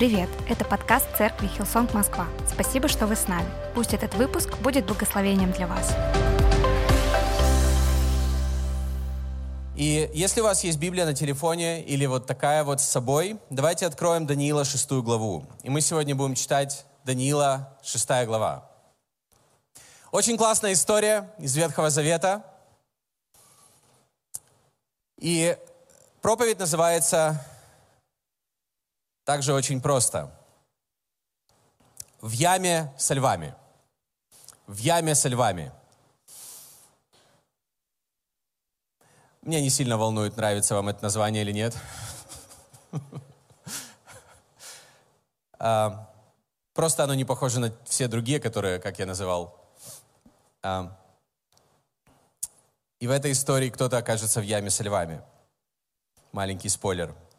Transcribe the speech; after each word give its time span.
Привет! 0.00 0.30
Это 0.48 0.64
подкаст 0.64 1.06
церкви 1.18 1.46
Hillsong 1.46 1.92
Москва. 1.92 2.26
Спасибо, 2.50 2.88
что 2.88 3.06
вы 3.06 3.16
с 3.16 3.28
нами. 3.28 3.46
Пусть 3.74 3.92
этот 3.92 4.14
выпуск 4.14 4.56
будет 4.60 4.86
благословением 4.86 5.52
для 5.52 5.66
вас. 5.66 5.94
И 9.76 10.10
если 10.14 10.40
у 10.40 10.44
вас 10.44 10.64
есть 10.64 10.78
Библия 10.78 11.04
на 11.04 11.12
телефоне 11.12 11.84
или 11.84 12.06
вот 12.06 12.24
такая 12.26 12.64
вот 12.64 12.80
с 12.80 12.84
собой, 12.84 13.38
давайте 13.50 13.84
откроем 13.84 14.26
Даниила 14.26 14.64
6 14.64 14.90
главу. 15.02 15.44
И 15.64 15.68
мы 15.68 15.82
сегодня 15.82 16.14
будем 16.14 16.34
читать 16.34 16.86
Даниила 17.04 17.76
6 17.82 18.24
глава. 18.24 18.70
Очень 20.12 20.38
классная 20.38 20.72
история 20.72 21.30
из 21.36 21.54
Ветхого 21.54 21.90
Завета. 21.90 22.42
И 25.18 25.58
проповедь 26.22 26.58
называется 26.58 27.44
также 29.30 29.54
очень 29.54 29.80
просто. 29.80 30.28
В 32.20 32.32
яме 32.32 32.92
со 32.98 33.14
львами. 33.14 33.54
В 34.66 34.78
яме 34.78 35.14
со 35.14 35.28
львами. 35.28 35.70
Мне 39.42 39.60
не 39.62 39.70
сильно 39.70 39.96
волнует, 39.96 40.36
нравится 40.36 40.74
вам 40.74 40.88
это 40.88 41.04
название 41.04 41.42
или 41.42 41.52
нет. 41.52 41.76
А, 45.62 46.10
просто 46.72 47.04
оно 47.04 47.12
не 47.12 47.26
похоже 47.26 47.60
на 47.60 47.70
все 47.84 48.08
другие, 48.08 48.40
которые, 48.40 48.78
как 48.78 48.98
я 48.98 49.04
называл. 49.04 49.54
А, 50.62 50.98
и 52.98 53.06
в 53.06 53.10
этой 53.10 53.32
истории 53.32 53.68
кто-то 53.68 53.98
окажется 53.98 54.40
в 54.40 54.44
яме 54.44 54.70
со 54.70 54.82
львами. 54.82 55.20
Маленький 56.32 56.70
спойлер– 56.70 57.14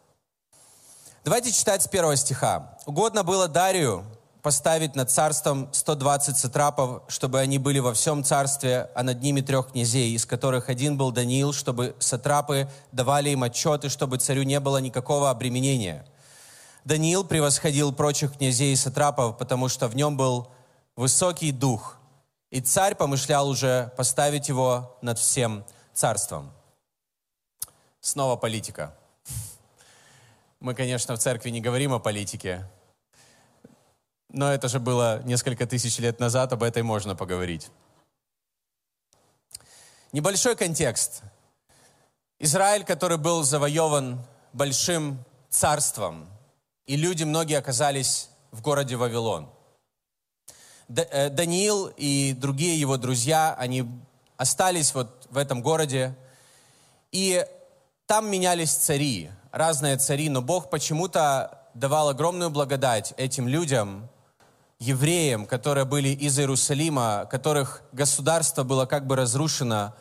Давайте 1.24 1.52
читать 1.52 1.84
с 1.84 1.88
первого 1.88 2.16
стиха. 2.16 2.80
«Угодно 2.88 3.24
было 3.24 3.48
Дарию 3.48 4.04
поставить 4.42 4.96
над 4.96 5.12
царством 5.12 5.70
120 5.72 6.36
сатрапов, 6.36 7.04
чтобы 7.10 7.40
они 7.40 7.60
были 7.60 7.78
во 7.78 7.94
всем 7.94 8.24
царстве, 8.24 8.90
а 8.96 9.04
над 9.04 9.22
ними 9.22 9.42
трех 9.42 9.72
князей, 9.72 10.16
из 10.16 10.26
которых 10.26 10.68
один 10.70 10.98
был 10.98 11.12
Даниил, 11.12 11.54
чтобы 11.54 11.96
сатрапы 12.00 12.68
давали 12.92 13.30
им 13.30 13.44
отчеты, 13.44 13.90
чтобы 13.90 14.18
царю 14.18 14.42
не 14.42 14.60
было 14.60 14.80
никакого 14.80 15.30
обременения. 15.30 16.08
Даниил 16.86 17.24
превосходил 17.24 17.94
прочих 17.94 18.36
князей 18.36 18.74
и 18.74 18.76
сатрапов, 18.76 19.38
потому 19.38 19.70
что 19.70 19.88
в 19.88 19.96
нем 19.96 20.18
был 20.18 20.48
высокий 20.96 21.52
дух, 21.52 21.98
и 22.50 22.62
царь 22.62 22.96
помышлял 22.96 23.48
уже 23.48 23.94
поставить 23.96 24.50
его 24.50 24.98
над 25.04 25.20
всем 25.20 25.66
царством. 25.94 26.52
Снова 28.00 28.38
политика. 28.38 28.96
Мы, 30.62 30.76
конечно, 30.76 31.16
в 31.16 31.20
церкви 31.20 31.50
не 31.50 31.60
говорим 31.60 31.92
о 31.92 32.00
политике, 32.00 32.70
но 34.30 34.54
это 34.54 34.70
же 34.70 34.80
было 34.80 35.24
несколько 35.24 35.66
тысяч 35.66 35.98
лет 35.98 36.20
назад, 36.20 36.54
об 36.54 36.62
этой 36.62 36.84
можно 36.84 37.16
поговорить. 37.16 37.72
Небольшой 40.12 40.56
контекст. 40.56 41.24
Израиль, 42.38 42.84
который 42.84 43.18
был 43.18 43.42
завоеван 43.42 44.24
большим 44.54 45.26
царством, 45.50 46.30
и 46.86 46.96
люди 46.96 47.24
многие 47.24 47.58
оказались 47.58 48.30
в 48.52 48.62
городе 48.62 48.98
Вавилон. 48.98 49.50
Э, 50.90 51.30
Даниил 51.30 51.92
и 51.98 52.34
другие 52.34 52.80
его 52.80 52.98
друзья, 52.98 53.56
они 53.58 53.90
остались 54.38 54.94
вот 54.94 55.26
в 55.32 55.38
этом 55.38 55.64
городе, 55.64 56.16
и 57.12 57.44
там 58.06 58.30
менялись 58.30 58.72
цари 58.72 59.32
разные 59.52 59.98
цари, 59.98 60.30
но 60.30 60.42
Бог 60.42 60.70
почему-то 60.70 61.60
давал 61.74 62.10
огромную 62.10 62.50
благодать 62.50 63.14
этим 63.18 63.48
людям, 63.48 64.10
евреям, 64.80 65.46
которые 65.46 65.86
были 65.86 66.10
из 66.10 66.40
Иерусалима, 66.40 67.28
которых 67.30 67.84
государство 67.92 68.64
было 68.64 68.86
как 68.86 69.06
бы 69.06 69.16
разрушено, 69.16 69.94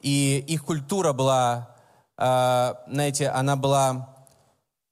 и 0.00 0.44
их 0.48 0.64
культура 0.64 1.12
была, 1.12 1.70
э, 2.18 2.74
знаете, 2.88 3.28
она 3.30 3.56
была 3.56 4.14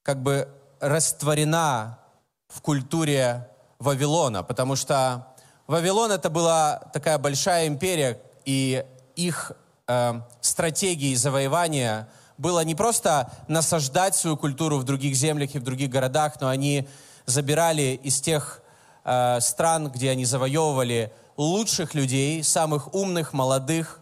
как 0.03 0.21
бы 0.23 0.47
растворена 0.79 1.99
в 2.47 2.61
культуре 2.61 3.47
Вавилона, 3.77 4.43
потому 4.43 4.75
что 4.75 5.27
Вавилон 5.67 6.11
это 6.11 6.29
была 6.29 6.77
такая 6.93 7.17
большая 7.17 7.67
империя, 7.67 8.19
и 8.45 8.85
их 9.15 9.51
э, 9.87 10.21
стратегии 10.41 11.13
завоевания– 11.13 12.07
было 12.41 12.63
не 12.63 12.73
просто 12.73 13.31
насаждать 13.47 14.15
свою 14.15 14.35
культуру 14.35 14.79
в 14.79 14.83
других 14.83 15.15
землях 15.15 15.53
и 15.53 15.59
в 15.59 15.63
других 15.63 15.91
городах, 15.91 16.41
но 16.41 16.49
они 16.49 16.87
забирали 17.27 17.99
из 18.01 18.19
тех 18.19 18.63
э, 19.05 19.39
стран, 19.39 19.91
где 19.91 20.09
они 20.09 20.25
завоевывали 20.25 21.13
лучших 21.37 21.93
людей, 21.93 22.43
самых 22.43 22.95
умных, 22.95 23.33
молодых. 23.33 23.99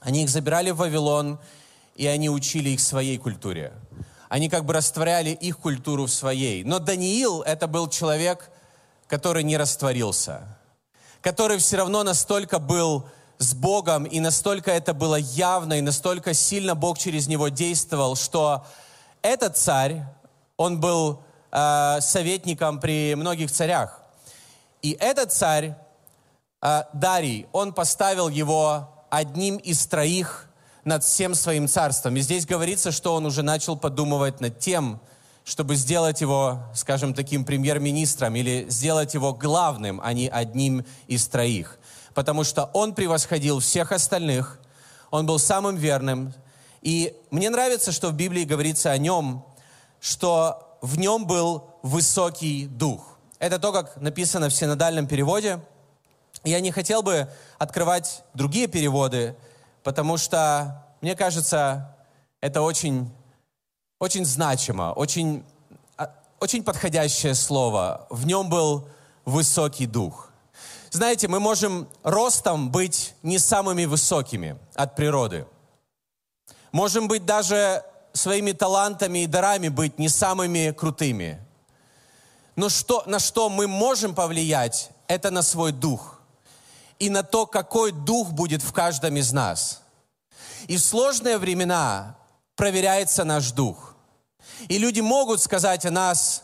Они 0.00 0.24
их 0.24 0.28
забирали 0.28 0.72
в 0.72 0.76
Вавилон, 0.76 1.38
и 1.96 2.06
они 2.06 2.28
учили 2.28 2.68
их 2.68 2.80
своей 2.80 3.16
культуре. 3.16 3.72
Они 4.28 4.50
как 4.50 4.66
бы 4.66 4.74
растворяли 4.74 5.30
их 5.30 5.58
культуру 5.58 6.04
в 6.04 6.10
своей. 6.10 6.64
Но 6.64 6.78
Даниил— 6.78 7.40
это 7.46 7.66
был 7.66 7.88
человек, 7.88 8.50
который 9.06 9.42
не 9.42 9.56
растворился, 9.56 10.58
который 11.22 11.56
все 11.56 11.78
равно 11.78 12.02
настолько 12.02 12.58
был 12.58 13.08
с 13.38 13.54
Богом, 13.54 14.04
и 14.04 14.20
настолько 14.20 14.72
это 14.72 14.92
было 14.92 15.16
явно, 15.16 15.78
и 15.78 15.80
настолько 15.80 16.34
сильно 16.34 16.74
Бог 16.74 16.98
через 16.98 17.28
него 17.28 17.48
действовал, 17.48 18.16
что 18.16 18.66
этот 19.22 19.56
царь, 19.56 20.02
он 20.56 20.80
был 20.80 21.22
э, 21.52 22.00
советником 22.00 22.80
при 22.80 23.14
многих 23.14 23.50
царях. 23.52 24.02
И 24.82 24.96
этот 24.98 25.32
царь, 25.32 25.76
э, 26.62 26.82
Дарий, 26.92 27.46
он 27.52 27.72
поставил 27.72 28.28
его 28.28 28.88
одним 29.08 29.56
из 29.56 29.86
троих 29.86 30.48
над 30.84 31.04
всем 31.04 31.34
своим 31.34 31.68
царством. 31.68 32.16
И 32.16 32.20
здесь 32.20 32.44
говорится, 32.44 32.90
что 32.90 33.14
он 33.14 33.24
уже 33.24 33.42
начал 33.42 33.76
подумывать 33.76 34.40
над 34.40 34.58
тем, 34.58 35.00
чтобы 35.44 35.76
сделать 35.76 36.20
его, 36.20 36.60
скажем, 36.74 37.14
таким 37.14 37.44
премьер-министром 37.44 38.34
или 38.34 38.66
сделать 38.68 39.14
его 39.14 39.32
главным, 39.32 40.00
а 40.02 40.12
не 40.12 40.28
одним 40.28 40.84
из 41.06 41.26
троих 41.28 41.77
потому 42.18 42.42
что 42.42 42.68
он 42.72 42.96
превосходил 42.96 43.60
всех 43.60 43.92
остальных, 43.92 44.58
он 45.12 45.24
был 45.24 45.38
самым 45.38 45.76
верным. 45.76 46.34
И 46.82 47.16
мне 47.30 47.48
нравится, 47.48 47.92
что 47.92 48.08
в 48.08 48.14
Библии 48.14 48.42
говорится 48.42 48.90
о 48.90 48.98
нем, 48.98 49.44
что 50.00 50.76
в 50.80 50.98
нем 50.98 51.28
был 51.28 51.78
высокий 51.84 52.66
дух. 52.66 53.16
Это 53.38 53.60
то, 53.60 53.72
как 53.72 53.98
написано 53.98 54.48
в 54.48 54.52
синодальном 54.52 55.06
переводе. 55.06 55.60
Я 56.42 56.58
не 56.58 56.72
хотел 56.72 57.02
бы 57.02 57.30
открывать 57.56 58.24
другие 58.34 58.66
переводы, 58.66 59.36
потому 59.84 60.16
что, 60.16 60.84
мне 61.00 61.14
кажется, 61.14 61.96
это 62.40 62.62
очень, 62.62 63.12
очень 64.00 64.24
значимо, 64.24 64.92
очень, 64.92 65.44
а, 65.96 66.12
очень 66.40 66.64
подходящее 66.64 67.36
слово. 67.36 68.08
В 68.10 68.26
нем 68.26 68.50
был 68.50 68.88
высокий 69.24 69.86
дух. 69.86 70.27
Знаете, 70.90 71.28
мы 71.28 71.38
можем 71.40 71.88
ростом 72.02 72.70
быть 72.70 73.14
не 73.22 73.38
самыми 73.38 73.84
высокими 73.84 74.58
от 74.74 74.96
природы. 74.96 75.46
Можем 76.72 77.08
быть 77.08 77.24
даже 77.26 77.84
своими 78.12 78.52
талантами 78.52 79.20
и 79.20 79.26
дарами 79.26 79.68
быть 79.68 79.98
не 79.98 80.08
самыми 80.08 80.72
крутыми. 80.72 81.40
Но 82.56 82.68
что, 82.68 83.02
на 83.06 83.18
что 83.18 83.48
мы 83.48 83.66
можем 83.66 84.14
повлиять, 84.14 84.90
это 85.06 85.30
на 85.30 85.42
свой 85.42 85.72
дух. 85.72 86.20
И 86.98 87.10
на 87.10 87.22
то, 87.22 87.46
какой 87.46 87.92
дух 87.92 88.30
будет 88.30 88.62
в 88.62 88.72
каждом 88.72 89.16
из 89.16 89.32
нас. 89.32 89.82
И 90.66 90.76
в 90.76 90.80
сложные 90.80 91.38
времена 91.38 92.16
проверяется 92.56 93.24
наш 93.24 93.52
дух. 93.52 93.94
И 94.68 94.78
люди 94.78 95.00
могут 95.00 95.40
сказать 95.40 95.86
о 95.86 95.90
нас, 95.90 96.42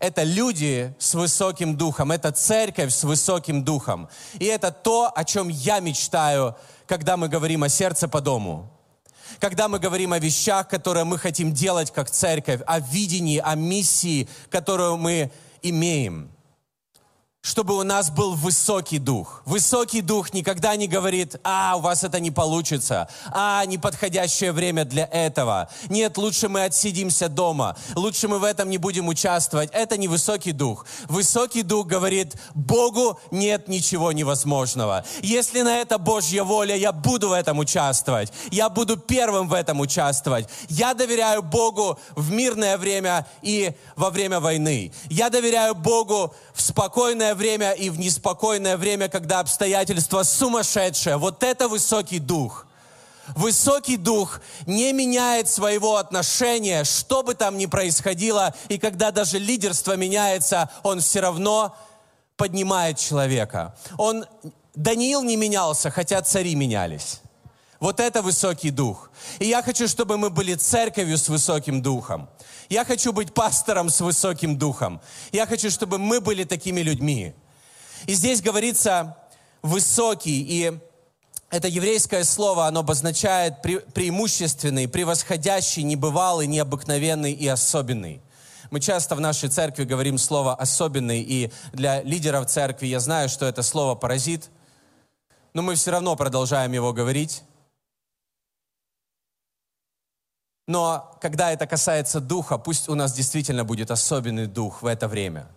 это 0.00 0.22
люди 0.22 0.94
с 0.98 1.14
высоким 1.14 1.76
духом, 1.76 2.10
это 2.10 2.32
церковь 2.32 2.92
с 2.92 3.04
высоким 3.04 3.62
духом. 3.62 4.08
И 4.38 4.46
это 4.46 4.72
то, 4.72 5.12
о 5.14 5.24
чем 5.24 5.48
я 5.48 5.78
мечтаю, 5.80 6.56
когда 6.86 7.16
мы 7.16 7.28
говорим 7.28 7.62
о 7.62 7.68
сердце 7.68 8.08
по 8.08 8.20
дому. 8.20 8.68
Когда 9.38 9.68
мы 9.68 9.78
говорим 9.78 10.12
о 10.12 10.18
вещах, 10.18 10.68
которые 10.68 11.04
мы 11.04 11.18
хотим 11.18 11.52
делать 11.52 11.92
как 11.92 12.10
церковь, 12.10 12.62
о 12.66 12.80
видении, 12.80 13.38
о 13.38 13.54
миссии, 13.54 14.28
которую 14.50 14.96
мы 14.96 15.30
имеем. 15.62 16.30
Чтобы 17.42 17.74
у 17.76 17.82
нас 17.82 18.10
был 18.10 18.34
высокий 18.34 18.98
дух. 18.98 19.42
Высокий 19.46 20.02
дух 20.02 20.34
никогда 20.34 20.76
не 20.76 20.86
говорит, 20.86 21.36
а, 21.42 21.74
у 21.76 21.80
вас 21.80 22.04
это 22.04 22.20
не 22.20 22.30
получится, 22.30 23.08
а, 23.32 23.64
неподходящее 23.64 24.52
время 24.52 24.84
для 24.84 25.08
этого. 25.10 25.70
Нет, 25.88 26.18
лучше 26.18 26.48
мы 26.48 26.64
отсидимся 26.64 27.28
дома, 27.28 27.76
лучше 27.94 28.28
мы 28.28 28.38
в 28.38 28.44
этом 28.44 28.68
не 28.68 28.76
будем 28.76 29.08
участвовать. 29.08 29.70
Это 29.72 29.96
не 29.96 30.06
высокий 30.06 30.52
дух. 30.52 30.84
Высокий 31.08 31.62
дух 31.62 31.86
говорит, 31.86 32.34
Богу 32.54 33.18
нет 33.30 33.68
ничего 33.68 34.12
невозможного. 34.12 35.04
Если 35.22 35.62
на 35.62 35.78
это 35.78 35.96
Божья 35.96 36.44
воля, 36.44 36.76
я 36.76 36.92
буду 36.92 37.30
в 37.30 37.32
этом 37.32 37.58
участвовать. 37.58 38.32
Я 38.50 38.68
буду 38.68 38.98
первым 38.98 39.48
в 39.48 39.54
этом 39.54 39.80
участвовать. 39.80 40.46
Я 40.68 40.92
доверяю 40.92 41.42
Богу 41.42 41.98
в 42.16 42.30
мирное 42.30 42.76
время 42.76 43.26
и 43.40 43.72
во 43.96 44.10
время 44.10 44.40
войны. 44.40 44.92
Я 45.08 45.30
доверяю 45.30 45.74
Богу 45.74 46.34
в 46.52 46.60
спокойное 46.60 47.29
время 47.34 47.72
и 47.72 47.90
в 47.90 47.98
неспокойное 47.98 48.76
время, 48.76 49.08
когда 49.08 49.40
обстоятельства 49.40 50.22
сумасшедшие. 50.22 51.16
Вот 51.16 51.42
это 51.42 51.68
высокий 51.68 52.18
дух. 52.18 52.66
Высокий 53.36 53.96
дух 53.96 54.40
не 54.66 54.92
меняет 54.92 55.48
своего 55.48 55.96
отношения, 55.96 56.84
что 56.84 57.22
бы 57.22 57.34
там 57.34 57.58
ни 57.58 57.66
происходило, 57.66 58.54
и 58.68 58.78
когда 58.78 59.10
даже 59.10 59.38
лидерство 59.38 59.96
меняется, 59.96 60.70
он 60.82 61.00
все 61.00 61.20
равно 61.20 61.76
поднимает 62.36 62.98
человека. 62.98 63.76
Он, 63.98 64.24
Даниил 64.74 65.22
не 65.22 65.36
менялся, 65.36 65.90
хотя 65.90 66.22
цари 66.22 66.54
менялись. 66.54 67.20
Вот 67.80 67.98
это 67.98 68.20
высокий 68.20 68.70
дух. 68.70 69.10
И 69.38 69.46
я 69.46 69.62
хочу, 69.62 69.88
чтобы 69.88 70.18
мы 70.18 70.28
были 70.28 70.54
церковью 70.54 71.16
с 71.16 71.30
высоким 71.30 71.80
духом. 71.80 72.28
Я 72.68 72.84
хочу 72.84 73.10
быть 73.12 73.32
пастором 73.32 73.88
с 73.88 74.02
высоким 74.02 74.58
духом. 74.58 75.00
Я 75.32 75.46
хочу, 75.46 75.70
чтобы 75.70 75.98
мы 75.98 76.20
были 76.20 76.44
такими 76.44 76.82
людьми. 76.82 77.34
И 78.06 78.12
здесь 78.12 78.42
говорится 78.42 79.16
высокий, 79.62 80.42
и 80.42 80.78
это 81.48 81.68
еврейское 81.68 82.22
слово, 82.24 82.66
оно 82.66 82.80
обозначает 82.80 83.62
пре 83.62 83.80
преимущественный, 83.80 84.86
превосходящий, 84.86 85.82
небывалый, 85.82 86.46
необыкновенный 86.46 87.32
и 87.32 87.48
особенный. 87.48 88.20
Мы 88.70 88.80
часто 88.80 89.16
в 89.16 89.20
нашей 89.20 89.48
церкви 89.48 89.84
говорим 89.84 90.16
слово 90.16 90.54
«особенный», 90.54 91.22
и 91.22 91.50
для 91.72 92.02
лидеров 92.02 92.46
церкви 92.46 92.86
я 92.86 93.00
знаю, 93.00 93.28
что 93.28 93.46
это 93.46 93.62
слово 93.62 93.94
паразит, 93.96 94.50
но 95.54 95.62
мы 95.62 95.74
все 95.74 95.90
равно 95.90 96.14
продолжаем 96.14 96.72
его 96.72 96.92
говорить. 96.92 97.42
Но 100.70 101.18
когда 101.20 101.50
это 101.50 101.66
касается 101.66 102.20
духа, 102.20 102.56
пусть 102.56 102.88
у 102.88 102.94
нас 102.94 103.12
действительно 103.12 103.64
будет 103.64 103.90
особенный 103.90 104.46
дух 104.46 104.82
в 104.82 104.86
это 104.86 105.08
время. 105.08 105.48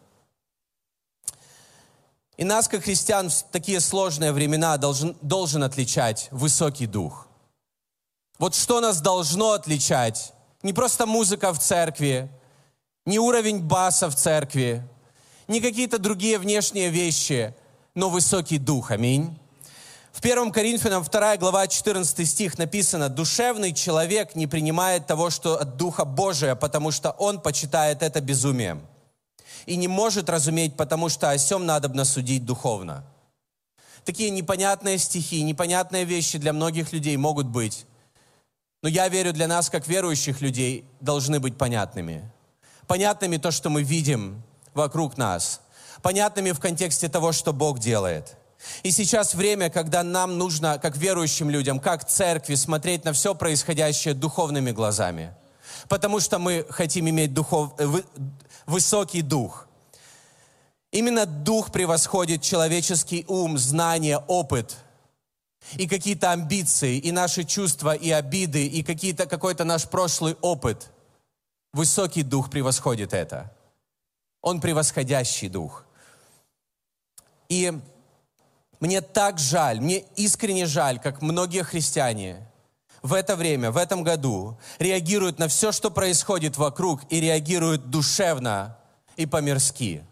И 2.36 2.44
нас, 2.44 2.68
как 2.68 2.86
христиан, 2.86 3.30
в 3.30 3.44
такие 3.52 3.80
сложные 3.80 4.32
времена 4.32 4.76
должен, 4.78 5.16
должен 5.22 5.64
отличать 5.64 6.30
высокий 6.32 6.88
дух. 6.88 7.28
Вот 8.40 8.56
что 8.56 8.82
нас 8.82 9.02
должно 9.02 9.52
отличать? 9.52 10.34
Не 10.64 10.74
просто 10.74 11.06
музыка 11.06 11.54
в 11.54 11.60
церкви, 11.60 12.28
не 13.06 13.20
уровень 13.20 13.62
баса 13.62 14.10
в 14.10 14.16
церкви, 14.16 14.82
не 15.48 15.62
какие-то 15.62 16.00
другие 16.00 16.40
внешние 16.40 16.90
вещи, 16.90 17.54
но 17.94 18.10
высокий 18.10 18.58
дух. 18.58 18.90
Аминь. 18.90 19.40
В 20.14 20.20
1 20.24 20.52
Коринфянам 20.52 21.04
2 21.04 21.38
глава 21.38 21.68
14 21.68 22.30
стих 22.30 22.60
написано, 22.60 23.10
«Душевный 23.10 23.74
человек 23.74 24.36
не 24.36 24.46
принимает 24.46 25.08
того, 25.08 25.32
что 25.32 25.60
от 25.60 25.76
Духа 25.76 26.06
Божия, 26.06 26.54
потому 26.54 26.92
что 26.92 27.10
он 27.10 27.42
почитает 27.42 28.04
это 28.04 28.22
безумием, 28.22 28.86
и 29.66 29.76
не 29.76 29.88
может 29.88 30.30
разуметь, 30.30 30.78
потому 30.78 31.10
что 31.10 31.32
о 31.32 31.38
сем 31.40 31.66
надобно 31.66 32.06
судить 32.06 32.46
духовно». 32.46 33.04
Такие 34.06 34.30
непонятные 34.30 35.00
стихи, 35.00 35.42
непонятные 35.42 36.06
вещи 36.06 36.38
для 36.38 36.54
многих 36.54 36.94
людей 36.94 37.18
могут 37.18 37.48
быть. 37.48 37.88
Но 38.84 38.90
я 38.90 39.08
верю, 39.08 39.34
для 39.34 39.48
нас, 39.48 39.70
как 39.72 39.88
верующих 39.88 40.42
людей, 40.42 40.86
должны 41.02 41.40
быть 41.40 41.58
понятными. 41.58 42.30
Понятными 42.86 43.38
то, 43.38 43.50
что 43.50 43.72
мы 43.72 43.82
видим 43.82 44.44
вокруг 44.76 45.18
нас. 45.18 45.62
Понятными 46.04 46.52
в 46.52 46.60
контексте 46.60 47.10
того, 47.10 47.32
что 47.32 47.52
Бог 47.52 47.80
делает– 47.80 48.38
и 48.84 48.92
сейчас 48.92 49.34
время, 49.34 49.70
когда 49.70 50.04
нам 50.04 50.38
нужно, 50.38 50.80
как 50.80 50.98
верующим 50.98 51.50
людям, 51.50 51.80
как 51.80 52.06
церкви, 52.06 52.56
смотреть 52.56 53.06
на 53.06 53.14
все 53.14 53.36
происходящее 53.36 54.14
духовными 54.14 54.72
глазами. 54.72 55.34
Потому 55.90 56.20
что 56.20 56.40
мы 56.40 56.66
хотим 56.70 57.10
иметь 57.10 57.34
духов, 57.34 57.74
э, 57.78 57.88
высокий 58.66 59.22
дух. 59.22 59.68
Именно 60.92 61.26
дух 61.26 61.72
превосходит 61.72 62.42
человеческий 62.42 63.26
ум, 63.28 63.58
знание, 63.58 64.20
опыт 64.28 64.78
и 65.78 65.88
какие-то 65.88 66.32
амбиции, 66.32 66.98
и 66.98 67.12
наши 67.12 67.44
чувства, 67.44 67.94
и 67.96 68.12
обиды, 68.12 68.68
и 68.68 68.84
какие-то, 68.84 69.26
какой-то 69.26 69.64
наш 69.64 69.88
прошлый 69.88 70.36
опыт. 70.42 70.90
Высокий 71.74 72.22
дух 72.22 72.52
превосходит 72.52 73.14
это. 73.14 73.52
Он 74.42 74.62
превосходящий 74.62 75.50
дух. 75.50 75.86
И 77.50 77.74
мне 78.84 79.00
так 79.00 79.40
жаль, 79.40 79.80
мне 79.80 80.00
искренне 80.18 80.66
жаль, 80.66 81.00
как 81.00 81.22
многие 81.22 81.64
христиане 81.64 82.46
в 83.02 83.14
это 83.14 83.38
время, 83.38 83.72
в 83.72 83.78
этом 83.78 84.04
году 84.04 84.60
реагируют 84.78 85.40
на 85.40 85.48
все, 85.48 85.72
что 85.72 85.90
происходит 85.90 86.58
вокруг, 86.58 87.00
и 87.10 87.22
реагируют 87.22 87.90
душевно 87.90 88.78
и 89.16 89.26
по-мирски. 89.26 90.06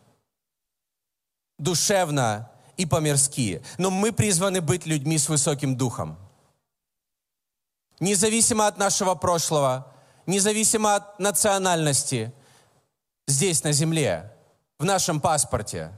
Душевно 1.60 2.50
и 2.78 2.86
по-мирски. 2.86 3.62
Но 3.78 3.92
мы 3.92 4.14
призваны 4.14 4.62
быть 4.62 4.86
людьми 4.86 5.18
с 5.18 5.28
высоким 5.28 5.76
духом. 5.76 6.18
Независимо 8.00 8.68
от 8.68 8.78
нашего 8.78 9.16
прошлого, 9.16 9.94
независимо 10.26 10.96
от 10.96 11.20
национальности, 11.20 12.34
здесь, 13.28 13.66
на 13.66 13.74
земле, 13.74 14.34
в 14.80 14.86
нашем 14.86 15.20
паспорте, 15.20 15.92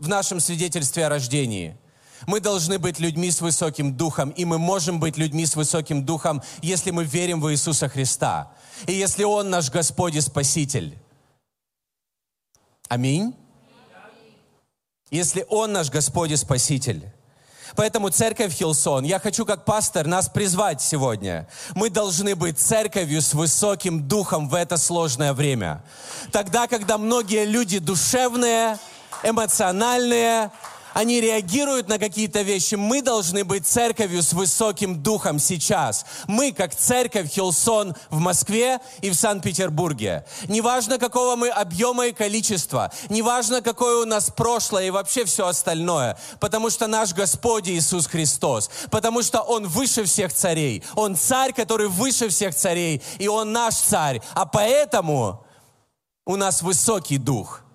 в 0.00 0.08
нашем 0.08 0.40
свидетельстве 0.40 1.06
о 1.06 1.08
рождении– 1.08 1.78
мы 2.26 2.40
должны 2.40 2.78
быть 2.78 2.98
людьми 2.98 3.30
с 3.30 3.40
высоким 3.40 3.94
духом, 3.94 4.30
и 4.30 4.44
мы 4.44 4.58
можем 4.58 5.00
быть 5.00 5.16
людьми 5.16 5.46
с 5.46 5.56
высоким 5.56 6.04
духом, 6.04 6.42
если 6.62 6.90
мы 6.90 7.04
верим 7.04 7.40
в 7.40 7.50
Иисуса 7.50 7.88
Христа, 7.88 8.52
и 8.86 8.92
если 8.92 9.24
Он 9.24 9.50
наш 9.50 9.70
Господь 9.70 10.14
и 10.14 10.20
Спаситель. 10.20 10.98
Аминь. 12.88 13.34
Если 15.10 15.44
Он 15.48 15.72
наш 15.72 15.90
Господь 15.90 16.30
и 16.30 16.36
Спаситель. 16.36 17.10
Поэтому 17.76 18.08
церковь 18.10 18.54
Хилсон, 18.54 19.04
я 19.04 19.18
хочу 19.18 19.46
как 19.46 19.64
пастор 19.64 20.06
нас 20.06 20.28
призвать 20.28 20.82
сегодня. 20.82 21.48
Мы 21.74 21.88
должны 21.90 22.34
быть 22.34 22.58
церковью 22.58 23.22
с 23.22 23.32
высоким 23.32 24.08
духом 24.08 24.48
в 24.48 24.54
это 24.54 24.76
сложное 24.76 25.32
время. 25.32 25.84
Тогда, 26.32 26.66
когда 26.66 26.98
многие 26.98 27.44
люди 27.44 27.78
душевные, 27.78 28.78
эмоциональные, 29.22 30.50
они 30.94 31.20
реагируют 31.20 31.88
на 31.88 31.98
какие-то 31.98 32.42
вещи. 32.42 32.74
Мы 32.74 33.02
должны 33.02 33.44
быть 33.44 33.66
церковью 33.66 34.22
с 34.22 34.32
высоким 34.32 35.02
духом 35.02 35.38
сейчас. 35.38 36.04
Мы, 36.26 36.52
как 36.52 36.74
церковь 36.74 37.30
Хилсон 37.30 37.94
в 38.10 38.18
Москве 38.18 38.78
и 39.00 39.10
в 39.10 39.14
Санкт-Петербурге. 39.14 40.24
Неважно, 40.48 40.98
какого 40.98 41.36
мы 41.36 41.48
объема 41.48 42.06
и 42.06 42.12
количества, 42.12 42.92
неважно, 43.08 43.62
какое 43.62 44.02
у 44.02 44.06
нас 44.06 44.30
прошлое 44.30 44.86
и 44.86 44.90
вообще 44.90 45.24
все 45.24 45.46
остальное, 45.46 46.18
потому 46.40 46.70
что 46.70 46.86
наш 46.86 47.12
Господь 47.12 47.68
Иисус 47.68 48.06
Христос, 48.06 48.70
потому 48.90 49.22
что 49.22 49.40
Он 49.40 49.66
выше 49.66 50.04
всех 50.04 50.32
царей. 50.32 50.82
Он 50.94 51.16
царь, 51.16 51.52
который 51.52 51.88
выше 51.88 52.28
всех 52.28 52.54
царей, 52.54 53.02
и 53.18 53.28
Он 53.28 53.52
наш 53.52 53.74
царь. 53.74 54.20
А 54.34 54.46
поэтому 54.46 55.44
у 56.24 56.36
нас 56.36 56.62
высокий 56.62 57.18
дух– 57.18 57.62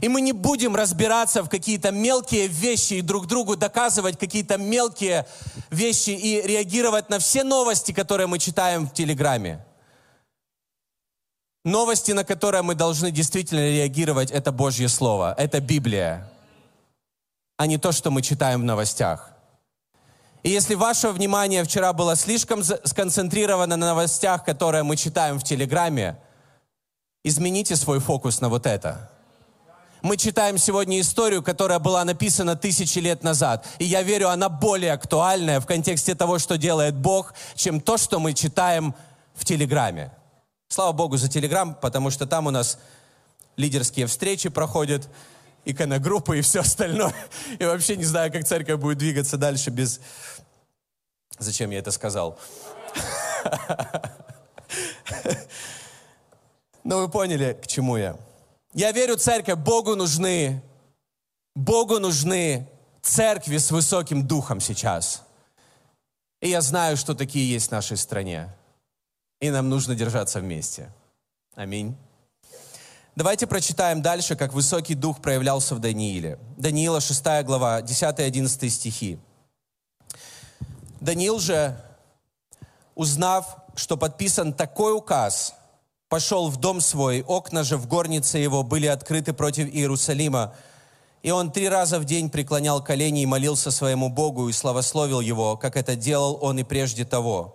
и 0.00 0.08
мы 0.08 0.20
не 0.20 0.32
будем 0.32 0.76
разбираться 0.76 1.42
в 1.42 1.48
какие-то 1.48 1.90
мелкие 1.90 2.46
вещи 2.46 2.94
и 2.94 3.02
друг 3.02 3.26
другу 3.26 3.56
доказывать 3.56 4.18
какие-то 4.18 4.58
мелкие 4.58 5.26
вещи 5.70 6.10
и 6.10 6.42
реагировать 6.42 7.08
на 7.08 7.18
все 7.18 7.44
новости, 7.44 7.92
которые 7.92 8.26
мы 8.26 8.38
читаем 8.38 8.86
в 8.86 8.92
Телеграме. 8.92 9.64
Новости, 11.64 12.12
на 12.12 12.24
которые 12.24 12.62
мы 12.62 12.74
должны 12.74 13.10
действительно 13.10 13.68
реагировать, 13.68 14.30
это 14.30 14.52
Божье 14.52 14.88
Слово, 14.88 15.34
это 15.36 15.60
Библия, 15.60 16.30
а 17.56 17.66
не 17.66 17.78
то, 17.78 17.90
что 17.90 18.10
мы 18.10 18.22
читаем 18.22 18.60
в 18.60 18.64
новостях. 18.64 19.32
И 20.44 20.50
если 20.50 20.76
ваше 20.76 21.08
внимание 21.08 21.64
вчера 21.64 21.92
было 21.92 22.14
слишком 22.14 22.62
сконцентрировано 22.62 23.76
на 23.76 23.86
новостях, 23.86 24.44
которые 24.44 24.84
мы 24.84 24.96
читаем 24.96 25.40
в 25.40 25.42
Телеграме, 25.42 26.20
измените 27.24 27.74
свой 27.74 27.98
фокус 27.98 28.40
на 28.40 28.48
вот 28.48 28.66
это– 28.66 29.10
мы 30.06 30.16
читаем 30.16 30.56
сегодня 30.56 31.00
историю, 31.00 31.42
которая 31.42 31.80
была 31.80 32.04
написана 32.04 32.54
тысячи 32.54 33.00
лет 33.00 33.24
назад. 33.24 33.66
И 33.80 33.84
я 33.84 34.02
верю, 34.02 34.28
она 34.28 34.48
более 34.48 34.92
актуальная 34.92 35.60
в 35.60 35.66
контексте 35.66 36.14
того, 36.14 36.38
что 36.38 36.56
делает 36.56 36.94
Бог, 36.94 37.34
чем 37.56 37.80
то, 37.80 37.98
что 37.98 38.20
мы 38.20 38.32
читаем 38.32 38.94
в 39.34 39.44
Телеграме. 39.44 40.12
Слава 40.68 40.92
Богу 40.92 41.16
за 41.16 41.28
Телеграм, 41.28 41.74
потому 41.74 42.10
что 42.10 42.24
там 42.24 42.46
у 42.46 42.50
нас 42.50 42.78
лидерские 43.56 44.06
встречи 44.06 44.48
проходят. 44.48 45.08
иконогруппы 45.64 46.38
и 46.38 46.42
все 46.42 46.60
остальное. 46.60 47.12
И 47.58 47.64
вообще 47.64 47.96
не 47.96 48.04
знаю, 48.04 48.30
как 48.30 48.44
церковь 48.44 48.78
будет 48.78 48.98
двигаться 48.98 49.36
дальше 49.36 49.70
без... 49.70 50.00
Зачем 51.40 51.72
я 51.72 51.80
это 51.80 51.90
сказал? 51.90 52.38
Но 56.84 57.00
вы 57.00 57.08
поняли, 57.08 57.58
к 57.60 57.66
чему 57.66 57.96
я. 57.96 58.16
Я 58.76 58.92
верю, 58.92 59.16
церковь, 59.16 59.56
Богу 59.56 59.96
нужны, 59.96 60.62
Богу 61.54 61.98
нужны 61.98 62.68
церкви 63.00 63.56
с 63.56 63.70
высоким 63.70 64.26
духом 64.26 64.60
сейчас. 64.60 65.22
И 66.42 66.50
я 66.50 66.60
знаю, 66.60 66.98
что 66.98 67.14
такие 67.14 67.50
есть 67.50 67.68
в 67.68 67.72
нашей 67.72 67.96
стране. 67.96 68.54
И 69.40 69.48
нам 69.48 69.70
нужно 69.70 69.94
держаться 69.94 70.40
вместе. 70.40 70.92
Аминь. 71.54 71.96
Давайте 73.14 73.46
прочитаем 73.46 74.02
дальше, 74.02 74.36
как 74.36 74.52
высокий 74.52 74.94
дух 74.94 75.22
проявлялся 75.22 75.74
в 75.74 75.78
Данииле. 75.78 76.38
Даниила 76.58 77.00
6 77.00 77.24
глава, 77.44 77.80
10-11 77.80 78.68
стихи. 78.68 79.18
Даниил 81.00 81.38
же, 81.38 81.82
узнав, 82.94 83.56
что 83.74 83.96
подписан 83.96 84.52
такой 84.52 84.94
указ, 84.94 85.54
пошел 86.16 86.48
в 86.48 86.56
дом 86.56 86.80
свой, 86.80 87.20
окна 87.20 87.62
же 87.62 87.76
в 87.76 87.86
горнице 87.86 88.38
его 88.38 88.62
были 88.62 88.86
открыты 88.86 89.34
против 89.34 89.68
Иерусалима, 89.68 90.54
и 91.22 91.30
он 91.30 91.52
три 91.52 91.68
раза 91.68 91.98
в 91.98 92.06
день 92.06 92.30
преклонял 92.30 92.82
колени 92.82 93.20
и 93.20 93.26
молился 93.26 93.70
своему 93.70 94.08
Богу 94.08 94.48
и 94.48 94.52
славословил 94.52 95.20
его, 95.20 95.58
как 95.58 95.76
это 95.76 95.94
делал 95.94 96.38
он 96.40 96.58
и 96.58 96.62
прежде 96.62 97.04
того. 97.04 97.54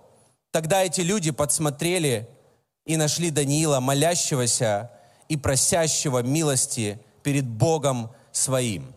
Тогда 0.51 0.83
эти 0.83 1.01
люди 1.01 1.31
подсмотрели 1.31 2.29
и 2.85 2.97
нашли 2.97 3.31
Даниила, 3.31 3.79
молящегося 3.79 4.91
и 5.27 5.37
просящего 5.37 6.21
милости 6.21 6.99
перед 7.23 7.47
Богом 7.47 8.11
своим. 8.31 8.93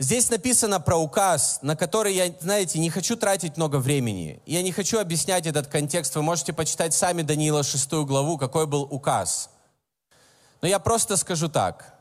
Здесь 0.00 0.30
написано 0.30 0.78
про 0.78 0.96
указ, 0.96 1.58
на 1.62 1.74
который 1.74 2.14
я, 2.14 2.32
знаете, 2.40 2.78
не 2.78 2.88
хочу 2.88 3.16
тратить 3.16 3.56
много 3.56 3.76
времени. 3.80 4.40
Я 4.46 4.62
не 4.62 4.70
хочу 4.70 5.00
объяснять 5.00 5.46
этот 5.46 5.66
контекст. 5.66 6.14
Вы 6.14 6.22
можете 6.22 6.52
почитать 6.52 6.94
сами 6.94 7.22
Даниила 7.22 7.64
6 7.64 7.92
главу, 8.04 8.38
какой 8.38 8.66
был 8.66 8.82
указ. 8.82 9.50
Но 10.62 10.68
я 10.68 10.78
просто 10.78 11.16
скажу 11.16 11.48
так. 11.48 11.94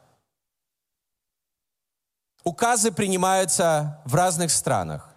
Указы 2.43 2.91
принимаются 2.91 3.99
в 4.05 4.13
разных 4.13 4.51
странах, 4.51 5.09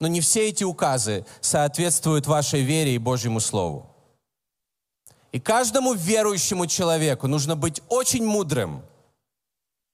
но 0.00 0.08
не 0.08 0.22
все 0.22 0.48
эти 0.48 0.64
указы 0.64 1.26
соответствуют 1.42 2.26
вашей 2.26 2.62
вере 2.62 2.94
и 2.94 2.98
Божьему 2.98 3.38
Слову. 3.38 3.94
И 5.30 5.38
каждому 5.38 5.92
верующему 5.92 6.66
человеку 6.66 7.26
нужно 7.26 7.54
быть 7.54 7.82
очень 7.90 8.24
мудрым, 8.24 8.82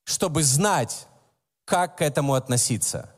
чтобы 0.04 0.44
знать, 0.44 1.07
как 1.68 1.98
к 1.98 2.02
этому 2.02 2.32
относиться. 2.32 3.10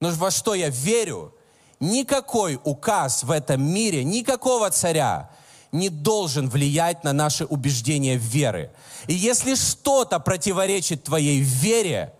Но 0.00 0.10
во 0.10 0.30
что 0.30 0.54
я 0.54 0.70
верю, 0.70 1.34
никакой 1.80 2.58
указ 2.64 3.22
в 3.24 3.30
этом 3.30 3.62
мире, 3.62 4.04
никакого 4.04 4.70
царя 4.70 5.30
не 5.70 5.90
должен 5.90 6.48
влиять 6.48 7.04
на 7.04 7.12
наши 7.12 7.44
убеждения 7.44 8.16
в 8.16 8.22
веры. 8.22 8.70
И 9.06 9.12
если 9.12 9.54
что-то 9.54 10.18
противоречит 10.18 11.04
твоей 11.04 11.40
вере, 11.40 12.14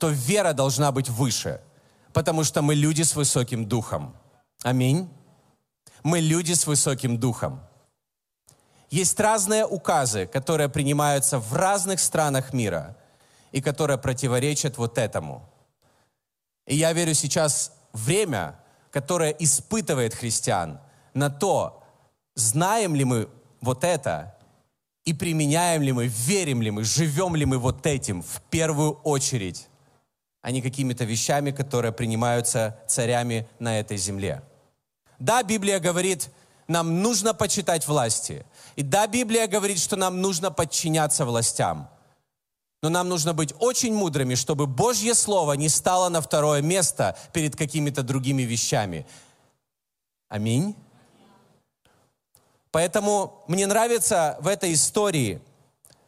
то 0.00 0.08
вера 0.08 0.52
должна 0.52 0.90
быть 0.90 1.08
выше, 1.08 1.60
потому 2.12 2.42
что 2.42 2.62
мы 2.62 2.74
люди 2.74 3.02
с 3.02 3.14
высоким 3.14 3.64
духом. 3.66 4.16
Аминь. 4.64 5.08
Мы 6.02 6.18
люди 6.18 6.54
с 6.54 6.66
высоким 6.66 7.16
духом. 7.16 7.60
Есть 8.90 9.20
разные 9.20 9.64
указы, 9.64 10.26
которые 10.26 10.68
принимаются 10.68 11.38
в 11.38 11.52
разных 11.52 12.00
странах 12.00 12.52
мира 12.52 12.96
и 13.52 13.60
которые 13.60 13.98
противоречат 13.98 14.78
вот 14.78 14.98
этому. 14.98 15.48
И 16.66 16.76
я 16.76 16.92
верю 16.92 17.14
сейчас 17.14 17.72
время, 17.92 18.58
которое 18.90 19.30
испытывает 19.30 20.14
христиан 20.14 20.80
на 21.14 21.30
то, 21.30 21.82
знаем 22.34 22.94
ли 22.94 23.04
мы 23.04 23.28
вот 23.60 23.84
это 23.84 24.36
и 25.04 25.12
применяем 25.12 25.82
ли 25.82 25.92
мы, 25.92 26.06
верим 26.06 26.62
ли 26.62 26.70
мы, 26.70 26.84
живем 26.84 27.36
ли 27.36 27.44
мы 27.44 27.58
вот 27.58 27.86
этим 27.86 28.22
в 28.22 28.40
первую 28.50 28.92
очередь 29.02 29.68
а 30.42 30.50
не 30.50 30.60
какими-то 30.60 31.04
вещами, 31.04 31.52
которые 31.52 31.92
принимаются 31.92 32.76
царями 32.88 33.48
на 33.60 33.78
этой 33.78 33.96
земле. 33.96 34.42
Да, 35.18 35.42
Библия 35.44 35.78
говорит, 35.78 36.30
нам 36.66 37.00
нужно 37.00 37.32
почитать 37.32 37.86
власти. 37.86 38.44
И 38.74 38.82
да, 38.82 39.06
Библия 39.06 39.46
говорит, 39.46 39.78
что 39.78 39.94
нам 39.94 40.20
нужно 40.20 40.50
подчиняться 40.50 41.24
властям. 41.24 41.88
Но 42.82 42.88
нам 42.88 43.08
нужно 43.08 43.32
быть 43.32 43.54
очень 43.60 43.94
мудрыми, 43.94 44.34
чтобы 44.34 44.66
Божье 44.66 45.14
Слово 45.14 45.52
не 45.52 45.68
стало 45.68 46.08
на 46.08 46.20
второе 46.20 46.62
место 46.62 47.16
перед 47.32 47.56
какими-то 47.56 48.02
другими 48.02 48.42
вещами. 48.42 49.06
Аминь. 50.28 50.74
Поэтому 52.72 53.44
мне 53.48 53.66
нравится 53.66 54.36
в 54.40 54.48
этой 54.48 54.72
истории– 54.72 55.40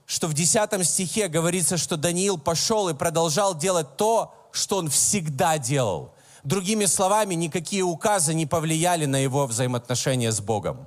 что 0.07 0.29
в 0.29 0.35
10 0.35 0.87
стихе 0.87 1.29
говорится, 1.29 1.77
что 1.77 1.97
Даниил 1.97 2.39
пошел 2.39 2.89
и 2.89 2.95
продолжал 2.95 3.57
делать 3.57 3.97
то, 3.97 4.35
что 4.53 4.79
он 4.79 4.91
всегда 4.91 5.59
делал. 5.59 6.15
Другими 6.43 6.85
словами, 6.85 7.35
никакие 7.35 7.83
указы 7.83 8.35
не 8.35 8.45
повлияли 8.45 9.07
на 9.07 9.17
его 9.17 9.47
взаимоотношения 9.47 10.31
с 10.31 10.41
Богом. 10.41 10.87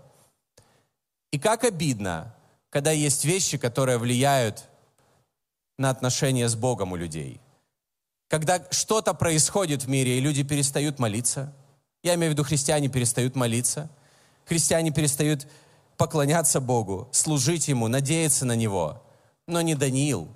И 1.32 1.40
как 1.40 1.64
обидно, 1.64 2.36
когда 2.70 2.92
есть 2.92 3.26
вещи, 3.26 3.58
которые 3.58 3.98
влияют 3.98 4.66
на 5.78 5.90
отношения 5.90 6.48
с 6.48 6.56
Богом 6.56 6.92
у 6.92 6.96
людей. 6.96 7.42
Когда 8.30 8.62
что-то 8.72 9.14
происходит 9.14 9.84
в 9.84 9.90
мире, 9.90 10.18
и 10.18 10.22
люди 10.22 10.44
перестают 10.44 11.00
молиться. 11.00 11.54
Я 12.04 12.16
имею 12.16 12.32
в 12.32 12.34
виду, 12.34 12.44
христиане 12.44 12.90
перестают 12.90 13.36
молиться. 13.36 13.90
Христиане 14.46 14.92
перестают 14.92 15.48
поклоняться 15.98 16.60
Богу, 16.60 17.10
служить 17.12 17.68
Ему, 17.68 17.88
надеяться 17.88 18.46
на 18.46 18.56
Него 18.56 19.02
но 19.48 19.62
не 19.62 19.76
Даниил. 19.76 20.28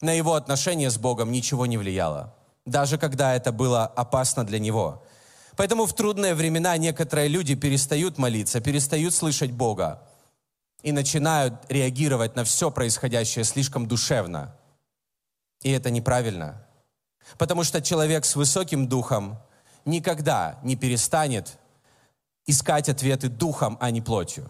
На 0.00 0.12
его 0.12 0.34
отношения 0.34 0.90
с 0.90 0.98
Богом 0.98 1.32
ничего 1.32 1.66
не 1.66 1.78
влияло, 1.78 2.34
даже 2.66 2.98
когда 2.98 3.34
это 3.34 3.52
было 3.52 3.86
опасно 3.86 4.44
для 4.44 4.58
него. 4.58 5.02
Поэтому 5.56 5.86
в 5.86 5.94
трудные 5.94 6.34
времена 6.34 6.76
некоторые 6.76 7.28
люди 7.28 7.54
перестают 7.54 8.18
молиться, 8.18 8.60
перестают 8.60 9.14
слышать 9.14 9.50
Бога 9.50 10.02
и 10.82 10.92
начинают 10.92 11.54
реагировать 11.68 12.36
на 12.36 12.44
все 12.44 12.70
происходящее 12.70 13.44
слишком 13.44 13.88
душевно. 13.88 14.54
И 15.62 15.70
это 15.70 15.90
неправильно. 15.90 16.64
Потому 17.36 17.64
что 17.64 17.82
человек 17.82 18.24
с 18.24 18.36
высоким 18.36 18.88
духом 18.88 19.38
никогда 19.84 20.58
не 20.62 20.76
перестанет 20.76 21.58
искать 22.46 22.88
ответы 22.88 23.28
духом, 23.28 23.76
а 23.80 23.90
не 23.90 24.00
плотью. 24.00 24.48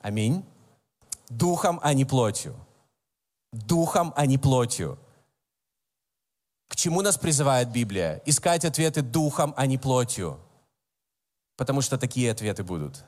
Аминь. 0.00 0.44
Духом, 1.28 1.80
а 1.82 1.94
не 1.94 2.04
плотью 2.04 2.56
духом, 3.54 4.12
а 4.16 4.26
не 4.26 4.38
плотью. 4.38 4.98
К 6.68 6.76
чему 6.76 7.02
нас 7.02 7.16
призывает 7.16 7.70
Библия? 7.70 8.20
Искать 8.26 8.64
ответы 8.64 9.02
духом, 9.02 9.54
а 9.56 9.66
не 9.66 9.78
плотью. 9.78 10.40
Потому 11.56 11.82
что 11.82 11.98
такие 11.98 12.32
ответы 12.32 12.64
будут. 12.64 13.04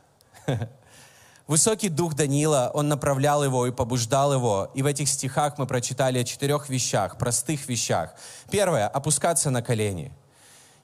Высокий 1.47 1.89
дух 1.89 2.15
Даниила, 2.15 2.73
он 2.75 2.89
направлял 2.89 3.45
его 3.45 3.67
и 3.67 3.71
побуждал 3.71 4.33
его. 4.33 4.71
И 4.75 4.83
в 4.83 4.87
этих 4.87 5.09
стихах 5.09 5.59
мы 5.59 5.67
прочитали 5.67 6.19
о 6.19 6.25
четырех 6.25 6.69
вещах, 6.69 7.19
простых 7.19 7.69
вещах. 7.69 8.15
Первое– 8.51 8.89
опускаться 8.95 9.51
на 9.51 9.63
колени. 9.63 10.13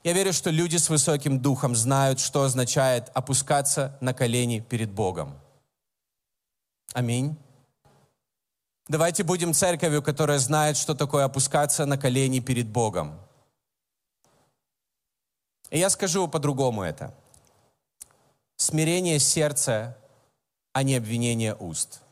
Я 0.05 0.13
верю, 0.13 0.33
что 0.33 0.51
люди 0.51 0.77
с 0.77 0.89
высоким 0.89 1.41
духом 1.41 1.75
знают, 1.75 2.21
что 2.21 2.43
означает 2.43 3.11
опускаться 3.15 3.97
на 4.01 4.15
колени 4.15 4.61
перед 4.61 4.91
Богом. 4.91 5.39
Аминь. 6.93 7.37
Давайте 8.87 9.25
будем 9.25 9.55
церковью, 9.55 10.03
которая 10.03 10.39
знает, 10.39 10.77
что 10.77 10.95
такое 10.95 11.25
опускаться 11.25 11.87
на 11.87 11.97
колени 11.97 12.41
перед 12.41 12.69
Богом. 12.69 13.19
И 15.71 15.79
я 15.79 15.89
скажу 15.89 16.29
по-другому 16.29 16.83
это. 16.83 17.15
Смирение 18.57 19.19
сердца, 19.19 19.97
а 20.73 20.83
не 20.83 20.97
обвинение 20.97 21.55
уст. 21.55 22.03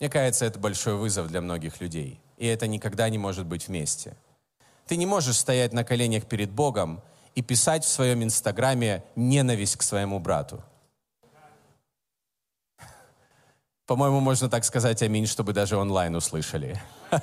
Мне 0.00 0.08
кажется, 0.10 0.44
это 0.44 0.58
большой 0.58 0.96
вызов 0.96 1.28
для 1.28 1.40
многих 1.40 1.80
людей. 1.80 2.20
И 2.36 2.46
это 2.46 2.66
никогда 2.66 3.08
не 3.08 3.18
может 3.18 3.46
быть 3.46 3.68
вместе. 3.68 4.16
Ты 4.86 4.96
не 4.96 5.06
можешь 5.06 5.38
стоять 5.38 5.72
на 5.72 5.84
коленях 5.84 6.26
перед 6.26 6.50
Богом 6.50 7.00
и 7.34 7.42
писать 7.42 7.84
в 7.84 7.88
своем 7.88 8.22
инстаграме 8.22 9.04
ненависть 9.14 9.76
к 9.76 9.82
своему 9.82 10.18
брату. 10.18 10.62
По-моему, 13.86 14.20
можно 14.20 14.48
так 14.48 14.64
сказать 14.64 15.02
аминь, 15.02 15.26
чтобы 15.26 15.52
даже 15.52 15.76
онлайн 15.76 16.14
услышали. 16.14 16.80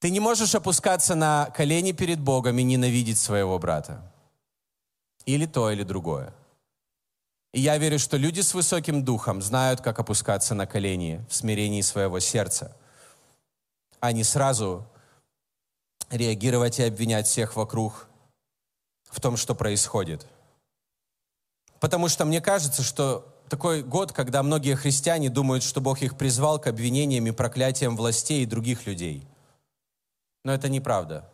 Ты 0.00 0.10
не 0.10 0.18
можешь 0.18 0.54
опускаться 0.54 1.14
на 1.14 1.46
колени 1.54 1.92
перед 1.92 2.18
Богом 2.18 2.58
и 2.58 2.62
ненавидеть 2.64 3.18
своего 3.18 3.58
брата. 3.58 4.02
Или 5.26 5.46
то, 5.46 5.70
или 5.70 5.84
другое. 5.84 6.32
Я 7.52 7.76
верю, 7.76 7.98
что 7.98 8.16
люди 8.16 8.40
с 8.40 8.54
высоким 8.54 9.04
духом 9.04 9.42
знают, 9.42 9.82
как 9.82 9.98
опускаться 9.98 10.54
на 10.54 10.66
колени 10.66 11.24
в 11.28 11.34
смирении 11.34 11.82
своего 11.82 12.18
сердца, 12.18 12.74
а 14.00 14.12
не 14.12 14.24
сразу 14.24 14.86
реагировать 16.10 16.78
и 16.78 16.84
обвинять 16.84 17.26
всех 17.26 17.56
вокруг 17.56 18.08
в 19.04 19.20
том, 19.20 19.36
что 19.36 19.54
происходит. 19.54 20.26
Потому 21.78 22.08
что 22.08 22.24
мне 22.24 22.40
кажется, 22.40 22.82
что 22.82 23.28
такой 23.50 23.82
год, 23.82 24.12
когда 24.12 24.42
многие 24.42 24.74
христиане 24.74 25.28
думают, 25.28 25.62
что 25.62 25.82
Бог 25.82 26.00
их 26.00 26.16
призвал 26.16 26.58
к 26.58 26.68
обвинениям 26.68 27.26
и 27.26 27.32
проклятиям 27.32 27.96
властей 27.96 28.42
и 28.42 28.46
других 28.46 28.86
людей. 28.86 29.26
Но 30.42 30.54
это 30.54 30.70
неправда. 30.70 31.30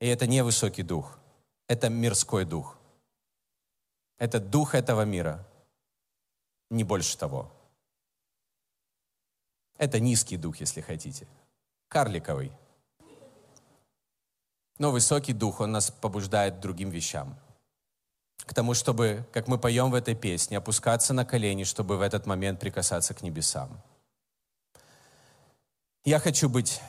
И 0.00 0.06
это 0.06 0.28
не 0.28 0.44
высокий 0.44 0.84
дух. 0.84 1.18
Это 1.66 1.88
мирской 1.88 2.44
дух. 2.44 2.76
Это 4.22 4.38
дух 4.38 4.76
этого 4.76 5.04
мира. 5.04 5.44
Не 6.70 6.84
больше 6.84 7.18
того. 7.18 7.50
Это 9.78 9.98
низкий 9.98 10.36
дух, 10.36 10.58
если 10.58 10.80
хотите. 10.80 11.26
Карликовый. 11.88 12.52
Но 14.78 14.92
высокий 14.92 15.32
дух, 15.32 15.58
он 15.58 15.72
нас 15.72 15.90
побуждает 15.90 16.54
к 16.54 16.60
другим 16.60 16.90
вещам 16.90 17.36
к 18.46 18.54
тому, 18.54 18.74
чтобы, 18.74 19.26
как 19.32 19.48
мы 19.48 19.58
поем 19.58 19.90
в 19.90 19.94
этой 19.94 20.14
песне, 20.14 20.58
опускаться 20.58 21.12
на 21.12 21.24
колени, 21.24 21.64
чтобы 21.64 21.96
в 21.96 22.00
этот 22.00 22.24
момент 22.26 22.60
прикасаться 22.60 23.14
к 23.14 23.22
небесам. 23.22 23.82
Я 26.04 26.20
хочу 26.20 26.48
быть 26.48 26.80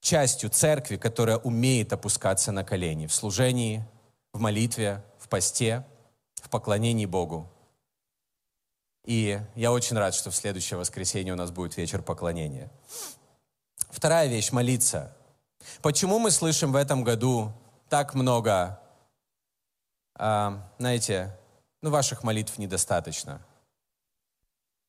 частью 0.00 0.48
церкви, 0.48 0.96
которая 0.96 1.36
умеет 1.36 1.92
опускаться 1.92 2.50
на 2.50 2.64
колени 2.64 3.06
в 3.06 3.14
служении, 3.14 3.84
в 4.32 4.40
молитве, 4.40 5.02
в 5.18 5.28
посте, 5.28 5.84
в 6.36 6.48
поклонении 6.50 7.06
Богу. 7.06 7.50
И 9.04 9.40
я 9.54 9.72
очень 9.72 9.96
рад, 9.96 10.14
что 10.14 10.30
в 10.30 10.36
следующее 10.36 10.78
воскресенье 10.78 11.32
у 11.32 11.36
нас 11.36 11.50
будет 11.50 11.76
вечер 11.76 12.02
поклонения. 12.02 12.70
Вторая 13.90 14.28
вещь– 14.28 14.50
молиться. 14.52 15.16
Почему 15.82 16.18
мы 16.18 16.30
слышим 16.30 16.72
в 16.72 16.76
этом 16.76 17.04
году 17.04 17.52
так 17.88 18.14
много 18.14 18.80
а, 20.18 20.62
знаете, 20.78 21.36
ну, 21.82 21.90
ваших 21.90 22.22
молитв 22.22 22.58
недостаточно. 22.58 23.40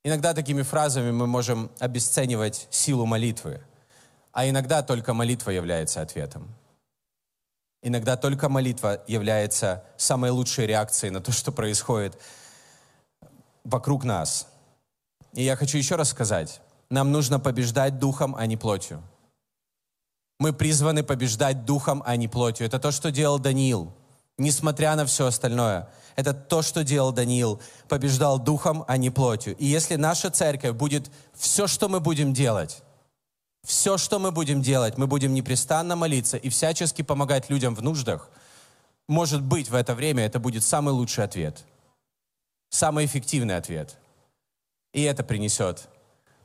Иногда 0.04 0.34
такими 0.34 0.62
фразами 0.62 1.12
мы 1.12 1.27
можем 1.27 1.70
обесценивать 1.80 2.68
силу 2.70 3.06
молитвы, 3.06 3.62
а 4.32 4.48
иногда 4.48 4.82
только 4.82 5.13
молитва 5.13 5.51
является 5.51 6.01
ответом. 6.01 6.48
Иногда 7.81 8.17
только 8.17 8.50
молитва 8.50 9.03
является 9.07 9.84
самой 9.98 10.31
лучшей 10.31 10.65
реакцией 10.65 11.12
на 11.12 11.22
то, 11.22 11.31
что 11.31 11.51
происходит 11.51 12.19
вокруг 13.63 14.03
нас. 14.03 14.48
И 15.34 15.43
я 15.43 15.55
хочу 15.55 15.77
еще 15.77 15.96
раз 15.96 16.10
сказать, 16.10 16.62
нам 16.89 17.12
нужно 17.12 17.39
побеждать 17.39 18.00
духом, 18.00 18.36
а 18.36 18.46
не 18.46 18.57
плотью. 18.57 19.01
Мы 20.39 20.53
призваны 20.53 21.03
побеждать 21.03 21.65
духом, 21.65 22.03
а 22.05 22.15
не 22.15 22.27
плотью. 22.27 22.65
Это 22.65 22.79
то, 22.79 22.91
что 22.91 23.12
делал 23.12 23.39
Даниил– 23.39 23.93
несмотря 24.38 24.96
на 24.96 25.05
все 25.05 25.25
остальное. 25.25 25.89
Это 26.15 26.34
то, 26.34 26.62
что 26.62 26.84
делал 26.84 27.12
Даниил. 27.12 27.62
Побеждал 27.88 28.39
духом, 28.39 28.84
а 28.88 28.98
не 28.98 29.10
плотью. 29.10 29.55
И 29.57 29.65
если 29.65 29.96
наша 29.96 30.29
церковь 30.29 30.74
будет 30.74 31.12
все, 31.34 31.67
что 31.67 31.89
мы 31.89 32.00
будем 32.00 32.34
делать, 32.34 32.81
все, 33.67 33.97
что 33.97 34.17
мы 34.17 34.31
будем 34.31 34.62
делать, 34.62 34.97
мы 34.97 35.07
будем 35.07 35.33
непрестанно 35.33 35.97
молиться 35.97 36.38
и 36.38 36.47
всячески 36.47 37.01
помогать 37.01 37.50
людям 37.50 37.75
в 37.75 37.83
нуждах, 37.83 38.29
может 39.09 39.43
быть, 39.43 39.69
в 39.69 39.75
это 39.75 39.93
время 39.93 40.24
это 40.25 40.39
будет 40.39 40.63
самый 40.63 40.93
лучший 40.93 41.25
ответ, 41.25 41.65
самый 42.69 43.05
эффективный 43.05 43.57
ответ. 43.57 43.97
И 44.93 45.01
это 45.01 45.21
принесет 45.21 45.89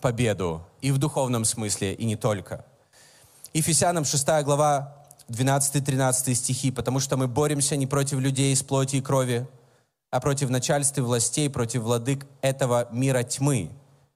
победу 0.01 0.67
и 0.81 0.91
в 0.91 0.99
духовном 0.99 1.45
смысле, 1.45 1.95
и 1.95 2.05
не 2.05 2.17
только. 2.17 2.65
Ефесянам 3.55 4.05
6 4.05 4.27
глава 4.43 4.93
12-13 5.29 6.35
стихи, 6.35 6.73
потому 6.73 6.99
что 6.99 7.17
мы 7.17 7.29
боремся 7.29 7.77
не 7.77 7.87
против 7.87 8.19
людей 8.19 8.53
из 8.53 8.65
плоти 8.65 8.97
и 8.97 9.01
крови, 9.01 9.47
а 10.11 10.19
против 10.19 10.51
начальств 10.51 10.99
и 10.99 11.01
властей, 11.01 11.49
против 11.49 11.83
владык 11.83 12.27
этого 12.41 12.89
мира 12.91 13.23
тьмы, 13.23 13.71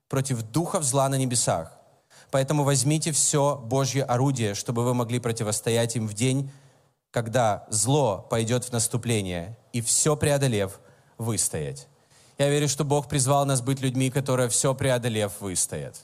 против 0.08 0.42
духов 0.42 0.82
зла 0.82 1.08
на 1.08 1.14
небесах. 1.14 1.75
Поэтому 2.36 2.64
возьмите 2.64 3.12
все 3.12 3.56
Божье 3.56 4.04
орудие, 4.04 4.54
чтобы 4.54 4.84
вы 4.84 4.92
могли 4.92 5.20
противостоять 5.20 5.96
им 5.96 6.06
в 6.06 6.12
день, 6.12 6.50
когда 7.10 7.66
зло 7.70 8.26
пойдет 8.28 8.64
в 8.64 8.72
наступление, 8.72 9.56
и 9.72 9.80
все 9.80 10.16
преодолев, 10.16 10.78
выстоять. 11.16 11.88
Я 12.36 12.50
верю, 12.50 12.68
что 12.68 12.84
Бог 12.84 13.08
призвал 13.08 13.46
нас 13.46 13.62
быть 13.62 13.80
людьми, 13.80 14.10
которые 14.10 14.50
все 14.50 14.74
преодолев, 14.74 15.40
выстоят. 15.40 15.98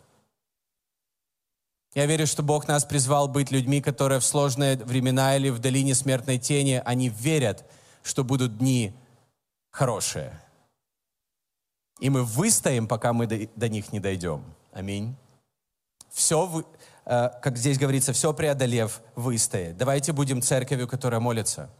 Я 1.95 2.07
верю, 2.07 2.27
что 2.27 2.42
Бог 2.42 2.66
нас 2.66 2.87
призвал 2.87 3.29
быть 3.29 3.51
людьми, 3.51 3.83
которые 3.83 4.18
в 4.18 4.25
сложные 4.25 4.79
времена 4.79 5.37
или 5.37 5.51
в 5.51 5.59
долине 5.59 5.95
смертной 5.95 6.38
тени, 6.38 6.81
они 6.83 7.11
верят, 7.11 7.71
что 8.03 8.25
будут 8.25 8.57
дни 8.57 8.95
хорошие. 9.68 10.40
И 12.01 12.09
мы 12.09 12.25
выстоим, 12.25 12.88
пока 12.88 13.12
мы 13.12 13.27
до, 13.27 13.68
них 13.68 13.92
не 13.92 14.01
дойдем. 14.01 14.42
Аминь. 14.73 15.14
Все, 16.12 16.64
э, 17.07 17.31
как 17.40 17.57
здесь 17.57 17.79
говорится, 17.79 18.12
все 18.12 18.33
преодолев, 18.33 19.01
выстоять. 19.16 19.77
Давайте 19.77 20.12
будем 20.12 20.42
церковью, 20.42 20.87
которая 20.87 21.20
молится. 21.20 21.70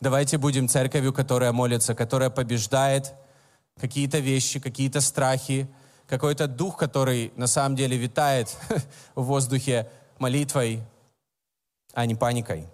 Давайте 0.00 0.38
будем 0.38 0.68
церковью, 0.68 1.12
которая 1.12 1.52
молится, 1.52 1.94
которая 1.94 2.30
побеждает 2.30 3.14
какие-то 3.80 4.18
вещи, 4.18 4.60
какие-то 4.60 5.00
страхи, 5.00 5.68
какой-то 6.06 6.46
дух, 6.46 6.76
который 6.76 7.32
на 7.36 7.46
самом 7.46 7.76
деле 7.76 7.96
витает 7.96 8.54
в 9.14 9.24
воздухе 9.24 9.90
молитвой, 10.18 10.82
а 11.94 12.06
не 12.06 12.14
паникой. 12.14 12.68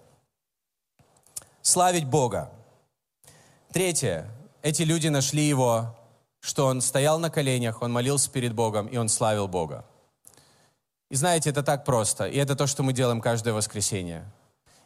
Славить 1.63 2.07
Бога. 2.07 2.51
Третье. 3.73 4.29
Эти 4.63 4.83
люди 4.83 5.09
нашли 5.09 5.47
его, 5.47 5.97
что 6.41 6.67
он 6.67 6.81
стоял 6.81 7.19
на 7.19 7.31
коленях, 7.31 7.83
он 7.83 7.93
молился 7.93 8.31
перед 8.31 8.55
Богом, 8.55 8.87
и 8.89 8.97
он 8.97 9.09
славил 9.09 9.47
Бога. 9.47 9.85
И 11.11 11.17
знаете, 11.17 11.51
это 11.51 11.63
так 11.63 11.85
просто. 11.85 12.29
И 12.29 12.37
это 12.37 12.55
то, 12.55 12.67
что 12.67 12.83
мы 12.83 12.93
делаем 12.93 13.21
каждое 13.21 13.53
воскресенье. 13.53 14.25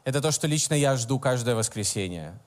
Это 0.04 0.20
то, 0.20 0.32
что 0.32 0.46
лично 0.46 0.74
я 0.74 0.96
жду 0.96 1.20
каждое 1.20 1.54
воскресенье. 1.54 2.38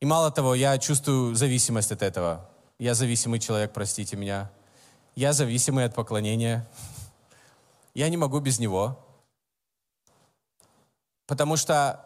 И 0.00 0.06
мало 0.06 0.30
того, 0.30 0.54
я 0.54 0.78
чувствую 0.78 1.34
зависимость 1.34 1.92
от 1.92 2.02
этого. 2.02 2.48
Я 2.78 2.94
зависимый 2.94 3.38
человек, 3.38 3.72
простите 3.72 4.16
меня. 4.16 4.50
Я 5.14 5.34
зависимый 5.34 5.84
от 5.84 5.94
поклонения. 5.94 6.66
Я 7.94 8.08
не 8.08 8.16
могу 8.16 8.40
без 8.40 8.58
него. 8.58 8.98
Потому 11.26 11.56
что 11.56 12.04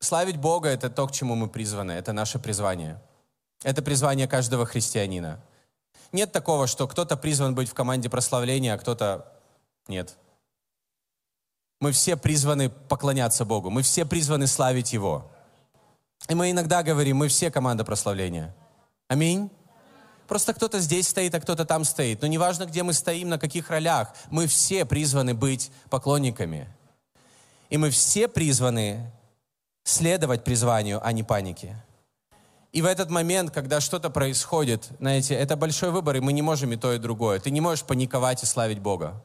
славить 0.00 0.36
Бога— 0.36 0.68
это 0.70 0.90
то, 0.90 1.06
к 1.06 1.12
чему 1.12 1.36
мы 1.36 1.48
призваны. 1.48 1.92
Это 1.92 2.12
наше 2.12 2.40
призвание. 2.40 3.00
Это 3.62 3.82
призвание 3.82 4.26
каждого 4.26 4.66
христианина. 4.66 5.40
Нет 6.10 6.32
такого, 6.32 6.66
что 6.66 6.88
кто-то 6.88 7.16
призван 7.16 7.54
быть 7.54 7.68
в 7.68 7.74
команде 7.74 8.10
прославления, 8.10 8.74
а 8.74 8.78
кто-то 8.78 9.32
нет. 9.86 10.16
Мы 11.80 11.92
все 11.92 12.16
призваны 12.16 12.68
поклоняться 12.68 13.44
Богу. 13.44 13.70
Мы 13.70 13.82
все 13.82 14.04
призваны 14.04 14.46
славить 14.46 14.92
Его. 14.92 15.30
И 16.28 16.34
мы 16.34 16.50
иногда 16.50 16.82
говорим, 16.82 17.16
мы 17.16 17.28
все 17.28 17.50
команда 17.50 17.84
прославления. 17.84 18.54
Аминь. 19.08 19.50
Просто 20.28 20.54
кто-то 20.54 20.78
здесь 20.78 21.08
стоит, 21.08 21.34
а 21.34 21.40
кто-то 21.40 21.64
там 21.64 21.84
стоит. 21.84 22.20
Но 22.20 22.28
неважно, 22.28 22.66
где 22.66 22.82
мы 22.82 22.92
стоим, 22.92 23.30
на 23.30 23.38
каких 23.38 23.70
ролях, 23.70 24.14
мы 24.30 24.46
все 24.46 24.84
призваны 24.84 25.34
быть 25.34 25.72
поклонниками. 25.88 26.68
И 27.70 27.78
мы 27.78 27.90
все 27.90 28.28
призваны 28.28 29.10
следовать 29.82 30.44
призванию, 30.44 31.00
а 31.02 31.12
не 31.12 31.22
панике. 31.22 31.82
И 32.72 32.82
в 32.82 32.84
этот 32.84 33.10
момент, 33.10 33.50
когда 33.50 33.80
что-то 33.80 34.10
происходит, 34.10 34.90
знаете, 35.00 35.34
это 35.34 35.56
большой 35.56 35.90
выбор, 35.90 36.16
и 36.16 36.20
мы 36.20 36.32
не 36.32 36.42
можем 36.42 36.72
и 36.72 36.76
то, 36.76 36.92
и 36.92 36.98
другое. 36.98 37.40
Ты 37.40 37.50
не 37.50 37.60
можешь 37.60 37.84
паниковать 37.84 38.42
и 38.44 38.46
славить 38.46 38.78
Бога. 38.78 39.24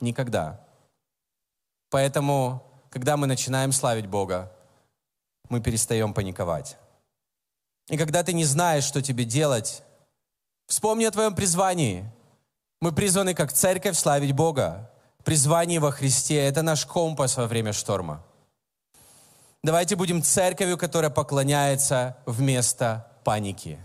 Никогда. 0.00 0.65
Поэтому, 1.90 2.62
когда 2.90 3.16
мы 3.16 3.26
начинаем 3.26 3.72
славить 3.72 4.06
Бога, 4.06 4.52
мы 5.48 5.60
перестаем 5.60 6.12
паниковать. 6.14 6.76
И 7.88 7.96
когда 7.96 8.22
ты 8.22 8.32
не 8.32 8.44
знаешь, 8.44 8.84
что 8.84 9.00
тебе 9.00 9.24
делать, 9.24 9.82
Вспомни 10.66 11.04
о 11.04 11.12
твоем 11.12 11.34
призвании. 11.34 12.04
Мы 12.80 12.90
призваны 12.90 13.34
как 13.34 13.52
церковь 13.52 13.96
славить 13.96 14.32
Бога. 14.32 14.90
Призвание 15.24 15.78
во 15.78 15.92
Христе– 15.92 16.36
это 16.48 16.62
наш 16.62 16.84
компас 16.84 17.36
во 17.36 17.46
время 17.46 17.72
шторма. 17.72 18.24
Давайте 19.62 19.94
будем 19.94 20.22
церковью, 20.22 20.76
которая 20.76 21.10
поклоняется 21.10 22.16
вместо 22.26 23.06
паники. 23.24 23.78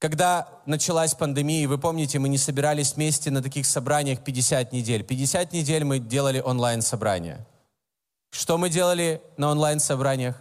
Когда 0.00 0.48
началась 0.64 1.14
пандемия, 1.14 1.68
вы 1.68 1.76
помните, 1.76 2.18
мы 2.18 2.30
не 2.30 2.38
собирались 2.38 2.94
вместе 2.94 3.30
на 3.30 3.42
таких 3.42 3.66
собраниях 3.66 4.24
50 4.24 4.72
недель. 4.72 5.04
50 5.04 5.52
недель 5.52 5.84
мы 5.84 5.98
делали 5.98 6.40
онлайн-собрания. 6.40 7.46
Что 8.30 8.56
мы 8.56 8.70
делали 8.70 9.20
на 9.36 9.50
онлайн-собраниях? 9.50 10.40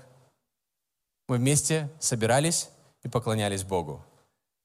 Мы 1.28 1.38
вместе 1.38 1.90
собирались 2.00 2.70
и 3.04 3.10
поклонялись 3.10 3.64
Богу. 3.64 4.02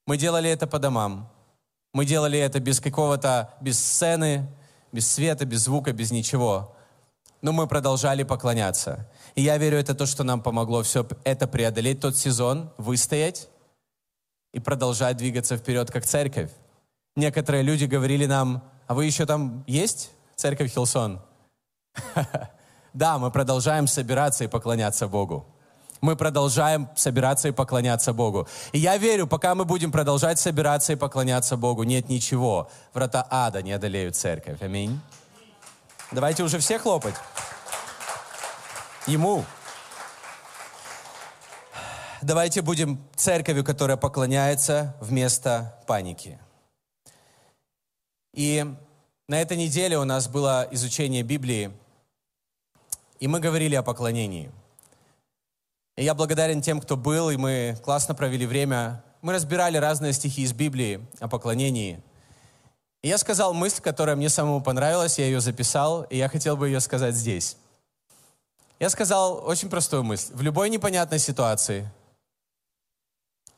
Мы 0.06 0.16
делали 0.16 0.48
это 0.48 0.68
по 0.68 0.78
домам. 0.78 1.28
Мы 1.92 2.06
делали 2.06 2.38
это 2.38 2.60
без 2.60 2.78
какого-то, 2.78 3.52
без 3.60 3.80
сцены, 3.80 4.46
без 4.92 5.10
света, 5.10 5.44
без 5.44 5.64
звука, 5.64 5.92
без 5.92 6.12
ничего. 6.12 6.76
Но 7.42 7.50
мы 7.50 7.66
продолжали 7.66 8.22
поклоняться. 8.22 9.10
И 9.34 9.42
я 9.42 9.58
верю, 9.58 9.76
это 9.76 9.96
то, 9.96 10.06
что 10.06 10.22
нам 10.22 10.40
помогло 10.40 10.84
все 10.84 11.04
это 11.24 11.48
преодолеть, 11.48 12.00
тот 12.00 12.16
сезон, 12.16 12.70
выстоять 12.78 13.48
и 14.54 14.60
продолжать 14.60 15.16
двигаться 15.16 15.56
вперед, 15.56 15.90
как 15.90 16.06
церковь. 16.06 16.50
Некоторые 17.16 17.62
люди 17.62 17.86
говорили 17.86 18.26
нам, 18.26 18.62
а 18.86 18.94
вы 18.94 19.04
еще 19.04 19.26
там 19.26 19.64
есть, 19.66 20.12
церковь 20.36 20.72
Хилсон? 20.72 21.20
Да, 22.94 23.18
мы 23.18 23.32
продолжаем 23.32 23.88
собираться 23.88 24.44
и 24.44 24.46
поклоняться 24.46 25.08
Богу. 25.08 25.44
Мы 26.00 26.14
продолжаем 26.14 26.88
собираться 26.94 27.48
и 27.48 27.50
поклоняться 27.50 28.12
Богу. 28.12 28.46
И 28.70 28.78
я 28.78 28.96
верю, 28.98 29.26
пока 29.26 29.56
мы 29.56 29.64
будем 29.64 29.90
продолжать 29.90 30.38
собираться 30.38 30.92
и 30.92 30.96
поклоняться 30.96 31.56
Богу, 31.56 31.82
нет 31.82 32.08
ничего. 32.08 32.70
Врата 32.92 33.26
ада 33.28 33.62
не 33.62 33.72
одолеют 33.72 34.14
церковь. 34.14 34.62
Аминь. 34.62 35.00
Давайте 36.12 36.44
уже 36.44 36.60
все 36.60 36.78
хлопать. 36.78 37.16
Ему. 39.08 39.44
Давайте 42.24 42.62
будем 42.62 42.98
церковью, 43.14 43.64
которая 43.64 43.98
поклоняется 43.98 44.96
вместо 44.98 45.78
паники. 45.86 46.38
И 48.32 48.64
на 49.28 49.42
этой 49.42 49.58
неделе 49.58 49.98
у 49.98 50.04
нас 50.04 50.26
было 50.26 50.66
изучение 50.70 51.22
Библии, 51.22 51.70
и 53.20 53.28
мы 53.28 53.40
говорили 53.40 53.74
о 53.74 53.82
поклонении. 53.82 54.50
И 55.98 56.04
я 56.04 56.14
благодарен 56.14 56.62
тем, 56.62 56.80
кто 56.80 56.96
был, 56.96 57.28
и 57.28 57.36
мы 57.36 57.76
классно 57.84 58.14
провели 58.14 58.46
время. 58.46 59.04
Мы 59.20 59.34
разбирали 59.34 59.76
разные 59.76 60.14
стихи 60.14 60.44
из 60.44 60.54
Библии 60.54 61.06
о 61.20 61.28
поклонении. 61.28 62.02
И 63.02 63.08
я 63.08 63.18
сказал 63.18 63.52
мысль, 63.52 63.82
которая 63.82 64.16
мне 64.16 64.30
самому 64.30 64.62
понравилась, 64.62 65.18
я 65.18 65.26
ее 65.26 65.42
записал, 65.42 66.04
и 66.04 66.16
я 66.16 66.30
хотел 66.30 66.56
бы 66.56 66.68
ее 66.68 66.80
сказать 66.80 67.14
здесь. 67.14 67.58
Я 68.80 68.88
сказал 68.88 69.46
очень 69.46 69.68
простую 69.68 70.04
мысль. 70.04 70.32
В 70.32 70.40
любой 70.40 70.70
непонятной 70.70 71.18
ситуации, 71.18 71.86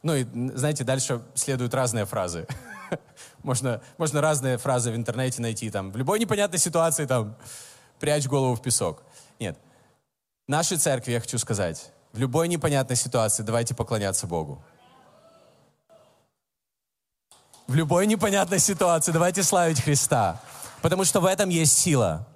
ну 0.03 0.15
и, 0.15 0.27
знаете, 0.55 0.85
дальше 0.85 1.23
следуют 1.35 1.75
разные 1.75 2.07
фразы. 2.07 2.47
Можно, 3.43 3.81
можно 3.97 4.21
разные 4.21 4.59
фразы 4.59 4.91
в 4.91 4.97
интернете 4.97 5.41
найти. 5.41 5.71
Там, 5.71 5.93
в 5.93 5.97
любой 5.97 6.19
непонятной 6.19 6.59
ситуации 6.59 7.05
там, 7.05 7.37
прячь 8.01 8.27
голову 8.27 8.57
в 8.57 8.63
песок. 8.63 9.03
Нет. 9.39 9.57
Нашей 10.49 10.79
церкви 10.79 11.13
я 11.13 11.21
хочу 11.21 11.39
сказать, 11.39 11.93
в 12.13 12.19
любой 12.19 12.49
непонятной 12.49 12.97
ситуации 12.97 13.43
давайте 13.43 13.75
поклоняться 13.75 14.27
Богу. 14.27 14.63
В 17.67 17.75
любой 17.75 18.07
непонятной 18.07 18.59
ситуации 18.59 19.13
давайте 19.13 19.43
славить 19.43 19.81
Христа. 19.81 20.41
Потому 20.83 21.05
что 21.05 21.21
в 21.21 21.27
этом 21.27 21.49
есть 21.49 21.77
сила. 21.77 22.27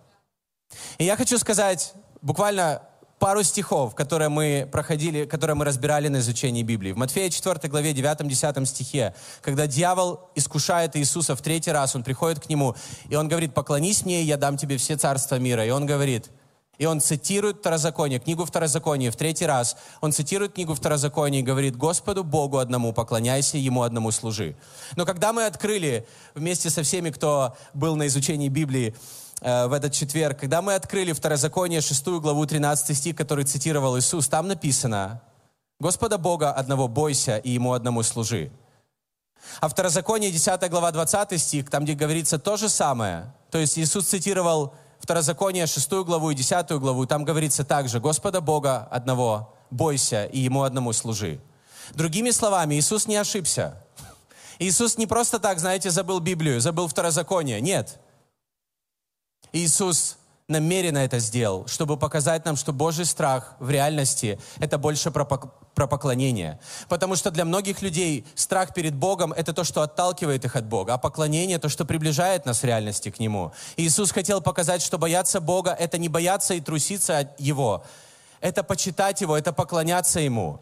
И 0.99 1.05
я 1.05 1.17
хочу 1.17 1.39
сказать 1.39 1.93
буквально 2.21 2.83
пару 3.21 3.43
стихов, 3.43 3.95
которые 3.95 4.31
мы 4.31 4.69
проходили, 4.73 5.27
которые 5.27 5.55
мы 5.55 5.67
разбирали 5.67 6.09
на 6.09 6.19
изучении 6.19 6.63
Библии. 6.63 6.93
В 6.93 6.97
Матфея 6.97 7.29
4 7.29 7.69
главе 7.69 7.93
9-10 7.93 8.65
стихе, 8.65 9.15
когда 9.43 9.67
дьявол 9.67 10.31
искушает 10.35 10.97
Иисуса 10.97 11.37
в 11.37 11.43
третий 11.43 11.71
раз, 11.71 11.95
он 11.95 12.03
приходит 12.03 12.41
к 12.41 12.49
нему, 12.49 12.75
и 13.11 13.15
он 13.15 13.29
говорит, 13.29 13.53
поклонись 13.53 14.07
мне, 14.07 14.23
и 14.23 14.25
я 14.25 14.39
дам 14.39 14.57
тебе 14.57 14.79
все 14.79 14.97
царства 14.97 15.39
мира. 15.39 15.65
И 15.67 15.71
он 15.71 15.85
говорит, 15.85 16.31
и 16.79 16.87
он 16.87 17.03
цитирует 17.03 17.59
Второзаконие, 17.59 18.21
книгу 18.21 18.47
Второзакония 18.47 19.11
в 19.11 19.17
третий 19.17 19.45
раз. 19.45 19.77
Он 20.01 20.13
цитирует 20.13 20.55
книгу 20.55 20.75
Второзакония 20.75 21.41
и 21.41 21.43
говорит, 21.43 21.77
Господу 21.77 22.25
Богу 22.25 22.57
одному 22.57 22.95
поклоняйся, 22.95 23.59
Ему 23.59 23.83
одному 23.83 24.13
служи. 24.13 24.57
Но 24.97 25.05
когда 25.05 25.35
мы 25.35 25.45
открыли 25.45 26.07
вместе 26.35 26.71
со 26.71 26.83
всеми, 26.83 27.11
кто 27.11 27.55
был 27.75 27.97
на 27.97 28.07
изучении 28.07 28.49
Библии, 28.49 28.95
в 29.41 29.73
этот 29.73 29.93
четверг, 29.93 30.39
когда 30.39 30.61
мы 30.61 30.75
открыли 30.75 31.13
Второзаконие, 31.13 31.81
6 31.81 32.07
главу, 32.21 32.45
13 32.45 32.97
стих, 32.97 33.17
который 33.17 33.45
цитировал 33.45 33.99
Иисус, 33.99 34.29
там 34.29 34.49
написано, 34.49 35.23
«Господа 35.79 36.19
Бога 36.19 36.53
одного 36.53 36.89
бойся 36.89 37.39
и 37.39 37.51
Ему 37.51 37.73
одному 37.73 38.03
служи». 38.03 38.51
А 39.61 39.69
Второзаконие, 39.69 40.31
10 40.31 40.69
глава, 40.71 40.91
20 40.93 41.41
стих, 41.41 41.71
там, 41.71 41.85
где 41.85 41.95
говорится 41.95 42.39
то 42.39 42.57
же 42.57 42.69
самое, 42.69 43.33
то 43.51 43.59
есть 43.59 43.79
Иисус 43.79 44.07
цитировал 44.07 44.75
Второзаконие, 44.99 45.67
6 45.67 45.91
главу 46.05 46.31
и 46.31 46.35
10 46.35 46.71
главу, 46.73 47.07
там 47.07 47.25
говорится 47.25 47.65
также, 47.65 48.01
«Господа 48.01 48.41
Бога 48.41 48.87
одного 48.91 49.55
бойся 49.71 50.27
и 50.27 50.41
Ему 50.41 50.63
одному 50.63 50.93
служи». 50.93 51.41
Другими 51.95 52.31
словами, 52.31 52.75
Иисус 52.75 53.07
не 53.07 53.17
ошибся. 53.17 53.83
Иисус 54.59 54.99
не 54.99 55.07
просто 55.07 55.39
так, 55.39 55.59
знаете, 55.59 55.91
забыл 55.91 56.21
Библию, 56.21 56.61
забыл 56.61 56.87
Второзаконие. 56.87 57.61
Нет. 57.61 57.99
Иисус 59.53 60.19
намеренно 60.51 60.99
это 60.99 61.21
сделал, 61.21 61.67
чтобы 61.67 61.97
показать 61.97 62.45
нам, 62.45 62.57
что 62.57 62.73
Божий 62.73 63.05
страх 63.05 63.55
в 63.61 63.71
реальности— 63.71 64.39
это 64.59 64.79
больше 64.79 65.11
про, 65.11 65.25
про 65.25 65.87
поклонение. 65.87 66.59
Потому 66.89 67.17
что 67.17 67.31
для 67.31 67.45
многих 67.45 67.83
людей 67.83 68.27
страх 68.35 68.75
перед 68.75 68.95
Богом— 68.95 69.33
это 69.37 69.53
то, 69.53 69.65
что 69.65 69.81
отталкивает 69.83 70.45
их 70.45 70.57
от 70.57 70.67
Бога, 70.67 70.95
а 70.95 70.99
поклонение— 70.99 71.59
то, 71.61 71.69
что 71.69 71.85
приближает 71.85 72.47
нас 72.47 72.61
в 72.61 72.65
реальности 72.65 73.11
к 73.11 73.21
Нему. 73.21 73.53
Иисус 73.77 74.11
хотел 74.11 74.41
показать, 74.41 74.83
что 74.83 74.99
бояться 74.99 75.41
Бога— 75.41 75.71
это 75.79 75.99
не 75.99 76.09
бояться 76.09 76.55
и 76.55 76.61
труситься 76.61 77.19
от 77.19 77.41
Его, 77.41 77.85
это 78.41 78.63
почитать 78.65 79.21
Его, 79.21 79.37
это 79.37 79.53
поклоняться 79.53 80.19
Ему. 80.21 80.61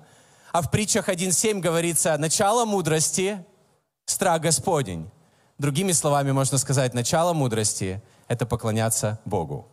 А 0.52 0.60
в 0.62 0.70
притчах 0.70 1.08
1.7 1.08 1.60
говорится, 1.60 2.16
начало 2.18 2.66
мудрости— 2.66 3.44
страх 4.04 4.42
Господень. 4.42 5.10
Другими 5.58 5.92
словами 5.92 6.30
можно 6.32 6.58
сказать, 6.58 6.94
начало 6.94 7.32
мудрости— 7.32 8.02
это 8.28 8.46
поклоняться 8.46 9.18
Богу. 9.24 9.66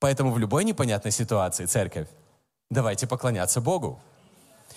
Поэтому 0.00 0.32
в 0.32 0.38
любой 0.38 0.64
непонятной 0.64 1.12
ситуации, 1.12 1.66
церковь, 1.66 2.08
давайте 2.70 3.06
поклоняться 3.06 3.60
Богу. 3.60 4.00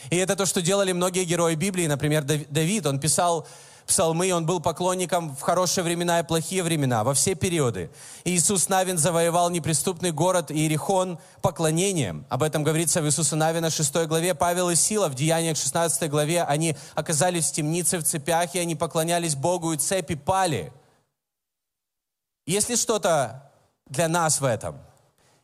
И 0.10 0.18
это 0.18 0.36
то, 0.36 0.46
что 0.46 0.62
делали 0.62 0.92
многие 0.92 1.24
герои 1.24 1.56
Библии. 1.56 1.88
Например, 1.88 2.24
Давид, 2.24 2.86
он 2.86 3.00
писал 3.00 3.48
псалмы, 3.88 4.34
он 4.34 4.46
был 4.46 4.60
поклонником 4.60 5.36
в 5.36 5.42
хорошие 5.42 5.84
времена 5.84 6.20
и 6.20 6.24
плохие 6.24 6.64
времена, 6.64 7.04
во 7.04 7.14
все 7.14 7.36
периоды. 7.36 7.90
Иисус 8.24 8.70
Навин 8.70 8.98
завоевал 8.98 9.50
неприступный 9.50 10.12
город 10.12 10.52
Иерихон 10.52 11.20
поклонением. 11.42 12.26
Об 12.30 12.44
этом 12.44 12.64
говорится 12.64 13.02
в 13.02 13.06
Иисуса 13.06 13.36
Навина 13.36 13.70
6 13.70 14.08
главе. 14.08 14.36
Павел 14.36 14.70
и 14.70 14.76
Сила 14.76 15.10
в 15.10 15.16
Деяниях 15.16 15.58
16 15.58 16.10
главе, 16.10 16.44
они 16.44 16.76
оказались 16.96 17.48
в 17.48 17.54
темнице 17.54 17.98
в 17.98 18.04
цепях, 18.04 18.56
и 18.56 18.60
они 18.60 18.76
поклонялись 18.76 19.36
Богу, 19.36 19.74
и 19.74 19.78
цепи 19.78 20.16
пали. 20.16 20.72
Есть 22.46 22.70
ли 22.70 22.76
что-то 22.76 23.52
для 23.86 24.08
нас 24.08 24.42
в 24.42 24.46
этом? 24.46 24.80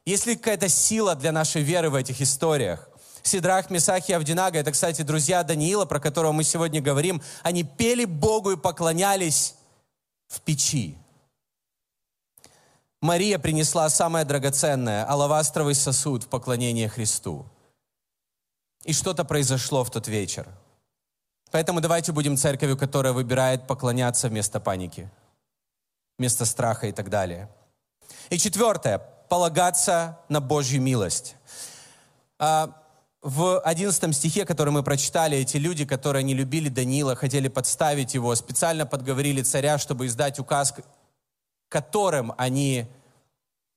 Есть 0.05 0.25
ли 0.25 0.35
какая-то 0.35 0.69
сила 0.69 1.15
для 1.15 1.31
нашей 1.31 1.61
веры 1.61 1.89
в 1.89 1.95
этих 1.95 2.21
историях? 2.21 2.89
Сидрах, 3.21 3.69
Месах 3.69 4.09
и 4.09 4.13
Авдинага, 4.13 4.59
это, 4.59 4.71
кстати, 4.71 5.01
друзья 5.01 5.43
Даниила, 5.43 5.85
про 5.85 5.99
которого 5.99 6.31
мы 6.31 6.43
сегодня 6.43 6.81
говорим, 6.81 7.21
они 7.43 7.63
пели 7.63 8.05
Богу 8.05 8.51
и 8.51 8.57
поклонялись 8.57 9.55
в 10.27 10.41
печи. 10.41 10.97
Мария 13.01 13.39
принесла 13.39 13.89
самое 13.89 14.25
драгоценное, 14.25 15.05
алавастровый 15.05 15.75
сосуд 15.75 16.23
в 16.23 16.27
поклонение 16.27 16.89
Христу. 16.89 17.45
И 18.83 18.93
что-то 18.93 19.23
произошло 19.23 19.83
в 19.83 19.91
тот 19.91 20.07
вечер. 20.07 20.47
Поэтому 21.51 21.81
давайте 21.81 22.11
будем 22.11 22.37
церковью, 22.37 22.77
которая 22.77 23.13
выбирает 23.13 23.67
поклоняться 23.67 24.27
вместо 24.27 24.59
паники 24.59 25.09
вместо 26.19 26.45
страха 26.45 26.87
и 26.87 26.91
так 26.91 27.09
далее. 27.09 27.49
И 28.29 28.37
четвертое, 28.37 28.99
полагаться 29.29 30.19
на 30.27 30.41
Божью 30.41 30.81
милость. 30.81 31.35
А, 32.37 32.75
в 33.21 33.59
одиннадцатом 33.61 34.13
стихе, 34.13 34.45
который 34.45 34.71
мы 34.71 34.83
прочитали, 34.83 35.37
эти 35.37 35.57
люди, 35.57 35.85
которые 35.85 36.23
не 36.23 36.33
любили 36.33 36.69
Даниила, 36.69 37.15
хотели 37.15 37.47
подставить 37.47 38.13
его, 38.13 38.33
специально 38.35 38.85
подговорили 38.85 39.41
царя, 39.41 39.77
чтобы 39.77 40.05
издать 40.05 40.39
указ, 40.39 40.73
которым 41.69 42.33
они, 42.37 42.85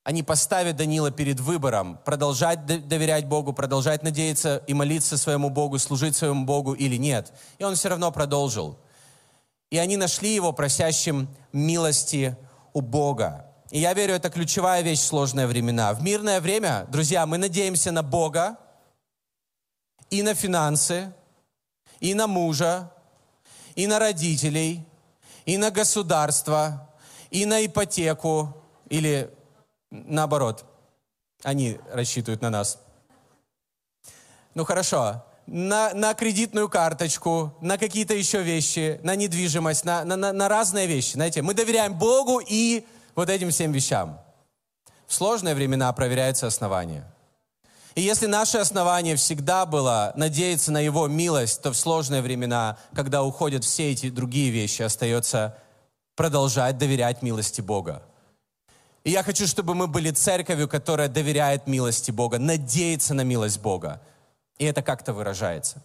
они 0.04 0.22
поставят 0.22 0.76
Даниила 0.76 1.10
перед 1.10 1.40
выбором, 1.40 1.98
продолжать 2.04 2.66
доверять 2.66 3.26
Богу, 3.26 3.52
продолжать 3.52 4.02
надеяться 4.02 4.62
и 4.66 4.74
молиться 4.74 5.18
своему 5.18 5.50
Богу, 5.50 5.78
служить 5.78 6.16
своему 6.16 6.44
Богу 6.44 6.74
или 6.74 6.96
нет. 6.96 7.32
И 7.58 7.64
он 7.64 7.74
все 7.74 7.88
равно 7.88 8.12
продолжил. 8.12 8.78
И 9.72 9.78
они 9.78 9.96
нашли 9.96 10.34
его 10.34 10.52
просящим 10.52 11.28
милости 11.54 12.36
у 12.74 12.82
Бога. 12.82 13.46
И 13.70 13.80
я 13.80 13.94
верю, 13.94 14.12
это 14.12 14.28
ключевая 14.28 14.82
вещь 14.82 15.00
в 15.00 15.06
сложные 15.06 15.46
времена. 15.46 15.94
В 15.94 16.02
мирное 16.02 16.42
время, 16.42 16.84
друзья, 16.90 17.24
мы 17.24 17.38
надеемся 17.38 17.90
на 17.90 18.02
Бога, 18.02 18.58
и 20.10 20.22
на 20.22 20.34
финансы, 20.34 21.10
и 22.00 22.12
на 22.12 22.26
мужа, 22.26 22.92
и 23.74 23.86
на 23.86 23.98
родителей, 23.98 24.86
и 25.46 25.56
на 25.56 25.70
государство, 25.70 26.90
и 27.30 27.46
на 27.46 27.64
ипотеку, 27.64 28.54
или 28.90 29.30
наоборот, 29.90 30.66
они 31.44 31.80
рассчитывают 31.90 32.42
на 32.42 32.50
нас. 32.50 32.78
Ну 34.52 34.66
хорошо, 34.66 35.24
на, 35.46 35.92
на 35.94 36.14
кредитную 36.14 36.68
карточку, 36.68 37.54
на 37.60 37.78
какие-то 37.78 38.14
еще 38.14 38.42
вещи, 38.42 39.00
на 39.02 39.16
недвижимость, 39.16 39.84
на, 39.84 40.04
на, 40.04 40.32
на, 40.32 40.48
разные 40.48 40.86
вещи. 40.86 41.12
Знаете, 41.12 41.42
мы 41.42 41.54
доверяем 41.54 41.94
Богу 41.94 42.40
и 42.46 42.84
вот 43.14 43.28
этим 43.28 43.50
всем 43.50 43.72
вещам. 43.72 44.20
В 45.06 45.14
сложные 45.14 45.54
времена 45.54 45.92
проверяются 45.92 46.46
основания. 46.46 47.04
И 47.94 48.00
если 48.00 48.26
наше 48.26 48.58
основание 48.58 49.16
всегда 49.16 49.66
было 49.66 50.12
надеяться 50.16 50.72
на 50.72 50.80
Его 50.80 51.08
милость, 51.08 51.60
то 51.60 51.72
в 51.72 51.76
сложные 51.76 52.22
времена, 52.22 52.78
когда 52.94 53.22
уходят 53.22 53.64
все 53.64 53.90
эти 53.90 54.08
другие 54.08 54.50
вещи, 54.50 54.82
остается 54.82 55.58
продолжать 56.16 56.78
доверять 56.78 57.20
милости 57.22 57.60
Бога. 57.60 58.02
И 59.04 59.10
я 59.10 59.22
хочу, 59.22 59.46
чтобы 59.46 59.74
мы 59.74 59.88
были 59.88 60.10
церковью, 60.10 60.68
которая 60.68 61.08
доверяет 61.08 61.66
милости 61.66 62.10
Бога, 62.10 62.38
надеется 62.38 63.14
на 63.14 63.22
милость 63.22 63.60
Бога. 63.60 64.00
И 64.62 64.64
это 64.64 64.80
как-то 64.80 65.12
выражается. 65.12 65.82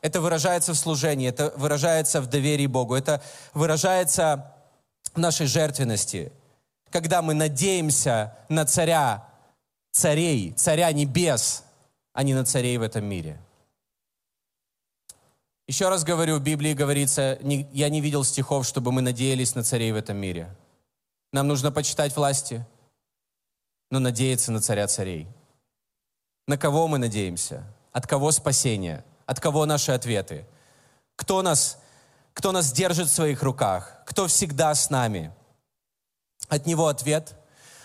Это 0.00 0.20
выражается 0.20 0.72
в 0.72 0.76
служении, 0.76 1.28
это 1.28 1.52
выражается 1.56 2.20
в 2.20 2.26
доверии 2.26 2.66
Богу, 2.66 2.96
это 2.96 3.22
выражается 3.54 4.52
в 5.14 5.20
нашей 5.20 5.46
жертвенности, 5.46 6.32
когда 6.90 7.22
мы 7.22 7.34
надеемся 7.34 8.36
на 8.48 8.66
царя 8.66 9.28
царей, 9.92 10.54
царя 10.54 10.90
небес, 10.90 11.62
а 12.14 12.24
не 12.24 12.34
на 12.34 12.44
царей 12.44 12.78
в 12.78 12.82
этом 12.82 13.04
мире. 13.04 13.40
Еще 15.68 15.88
раз 15.88 16.02
говорю, 16.02 16.38
в 16.38 16.42
Библии 16.42 16.72
говорится, 16.72 17.38
я 17.44 17.88
не 17.88 18.00
видел 18.00 18.24
стихов, 18.24 18.66
чтобы 18.66 18.90
мы 18.90 19.02
надеялись 19.02 19.54
на 19.54 19.62
царей 19.62 19.92
в 19.92 19.96
этом 19.96 20.16
мире. 20.16 20.52
Нам 21.32 21.46
нужно 21.46 21.70
почитать 21.70 22.16
власти, 22.16 22.66
но 23.92 24.00
надеяться 24.00 24.50
на 24.50 24.60
царя 24.60 24.88
царей. 24.88 25.28
На 26.48 26.56
кого 26.56 26.88
мы 26.88 26.96
надеемся? 26.96 27.62
От 27.92 28.06
кого 28.06 28.32
спасение? 28.32 29.04
От 29.26 29.38
кого 29.38 29.66
наши 29.66 29.92
ответы? 29.92 30.46
Кто 31.14 31.42
нас, 31.42 31.78
кто 32.32 32.52
нас 32.52 32.72
держит 32.72 33.08
в 33.08 33.12
своих 33.12 33.42
руках? 33.42 34.02
Кто 34.06 34.26
всегда 34.28 34.74
с 34.74 34.88
нами? 34.88 35.30
От 36.48 36.64
Него 36.64 36.86
ответ, 36.86 37.34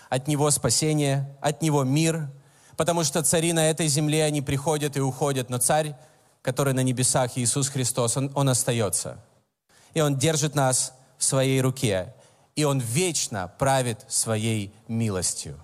от 0.08 0.28
Него 0.28 0.50
спасение, 0.50 1.36
от 1.42 1.60
Него 1.60 1.84
мир, 1.84 2.30
потому 2.78 3.04
что 3.04 3.22
цари 3.22 3.52
на 3.52 3.68
этой 3.68 3.86
земле, 3.86 4.24
они 4.24 4.40
приходят 4.40 4.96
и 4.96 5.00
уходят, 5.00 5.50
но 5.50 5.58
царь, 5.58 5.94
который 6.40 6.72
на 6.72 6.82
небесах, 6.82 7.36
Иисус 7.36 7.68
Христос, 7.68 8.16
Он, 8.16 8.32
он 8.34 8.48
остается. 8.48 9.18
И 9.92 10.00
Он 10.00 10.16
держит 10.16 10.54
нас 10.54 10.94
в 11.18 11.24
своей 11.24 11.60
руке, 11.60 12.14
и 12.56 12.64
Он 12.64 12.78
вечно 12.78 13.52
правит 13.58 14.06
своей 14.08 14.74
милостью. 14.88 15.62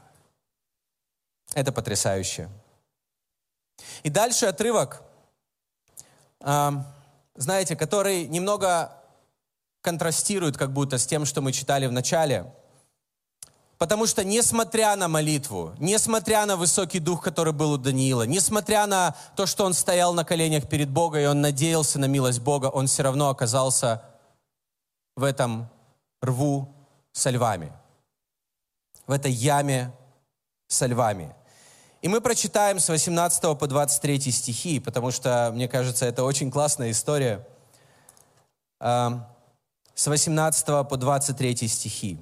Это 1.55 1.73
потрясающе. 1.73 2.51
И 4.03 4.11
дальше 4.11 4.47
отрывок, 4.47 5.03
знаете, 6.41 7.77
который 7.77 8.27
немного 8.27 8.93
контрастирует 9.83 10.57
как 10.57 10.73
будто 10.73 10.99
с 10.99 11.07
тем, 11.07 11.25
что 11.25 11.41
мы 11.41 11.53
читали 11.53 11.87
в 11.87 11.93
начале. 11.93 12.53
Потому 13.79 14.07
что 14.07 14.25
несмотря 14.25 14.95
на 14.95 15.09
молитву, 15.09 15.75
несмотря 15.79 16.45
на 16.45 16.57
высокий 16.57 16.99
дух, 16.99 17.23
который 17.23 17.55
был 17.55 17.73
у 17.73 17.79
Даниила, 17.79 18.25
несмотря 18.27 18.87
на 18.87 19.17
то, 19.37 19.47
что 19.47 19.65
он 19.65 19.73
стоял 19.73 20.13
на 20.13 20.23
коленях 20.23 20.69
перед 20.69 20.91
Богом, 20.91 21.21
и 21.21 21.25
он 21.25 21.41
надеялся 21.41 21.99
на 21.99 22.05
милость 22.05 22.41
Бога, 22.41 22.67
он 22.67 22.89
все 22.89 23.03
равно 23.03 23.31
оказался 23.31 24.03
в 25.17 25.25
этом 25.25 25.67
рву 26.21 26.69
со 27.13 27.31
львами, 27.31 27.73
в 29.07 29.13
этой 29.13 29.33
яме 29.33 29.93
со 30.69 30.85
львами. 30.85 31.35
И 32.03 32.09
мы 32.09 32.23
прочитаем 32.23 32.81
с 32.81 32.89
18 32.89 33.59
по 33.59 33.67
23 33.67 34.33
стихи, 34.33 34.81
потому 34.81 35.11
что, 35.11 35.51
мне 35.53 35.69
кажется, 35.69 36.07
это 36.07 36.25
очень 36.25 36.51
классная 36.51 36.93
история. 36.93 37.47
С 38.81 40.07
18 40.07 40.67
по 40.89 40.97
23 40.97 41.69
стихи. 41.69 42.19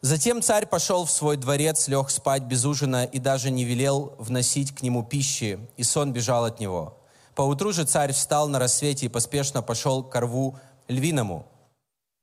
Затем 0.00 0.42
царь 0.42 0.66
пошел 0.66 1.04
в 1.04 1.10
свой 1.12 1.36
дворец, 1.36 1.86
лег 1.86 2.10
спать 2.10 2.42
без 2.42 2.64
ужина 2.64 3.04
и 3.04 3.20
даже 3.20 3.50
не 3.50 3.64
велел 3.64 4.16
вносить 4.18 4.74
к 4.74 4.82
нему 4.82 5.04
пищи, 5.04 5.60
и 5.76 5.84
сон 5.84 6.12
бежал 6.12 6.44
от 6.44 6.58
него. 6.58 6.98
Поутру 7.36 7.72
же 7.72 7.84
царь 7.84 8.12
встал 8.12 8.48
на 8.48 8.58
рассвете 8.58 9.06
и 9.06 9.10
поспешно 9.10 9.62
пошел 9.62 10.02
к 10.02 10.20
рву 10.20 10.58
львиному. 10.88 11.46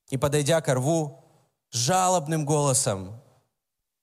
И, 0.09 0.17
подойдя 0.17 0.59
к 0.59 0.73
рву, 0.73 1.23
жалобным 1.71 2.45
голосом 2.45 3.17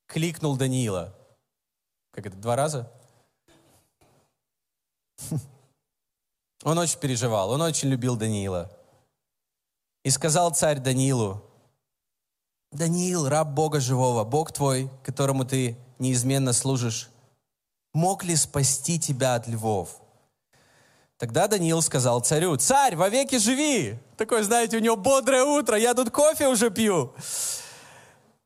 кликнул 0.07 0.57
Даниила– 0.57 1.15
как 2.13 2.27
это, 2.27 2.37
два 2.37 2.57
раза? 2.57 2.91
Он 6.63 6.79
очень 6.79 6.99
переживал, 6.99 7.51
он 7.51 7.63
очень 7.63 7.89
любил 7.89 8.17
Даниила. 8.17 8.71
И 10.05 10.11
сказал 10.11 10.51
царь 10.55 10.79
Даниилу, 10.79 11.43
«Даниил, 12.71 13.29
раб 13.29 13.49
Бога 13.49 13.81
живого, 13.81 14.25
Бог 14.25 14.53
твой, 14.53 14.91
которому 15.03 15.47
ты 15.47 15.79
неизменно 15.99 16.53
служишь, 16.53 17.09
мог 17.95 18.25
ли 18.25 18.37
спасти 18.37 19.01
тебя 19.01 19.37
от 19.37 19.49
львов?» 19.49 20.03
Тогда 21.17 21.49
Даниил 21.49 21.83
сказал 21.83 22.21
царю, 22.21 22.57
«Царь, 22.57 22.95
вовеки 22.95 23.39
живи!» 23.39 23.99
Такой, 24.17 24.43
знаете, 24.43 24.77
у 24.77 24.81
него 24.81 24.97
бодрое 24.97 25.45
утро, 25.45 25.79
я 25.79 25.95
тут 25.95 26.11
кофе 26.11 26.49
уже 26.49 26.71
пью. 26.71 27.15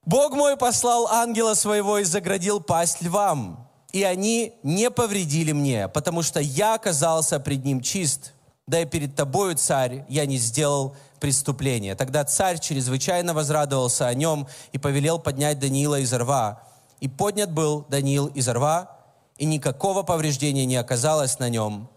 Бог 0.07 0.33
мой 0.35 0.57
послал 0.57 1.07
ангела 1.09 1.55
своего 1.55 1.99
и 1.99 2.05
заградил 2.05 2.61
пасть 2.61 3.01
львам, 3.01 3.69
и 3.93 4.03
они 4.03 4.55
не 4.63 4.91
повредили 4.91 5.53
мне, 5.53 5.89
потому 5.89 6.23
что 6.23 6.41
я 6.41 6.75
оказался 6.75 7.41
пред 7.41 7.65
ним 7.65 7.81
чист, 7.81 8.33
да 8.67 8.81
и 8.81 8.87
перед 8.87 9.15
тобою, 9.15 9.57
царь, 9.57 10.05
я 10.09 10.27
не 10.27 10.37
сделал 10.37 10.95
преступления. 11.21 11.95
Тогда 11.95 12.25
царь 12.25 12.59
чрезвычайно 12.59 13.33
возрадовался 13.33 14.07
о 14.07 14.15
нем 14.15 14.47
и 14.73 14.79
повелел 14.79 15.19
поднять 15.19 15.59
Даниила 15.59 16.01
из 16.01 16.13
рва. 16.13 16.63
И 17.01 17.09
поднят 17.09 17.51
был 17.51 17.87
Даниил 17.89 18.27
из 18.27 18.49
рва, 18.49 18.91
и 19.39 19.45
никакого 19.47 20.03
повреждения 20.03 20.67
не 20.67 20.77
оказалось 20.77 21.39
на 21.39 21.49
нем, 21.49 21.89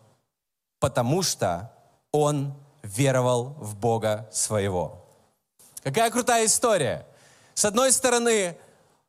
потому 0.80 1.24
что 1.24 1.72
он 2.12 2.54
веровал 2.84 3.56
в 3.60 3.76
Бога 3.76 4.30
своего. 4.32 5.06
Какая 5.84 6.10
крутая 6.10 6.46
история! 6.46 7.06
С 7.58 7.66
одной 7.66 7.92
стороны, 7.92 8.56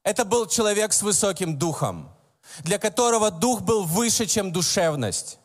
это 0.03 0.25
был 0.25 0.47
человек 0.47 0.95
с 0.95 1.03
высоким 1.03 1.59
духом, 1.59 2.09
для 2.61 2.79
которого 2.79 3.31
дух 3.31 3.61
был 3.61 3.85
выше, 3.85 4.25
чем 4.25 4.53
душевность. 4.53 5.39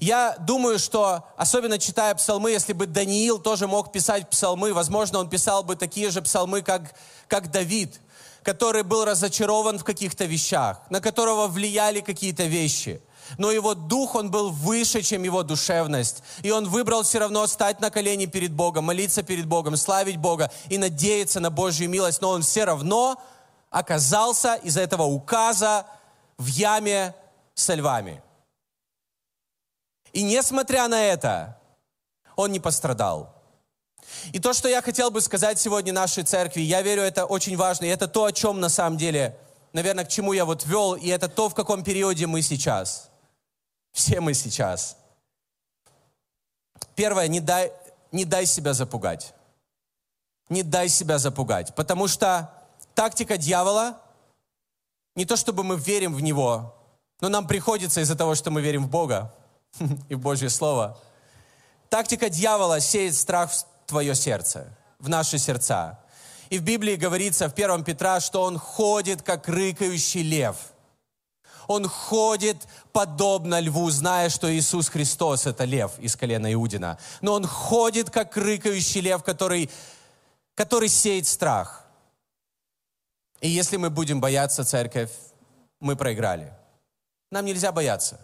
Я 0.00 0.34
думаю, 0.40 0.80
что, 0.80 1.24
особенно 1.36 1.78
читая 1.78 2.12
псалмы, 2.16 2.50
если 2.50 2.72
бы 2.72 2.86
Даниил 2.88 3.38
тоже 3.38 3.68
мог 3.68 3.92
писать 3.92 4.28
псалмы, 4.28 4.74
возможно, 4.74 5.20
он 5.20 5.30
писал 5.30 5.62
бы 5.62 5.76
такие 5.76 6.10
же 6.10 6.20
псалмы, 6.20 6.62
как, 6.62 6.96
как 7.28 7.48
Давид, 7.52 8.00
который 8.42 8.82
был 8.82 9.04
разочарован 9.04 9.78
в 9.78 9.84
каких-то 9.84 10.24
вещах, 10.24 10.80
на 10.90 11.00
которого 11.00 11.46
влияли 11.46 12.00
какие-то 12.00 12.42
вещи– 12.42 13.00
но 13.38 13.50
его 13.50 13.74
дух, 13.74 14.14
он 14.14 14.30
был 14.30 14.50
выше, 14.50 15.02
чем 15.02 15.22
его 15.22 15.42
душевность. 15.42 16.22
И 16.42 16.50
он 16.50 16.68
выбрал 16.68 17.02
все 17.02 17.18
равно 17.18 17.46
стать 17.46 17.80
на 17.80 17.90
колени 17.90 18.26
перед 18.26 18.52
Богом, 18.52 18.84
молиться 18.84 19.22
перед 19.22 19.46
Богом, 19.46 19.76
славить 19.76 20.16
Бога 20.16 20.50
и 20.68 20.78
надеяться 20.78 21.40
на 21.40 21.50
Божью 21.50 21.88
милость. 21.88 22.20
Но 22.20 22.30
он 22.30 22.42
все 22.42 22.64
равно 22.64 23.20
оказался 23.70 24.54
из-за 24.56 24.82
этого 24.82 25.04
указа 25.04 25.86
в 26.36 26.46
яме 26.46 27.14
со 27.54 27.74
львами. 27.74 28.22
И 30.12 30.22
несмотря 30.22 30.88
на 30.88 31.02
это, 31.02 31.58
он 32.36 32.52
не 32.52 32.60
пострадал. 32.60 33.34
И 34.32 34.40
то, 34.40 34.52
что 34.52 34.68
я 34.68 34.82
хотел 34.82 35.10
бы 35.10 35.22
сказать 35.22 35.58
сегодня 35.58 35.92
нашей 35.92 36.24
церкви, 36.24 36.60
я 36.60 36.82
верю, 36.82 37.02
это 37.02 37.24
очень 37.24 37.56
важно, 37.56 37.86
и 37.86 37.88
это 37.88 38.08
то, 38.08 38.24
о 38.24 38.32
чем 38.32 38.60
на 38.60 38.68
самом 38.68 38.98
деле, 38.98 39.38
наверное, 39.72 40.04
к 40.04 40.08
чему 40.08 40.34
я 40.34 40.44
вот 40.44 40.66
вел, 40.66 40.94
и 40.94 41.08
это 41.08 41.28
то, 41.28 41.48
в 41.48 41.54
каком 41.54 41.82
периоде 41.82 42.26
мы 42.26 42.42
сейчас– 42.42 43.08
все 43.92 44.20
мы 44.20 44.34
сейчас. 44.34 44.96
Первое, 46.94 47.28
не 47.28 47.40
дай, 47.40 47.72
не 48.10 48.24
дай 48.24 48.46
себя 48.46 48.72
запугать. 48.72 49.34
Не 50.48 50.62
дай 50.62 50.88
себя 50.88 51.18
запугать. 51.18 51.74
Потому 51.74 52.08
что 52.08 52.52
тактика 52.94 53.36
дьявола, 53.36 54.00
не 55.14 55.24
то 55.24 55.36
чтобы 55.36 55.62
мы 55.62 55.76
верим 55.76 56.14
в 56.14 56.20
него, 56.20 56.74
но 57.20 57.28
нам 57.28 57.46
приходится 57.46 58.00
из-за 58.00 58.16
того, 58.16 58.34
что 58.34 58.50
мы 58.50 58.60
верим 58.62 58.84
в 58.84 58.90
Бога 58.90 59.32
и 60.08 60.14
в 60.14 60.20
Божье 60.20 60.50
Слово. 60.50 60.98
Тактика 61.88 62.28
дьявола 62.30 62.80
сеет 62.80 63.14
страх 63.14 63.52
в 63.52 63.66
твое 63.86 64.14
сердце, 64.14 64.66
в 64.98 65.08
наши 65.08 65.38
сердца. 65.38 65.98
И 66.48 66.58
в 66.58 66.62
Библии 66.62 66.96
говорится 66.96 67.48
в 67.48 67.52
1 67.52 67.84
Петра, 67.84 68.20
что 68.20 68.42
он 68.42 68.58
ходит, 68.58 69.22
как 69.22 69.48
рыкающий 69.48 70.22
лев– 70.22 70.56
он 71.66 71.88
ходит 71.88 72.66
подобно 72.92 73.60
льву, 73.60 73.90
зная, 73.90 74.28
что 74.28 74.52
Иисус 74.52 74.88
Христос– 74.88 75.46
это 75.46 75.64
лев 75.64 75.98
из 75.98 76.16
колена 76.16 76.52
Иудина. 76.52 76.98
Но 77.20 77.34
он 77.34 77.46
ходит, 77.46 78.10
как 78.10 78.36
рыкающий 78.36 79.00
лев, 79.00 79.22
который, 79.22 79.70
который 80.54 80.88
сеет 80.88 81.26
страх. 81.26 81.84
И 83.40 83.48
если 83.48 83.76
мы 83.76 83.90
будем 83.90 84.20
бояться 84.20 84.64
церковь, 84.64 85.10
мы 85.80 85.96
проиграли. 85.96 86.52
Нам 87.30 87.44
нельзя 87.44 87.72
бояться. 87.72 88.20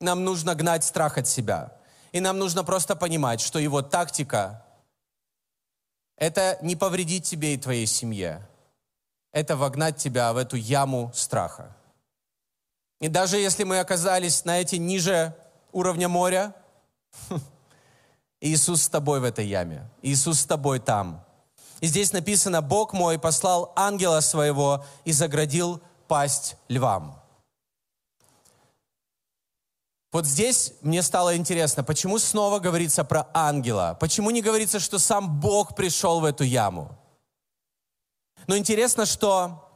нам 0.00 0.24
нужно 0.24 0.54
гнать 0.54 0.84
страх 0.84 1.18
от 1.18 1.26
себя. 1.26 1.72
И 2.12 2.20
нам 2.20 2.38
нужно 2.38 2.62
просто 2.62 2.94
понимать, 2.94 3.40
что 3.40 3.58
его 3.58 3.82
тактика– 3.82 4.64
это 6.16 6.58
не 6.62 6.76
повредить 6.76 7.24
тебе 7.24 7.54
и 7.54 7.58
твоей 7.58 7.86
семье. 7.86 8.46
Это 9.32 9.56
вогнать 9.56 9.96
тебя 9.96 10.32
в 10.32 10.36
эту 10.36 10.56
яму 10.56 11.10
страха. 11.14 11.76
И 13.04 13.08
даже 13.08 13.36
если 13.36 13.64
мы 13.64 13.80
оказались, 13.80 14.38
знаете, 14.38 14.78
ниже 14.78 15.36
уровня 15.72 16.08
моря, 16.08 16.54
Иисус 18.40 18.84
с 18.84 18.88
тобой 18.88 19.20
в 19.20 19.24
этой 19.24 19.46
яме. 19.46 19.86
Иисус 20.00 20.40
с 20.40 20.46
тобой 20.46 20.80
там. 20.80 21.22
И 21.80 21.86
здесь 21.86 22.14
написано, 22.14 22.62
Бог 22.62 22.94
мой 22.94 23.18
послал 23.18 23.74
ангела 23.76 24.20
своего 24.20 24.86
и 25.04 25.12
заградил 25.12 25.82
пасть 26.08 26.56
львам. 26.68 27.22
Вот 30.10 30.24
здесь 30.24 30.72
мне 30.80 31.02
стало 31.02 31.36
интересно, 31.36 31.84
почему 31.84 32.18
снова 32.18 32.58
говорится 32.58 33.04
про 33.04 33.28
ангела? 33.34 33.98
Почему 34.00 34.30
не 34.30 34.40
говорится, 34.40 34.80
что 34.80 34.98
сам 34.98 35.40
Бог 35.40 35.76
пришел 35.76 36.20
в 36.20 36.24
эту 36.24 36.44
яму? 36.44 36.98
Но 38.46 38.56
интересно, 38.56 39.04
что 39.04 39.68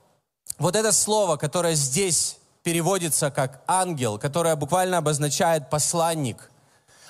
вот 0.58 0.76
это 0.76 0.92
слово, 0.92 1.36
которое 1.36 1.74
здесь 1.74 2.37
переводится 2.62 3.30
как 3.30 3.62
ангел, 3.66 4.18
которое 4.18 4.56
буквально 4.56 4.98
обозначает 4.98 5.70
посланник, 5.70 6.50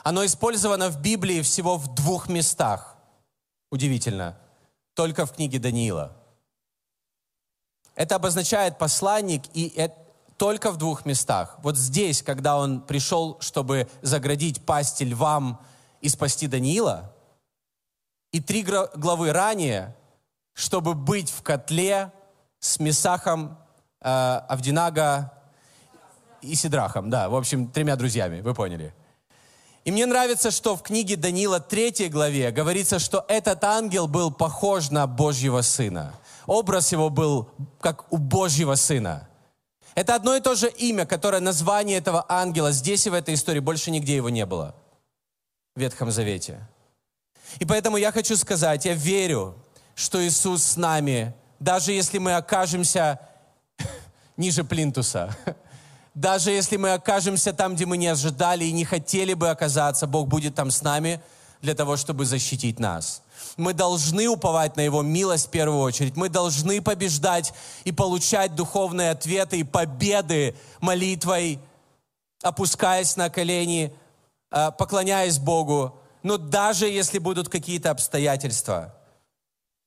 оно 0.05 0.25
использовано 0.25 0.89
в 0.89 1.01
Библии 1.01 1.43
всего 1.43 1.77
в 1.77 1.95
двух 1.95 2.29
местах. 2.29 2.97
Удивительно. 3.71 4.39
Только 4.95 5.27
в 5.27 5.33
книге 5.33 5.59
Даниила. 5.59 6.17
Это 7.95 8.15
обозначает 8.17 8.79
посланник, 8.79 9.43
и 9.55 9.69
это 9.77 9.97
только 10.39 10.71
в 10.71 10.77
двух 10.77 11.05
местах. 11.05 11.59
Вот 11.63 11.77
здесь, 11.77 12.23
когда 12.23 12.57
он 12.57 12.81
пришел, 12.81 13.39
чтобы 13.41 13.89
заградить 14.03 14.65
пасти 14.65 15.03
львам 15.03 15.61
и 16.01 16.09
спасти 16.09 16.47
Даниила, 16.47 17.13
и 18.31 18.41
три 18.41 18.63
главы 18.63 19.33
ранее, 19.33 19.97
чтобы 20.53 20.95
быть 20.95 21.31
в 21.31 21.43
котле 21.43 22.13
с 22.61 22.79
Месахом, 22.79 23.59
э, 24.01 24.09
Авдинага 24.09 25.33
и 26.43 26.55
Сидрахом. 26.55 27.11
Да, 27.11 27.29
в 27.29 27.35
общем, 27.35 27.69
тремя 27.69 27.97
друзьями, 27.97 28.41
вы 28.41 28.55
поняли. 28.55 28.95
И 29.85 29.91
мне 29.91 30.05
нравится, 30.07 30.51
что 30.51 30.77
в 30.77 30.83
книге 30.83 31.17
Даниила 31.17 31.61
3 31.61 32.09
главе 32.09 32.51
говорится, 32.51 32.99
что 32.99 33.25
этот 33.29 33.65
ангел 33.65 34.07
был 34.07 34.31
похож 34.31 34.91
на 34.91 35.07
Божьего 35.07 35.63
Сына. 35.63 36.15
Образ 36.47 36.93
его 36.93 37.09
был 37.09 37.51
как 37.81 38.13
у 38.13 38.19
Божьего 38.19 38.75
Сына. 38.75 39.29
Это 39.95 40.15
одно 40.15 40.37
и 40.37 40.41
то 40.41 40.55
же 40.55 40.69
имя, 40.69 41.07
которое 41.07 41.41
название 41.41 41.99
этого 41.99 42.25
ангела 42.29 42.71
здесь 42.71 43.07
и 43.07 43.11
в 43.11 43.15
этой 43.15 43.35
истории, 43.35 43.61
больше 43.61 43.91
нигде 43.91 44.17
его 44.17 44.29
не 44.29 44.47
было 44.47 44.75
в 45.75 45.81
Ветхом 45.81 46.11
Завете. 46.11 46.61
И 47.59 47.65
поэтому 47.65 47.97
я 47.97 48.13
хочу 48.13 48.37
сказать, 48.37 48.85
я 48.85 48.95
верю, 48.95 49.55
что 49.95 50.25
Иисус 50.25 50.63
с 50.63 50.77
нами, 50.77 51.35
даже 51.59 51.93
если 51.93 52.19
мы 52.19 52.35
окажемся 52.35 53.21
ниже 54.37 54.65
плинтуса, 54.65 55.37
даже 56.15 56.51
если 56.51 56.77
мы 56.77 56.93
окажемся 56.93 57.53
там, 57.53 57.75
где 57.75 57.87
мы 57.87 57.97
не 57.97 58.09
ожидали 58.09 58.65
и 58.65 58.73
не 58.73 58.85
хотели 58.85 59.35
бы 59.35 59.51
оказаться, 59.51 60.07
Бог 60.07 60.29
будет 60.29 60.55
там 60.55 60.71
с 60.71 60.83
нами 60.83 61.21
для 61.61 61.75
того, 61.75 61.97
чтобы 61.97 62.25
защитить 62.25 62.79
нас. 62.79 63.23
Мы 63.57 63.73
должны 63.73 64.29
уповать 64.29 64.77
на 64.77 64.81
Его 64.81 65.03
милость 65.03 65.49
в 65.49 65.51
первую 65.51 65.81
очередь. 65.81 66.17
Мы 66.17 66.29
должны 66.29 66.81
побеждать 66.81 67.53
и 67.85 67.93
получать 67.93 68.55
духовные 68.55 69.11
ответы 69.11 69.59
и 69.59 69.65
победы 69.65 70.57
молитвой, 70.81 71.59
опускаясь 72.43 73.17
на 73.17 73.31
колени, 73.31 73.93
э, 74.51 74.71
поклоняясь 74.79 75.39
Богу. 75.39 75.95
Но 76.23 76.37
даже 76.37 76.89
если 76.89 77.19
будут 77.19 77.49
какие-то 77.49 77.91
обстоятельства, 77.91 78.95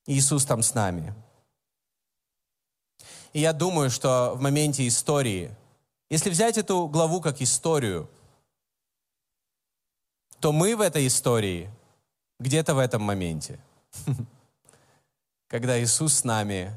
Иисус 0.06 0.44
там 0.44 0.62
с 0.62 0.74
нами. 0.74 1.14
И 3.32 3.40
я 3.40 3.52
думаю, 3.52 3.90
что 3.90 4.32
в 4.34 4.40
моменте 4.40 4.86
истории, 4.86 5.50
если 6.12 6.30
взять 6.30 6.58
эту 6.58 6.86
главу 6.86 7.20
как 7.20 7.42
историю, 7.42 8.08
то 10.38 10.52
мы 10.52 10.76
в 10.76 10.80
этой 10.80 11.08
истории– 11.08 11.68
где-то 12.42 12.74
в 12.74 12.78
этом 12.78 13.02
моменте, 13.02 13.60
когда 15.48 15.80
Иисус 15.80 16.14
с 16.14 16.24
нами 16.24 16.74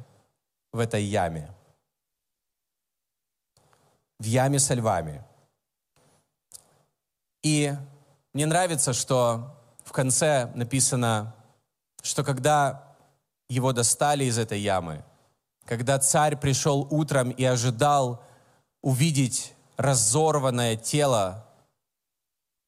в 0.71 0.79
этой 0.79 1.03
яме, 1.03 1.51
в 4.19 4.25
яме 4.25 4.59
со 4.59 4.75
львами. 4.75 5.23
И 7.41 7.73
мне 8.33 8.45
нравится, 8.45 8.93
что 8.93 9.59
в 9.83 9.91
конце 9.91 10.51
написано, 10.53 11.35
что 12.03 12.23
когда 12.23 12.95
его 13.49 13.73
достали 13.73 14.25
из 14.25 14.37
этой 14.37 14.59
ямы, 14.59 15.03
когда 15.65 15.97
царь 15.97 16.37
пришел 16.37 16.87
утром 16.91 17.31
и 17.31 17.43
ожидал 17.43 18.23
увидеть 18.85 19.53
разорванное 19.75 20.77
тело, 20.77 21.45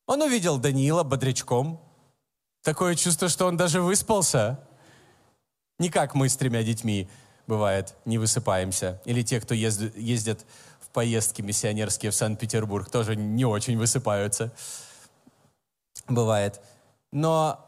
он 0.06 0.22
увидел 0.22 0.58
Даниила 0.58 1.04
бодрячком, 1.04 1.80
Такое 2.68 2.96
чувство, 2.96 3.30
что 3.30 3.46
он 3.46 3.56
даже 3.56 3.82
выспался. 3.82 4.60
Не 5.80 5.90
как 5.90 6.16
мы 6.16 6.28
с 6.28 6.36
тремя 6.36 6.64
детьми, 6.64 7.08
бывает, 7.48 7.96
не 8.04 8.18
высыпаемся. 8.18 9.02
Или 9.06 9.22
те, 9.22 9.40
кто 9.40 9.54
ездит, 9.54 10.46
в 10.82 10.90
поездки 10.90 11.42
миссионерские 11.42 12.12
в 12.12 12.16
Санкт-Петербург, 12.16 12.90
тоже 12.90 13.16
не 13.16 13.46
очень 13.46 13.78
высыпаются. 13.78 14.52
Бывает. 16.10 16.60
Но 17.14 17.66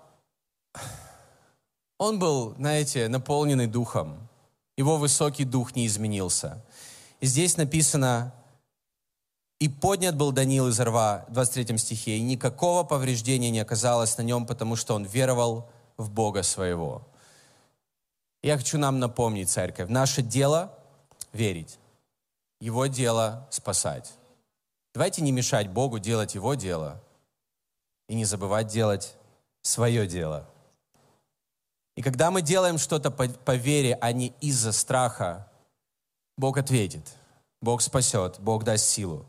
он 1.97 2.19
был, 2.19 2.55
знаете, 2.55 3.07
наполненный 3.07 3.67
духом. 3.67 4.27
Его 4.75 4.97
высокий 4.97 5.45
дух 5.45 5.77
не 5.77 5.88
изменился. 5.88 6.62
И 7.21 7.25
здесь 7.25 7.55
написано, 7.55 8.33
и 9.60 9.67
поднят 9.67 10.15
был 10.15 10.32
Даниил 10.32 10.69
из 10.69 10.80
рва, 10.80 11.26
в 11.28 11.34
23 11.34 11.78
стихе, 11.78 12.17
и 12.17 12.22
никакого 12.22 12.84
повреждения 12.84 13.50
не 13.50 13.60
оказалось 13.60 14.17
на 14.17 14.22
нем, 14.22 14.45
потому 14.45 14.76
что 14.76 14.95
он 14.95 15.04
веровал 15.04 15.69
в 15.98 16.10
Бога 16.10 16.43
своего. 16.43 17.06
Я 18.41 18.58
хочу 18.58 18.78
нам 18.78 19.00
напомнить, 19.00 19.50
церковь, 19.50 19.89
наше 19.89 20.22
дело— 20.22 20.74
верить. 21.34 21.78
Его 22.62 22.86
дело— 22.86 23.48
спасать. 23.52 24.13
Давайте 24.93 25.22
не 25.22 25.34
мешать 25.34 25.69
Богу 25.69 26.00
делать 26.00 26.36
Его 26.36 26.54
дело 26.54 27.02
и 28.08 28.15
не 28.15 28.24
забывать 28.24 28.67
делать 28.67 29.15
свое 29.62 30.08
дело. 30.08 30.50
И 31.98 32.02
когда 32.02 32.32
мы 32.32 32.41
делаем 32.41 32.78
что-то 32.78 33.12
по, 33.12 33.28
по 33.28 33.56
вере, 33.56 33.98
а 34.00 34.13
не 34.13 34.34
из-за 34.39 34.72
страха, 34.72 35.52
Бог 36.38 36.58
ответит, 36.58 37.06
Бог 37.62 37.82
спасет, 37.82 38.39
Бог 38.39 38.63
даст 38.63 38.86
силу. 38.86 39.26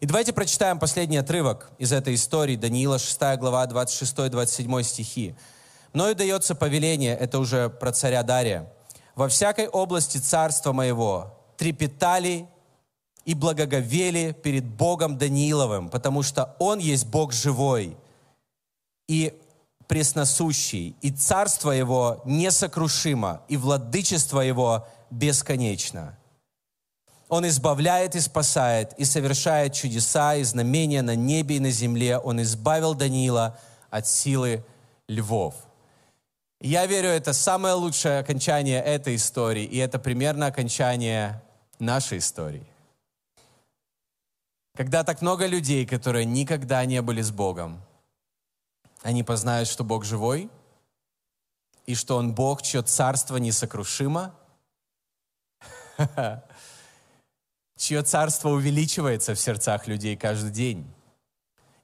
И 0.00 0.06
давайте 0.06 0.32
прочитаем 0.32 0.78
последний 0.78 1.16
отрывок 1.16 1.70
из 1.78 1.92
этой 1.92 2.14
истории, 2.14 2.56
Даниила 2.56 2.98
6 2.98 3.20
глава, 3.38 3.64
26-27 3.66 4.82
стихи. 4.82 5.34
«Мною 5.92 6.16
дается 6.16 6.54
повеление, 6.54 7.16
это 7.16 7.38
уже 7.38 7.70
про 7.70 7.92
царя 7.92 8.24
Дария, 8.24 8.72
во 9.14 9.28
всякой 9.28 9.68
области 9.68 10.18
царства 10.18 10.72
моего 10.72 11.38
трепетали 11.56 12.48
и 13.24 13.34
благоговели 13.34 14.32
перед 14.32 14.64
Богом 14.64 15.16
Данииловым, 15.16 15.88
потому 15.88 16.22
что 16.22 16.56
Он 16.58 16.80
есть 16.80 17.06
Бог 17.06 17.32
живой 17.32 17.96
и 19.06 19.40
пресносущий, 19.86 20.96
и 21.00 21.12
царство 21.12 21.70
Его 21.70 22.20
несокрушимо, 22.24 23.42
и 23.48 23.56
владычество 23.56 24.40
Его 24.40 24.88
бесконечно». 25.10 26.18
Он 27.28 27.46
избавляет 27.48 28.14
и 28.14 28.20
спасает, 28.20 28.92
и 28.98 29.04
совершает 29.04 29.72
чудеса 29.72 30.34
и 30.34 30.42
знамения 30.42 31.02
на 31.02 31.16
небе 31.16 31.56
и 31.56 31.60
на 31.60 31.70
земле. 31.70 32.18
Он 32.18 32.42
избавил 32.42 32.94
Даниила 32.94 33.58
от 33.90 34.06
силы 34.06 34.64
львов. 35.08 35.54
Я 36.60 36.86
верю, 36.86 37.08
это 37.08 37.32
самое 37.32 37.74
лучшее 37.74 38.20
окончание 38.20 38.82
этой 38.82 39.16
истории, 39.16 39.64
и 39.64 39.76
это 39.78 39.98
примерно 39.98 40.46
окончание 40.46 41.42
нашей 41.78 42.18
истории. 42.18 42.66
Когда 44.74 45.04
так 45.04 45.22
много 45.22 45.46
людей, 45.46 45.86
которые 45.86 46.24
никогда 46.24 46.84
не 46.84 47.00
были 47.02 47.20
с 47.20 47.30
Богом, 47.30 47.80
они 49.02 49.22
познают, 49.22 49.68
что 49.68 49.84
Бог 49.84 50.04
живой, 50.04 50.50
и 51.86 51.94
что 51.94 52.16
Он 52.16 52.34
Бог, 52.34 52.62
чье 52.62 52.82
царство 52.82 53.36
несокрушимо, 53.36 54.34
чье 57.76 58.02
царство 58.02 58.50
увеличивается 58.50 59.34
в 59.34 59.40
сердцах 59.40 59.86
людей 59.86 60.16
каждый 60.16 60.50
день. 60.50 60.86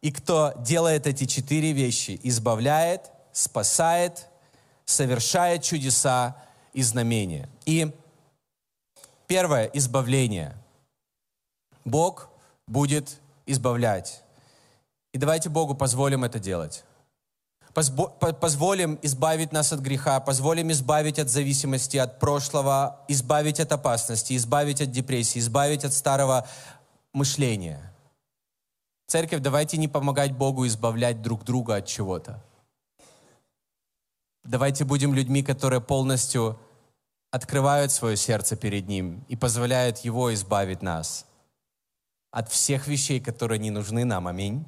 И 0.01 0.11
кто 0.11 0.55
делает 0.59 1.07
эти 1.07 1.25
четыре 1.27 1.73
вещи, 1.73 2.19
избавляет, 2.23 3.11
спасает, 3.33 4.27
совершает 4.85 5.63
чудеса 5.63 6.37
и 6.73 6.83
знамения. 6.83 7.49
И 7.67 7.93
первое– 9.27 9.67
избавление. 9.75 10.57
Бог 11.85 12.31
будет 12.67 13.21
избавлять. 13.47 14.23
И 15.13 15.19
давайте 15.19 15.49
Богу 15.49 15.75
позволим 15.75 16.25
это 16.25 16.39
делать. 16.39 16.85
Позволим 17.73 18.99
избавить 19.03 19.53
нас 19.53 19.73
от 19.73 19.81
греха, 19.81 20.21
позволим 20.21 20.71
избавить 20.73 21.19
от 21.19 21.29
зависимости, 21.29 21.97
от 21.97 22.19
прошлого, 22.19 23.01
избавить 23.09 23.61
от 23.61 23.73
опасности, 23.73 24.35
избавить 24.37 24.81
от 24.81 24.91
депрессии, 24.91 25.39
избавить 25.39 25.85
от 25.85 25.93
старого 25.93 26.49
мышления. 27.13 27.93
Церковь, 29.07 29.41
давайте 29.41 29.77
не 29.77 29.89
помогать 29.89 30.33
Богу 30.33 30.67
избавлять 30.67 31.23
друг 31.23 31.45
друга 31.45 31.77
от 31.77 31.87
чего-то. 31.87 32.43
Давайте 34.45 34.85
будем 34.85 35.15
людьми, 35.15 35.43
которые 35.43 35.81
полностью 35.81 36.59
открывают 37.31 37.93
свое 37.93 38.17
сердце 38.17 38.57
перед 38.57 38.89
Ним 38.89 39.25
и 39.29 39.37
позволяют 39.37 39.99
Его 39.99 40.33
избавить 40.35 40.83
нас 40.83 41.27
от 42.33 42.51
всех 42.51 42.89
вещей, 42.89 43.21
которые 43.21 43.59
не 43.59 43.71
нужны 43.71 44.05
нам. 44.05 44.27
Аминь. 44.27 44.65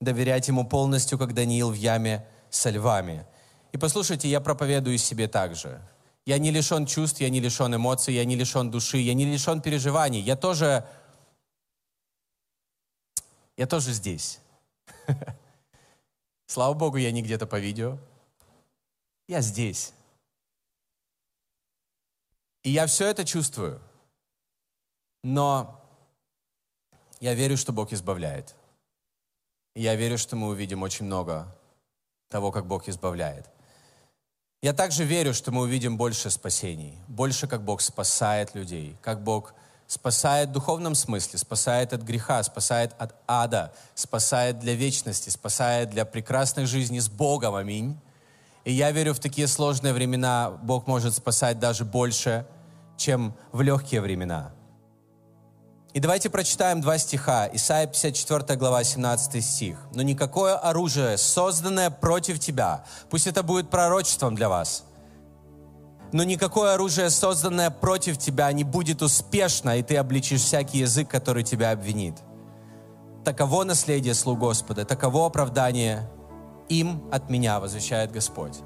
Доверять 0.00 0.48
Ему 0.48 0.66
полностью, 0.66 1.18
как 1.18 1.34
Даниил 1.34 1.70
в 1.70 1.74
яме 1.74 2.26
со 2.48 2.70
львами. 2.70 3.26
И 3.72 3.76
послушайте, 3.76 4.28
я 4.28 4.40
проповедую 4.40 4.98
себе 4.98 5.28
также. 5.28 5.80
Я 6.26 6.38
не 6.38 6.50
лишен 6.50 6.86
чувств, 6.86 7.20
я 7.20 7.28
не 7.28 7.40
лишен 7.40 7.74
эмоций, 7.74 8.14
я 8.14 8.24
не 8.24 8.36
лишен 8.36 8.70
души, 8.70 8.98
я 8.98 9.14
не 9.14 9.24
лишен 9.24 9.60
переживаний. 9.60 10.20
Я 10.20 10.36
тоже, 10.36 10.86
я 13.56 13.66
тоже 13.66 13.92
здесь. 13.92 14.40
Слава 16.46 16.74
Богу, 16.74 16.96
я 16.96 17.10
не 17.12 17.22
где-то 17.22 17.46
по 17.46 17.58
видео. 17.58 17.98
Я 19.28 19.40
здесь. 19.40 19.92
И 22.62 22.70
я 22.70 22.86
все 22.86 23.06
это 23.06 23.24
чувствую. 23.24 23.80
Но 25.22 25.80
я 27.20 27.34
верю, 27.34 27.56
что 27.56 27.72
Бог 27.72 27.92
избавляет. 27.92 28.56
Я 29.74 29.94
верю, 29.94 30.18
что 30.18 30.36
мы 30.36 30.48
увидим 30.48 30.82
очень 30.82 31.06
много 31.06 31.46
того, 32.28 32.50
как 32.50 32.66
Бог 32.66 32.88
избавляет. 32.88 33.46
Я 34.62 34.72
также 34.72 35.04
верю, 35.04 35.32
что 35.32 35.52
мы 35.52 35.62
увидим 35.62 35.96
больше 35.96 36.28
спасений, 36.30 36.98
больше, 37.08 37.46
как 37.46 37.62
Бог 37.62 37.80
спасает 37.80 38.54
людей, 38.54 38.96
как 39.00 39.22
Бог 39.22 39.54
спасает 39.86 40.50
в 40.50 40.52
духовном 40.52 40.94
смысле, 40.94 41.38
спасает 41.38 41.92
от 41.92 42.02
греха, 42.02 42.42
спасает 42.42 42.94
от 42.98 43.14
ада, 43.26 43.72
спасает 43.94 44.58
для 44.58 44.74
вечности, 44.74 45.30
спасает 45.30 45.90
для 45.90 46.04
прекрасной 46.04 46.66
жизни 46.66 46.98
с 46.98 47.08
Богом. 47.08 47.54
Аминь. 47.54 47.98
И 48.64 48.72
я 48.72 48.90
верю, 48.90 49.14
в 49.14 49.18
такие 49.18 49.46
сложные 49.46 49.92
времена 49.92 50.50
Бог 50.62 50.86
может 50.86 51.14
спасать 51.14 51.58
даже 51.58 51.84
больше, 51.84 52.46
чем 52.96 53.34
в 53.52 53.62
легкие 53.62 54.00
времена. 54.00 54.52
И 55.92 55.98
давайте 55.98 56.30
прочитаем 56.30 56.80
два 56.80 56.98
стиха. 56.98 57.48
Исайя 57.52 57.86
54 57.86 58.56
глава, 58.56 58.84
17 58.84 59.44
стих. 59.44 59.76
«Но 59.92 60.02
никакое 60.02 60.56
оружие, 60.56 61.18
созданное 61.18 61.90
против 61.90 62.38
тебя, 62.38 62.84
пусть 63.08 63.26
это 63.26 63.42
будет 63.42 63.70
пророчеством 63.70 64.36
для 64.36 64.48
вас, 64.48 64.84
но 66.12 66.24
никакое 66.24 66.74
оружие, 66.74 67.10
созданное 67.10 67.70
против 67.70 68.18
тебя, 68.18 68.50
не 68.52 68.64
будет 68.64 69.02
успешно, 69.02 69.78
и 69.78 69.82
ты 69.82 69.96
обличишь 69.96 70.42
всякий 70.42 70.78
язык, 70.78 71.08
который 71.08 71.44
тебя 71.44 71.70
обвинит. 71.70 72.14
Таково 73.24 73.64
наследие 73.64 74.14
слуг 74.14 74.38
Господа, 74.38 74.84
таково 74.84 75.26
оправдание 75.26 76.10
им 76.68 77.08
от 77.12 77.30
меня, 77.30 77.60
возвещает 77.60 78.10
Господь. 78.10 78.58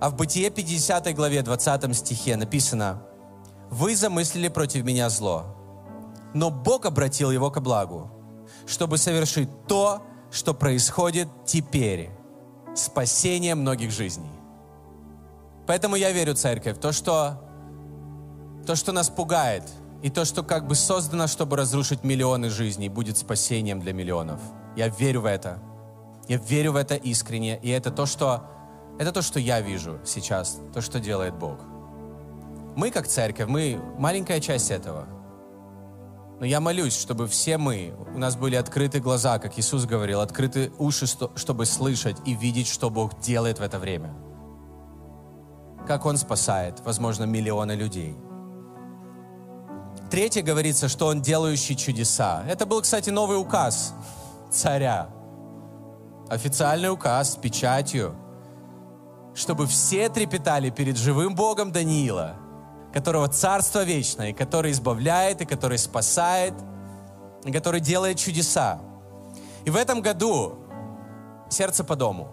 А 0.00 0.10
в 0.10 0.16
Бытие 0.16 0.50
50 0.50 1.14
главе 1.14 1.42
20 1.42 1.96
стихе 1.96 2.36
написано, 2.36 3.02
«Вы 3.70 3.96
замыслили 3.96 4.48
против 4.48 4.84
меня 4.84 5.08
зло, 5.10 5.56
но 6.36 6.50
Бог 6.50 6.84
обратил 6.84 7.30
его 7.30 7.50
к 7.50 7.60
благу, 7.60 8.10
чтобы 8.66 8.98
совершить 8.98 9.48
то, 9.66 10.02
что 10.30 10.52
происходит 10.52 11.28
теперь, 11.46 12.10
спасение 12.74 13.54
многих 13.54 13.90
жизней». 13.90 14.30
Поэтому 15.66 15.96
я 15.96 16.12
верю, 16.12 16.34
церковь, 16.34 16.78
то, 16.78 16.92
что, 16.92 17.40
то, 18.66 18.76
что 18.76 18.92
нас 18.92 19.08
пугает, 19.08 19.64
и 20.02 20.10
то, 20.10 20.26
что 20.26 20.42
как 20.42 20.66
бы 20.66 20.74
создано, 20.74 21.26
чтобы 21.26 21.56
разрушить 21.56 22.04
миллионы 22.04 22.50
жизней, 22.50 22.90
будет 22.90 23.16
спасением 23.16 23.80
для 23.80 23.94
миллионов. 23.94 24.40
Я 24.76 24.88
верю 24.88 25.22
в 25.22 25.24
это. 25.24 25.58
Я 26.28 26.36
верю 26.36 26.72
в 26.72 26.76
это 26.76 26.96
искренне, 26.96 27.58
и 27.62 27.70
это 27.70 27.90
то, 27.90 28.04
что, 28.04 28.44
это 28.98 29.10
то, 29.10 29.22
что 29.22 29.40
я 29.40 29.62
вижу 29.62 29.98
сейчас, 30.04 30.58
то, 30.74 30.82
что 30.82 31.00
делает 31.00 31.34
Бог. 31.34 31.60
Мы, 32.76 32.90
как 32.90 33.06
церковь, 33.06 33.48
мы 33.48 33.80
маленькая 33.96 34.40
часть 34.40 34.70
этого. 34.70 35.15
Но 36.38 36.44
я 36.46 36.60
молюсь, 36.60 36.96
чтобы 36.96 37.26
все 37.28 37.56
мы, 37.56 37.94
у 38.14 38.18
нас 38.18 38.36
были 38.36 38.56
открыты 38.56 39.00
глаза, 39.00 39.38
как 39.38 39.58
Иисус 39.58 39.86
говорил, 39.86 40.20
открыты 40.20 40.70
уши, 40.78 41.06
чтобы 41.34 41.64
слышать 41.64 42.16
и 42.26 42.34
видеть, 42.34 42.68
что 42.68 42.90
Бог 42.90 43.18
делает 43.20 43.58
в 43.58 43.62
это 43.62 43.78
время. 43.78 44.14
Как 45.86 46.04
Он 46.04 46.16
спасает, 46.18 46.80
возможно, 46.84 47.24
миллионы 47.24 47.72
людей. 47.72 48.16
Третье 50.10 50.42
говорится, 50.42 50.88
что 50.88 51.06
Он 51.06 51.22
делающий 51.22 51.74
чудеса. 51.74 52.44
Это 52.46 52.66
был, 52.66 52.82
кстати, 52.82 53.10
новый 53.10 53.38
указ 53.38 53.94
царя 54.50 55.08
официальный 56.28 56.90
указ 56.90 57.32
с 57.34 57.36
печатью, 57.36 58.14
чтобы 59.34 59.66
все 59.66 60.08
трепетали 60.08 60.70
перед 60.70 60.96
живым 60.96 61.34
Богом 61.34 61.72
Даниила, 61.72 62.36
которого 62.96 63.28
царство 63.28 63.84
вечное, 63.84 64.32
который 64.32 64.72
избавляет, 64.72 65.42
и 65.42 65.44
который 65.44 65.76
спасает, 65.76 66.54
и 67.44 67.52
который 67.52 67.78
делает 67.78 68.16
чудеса. 68.16 68.80
И 69.66 69.70
в 69.70 69.76
этом 69.76 70.00
году 70.00 70.54
сердце 71.50 71.84
по 71.84 71.94
дому. 71.94 72.30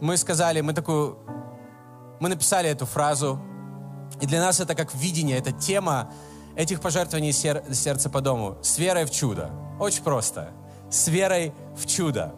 Мы 0.00 0.16
сказали, 0.16 0.60
мы 0.60 0.72
такую, 0.72 1.20
мы 2.18 2.28
написали 2.28 2.68
эту 2.68 2.84
фразу, 2.84 3.38
и 4.20 4.26
для 4.26 4.40
нас 4.40 4.58
это 4.58 4.74
как 4.74 4.92
видение, 4.92 5.38
это 5.38 5.52
тема 5.52 6.10
этих 6.56 6.80
пожертвований 6.80 7.30
сер, 7.30 7.62
сердца 7.72 8.10
по 8.10 8.20
дому 8.20 8.58
с 8.62 8.76
верой 8.76 9.04
в 9.04 9.12
чудо. 9.12 9.52
Очень 9.78 10.02
просто. 10.02 10.48
С 10.90 11.06
верой 11.06 11.54
в 11.76 11.86
чудо. 11.86 12.34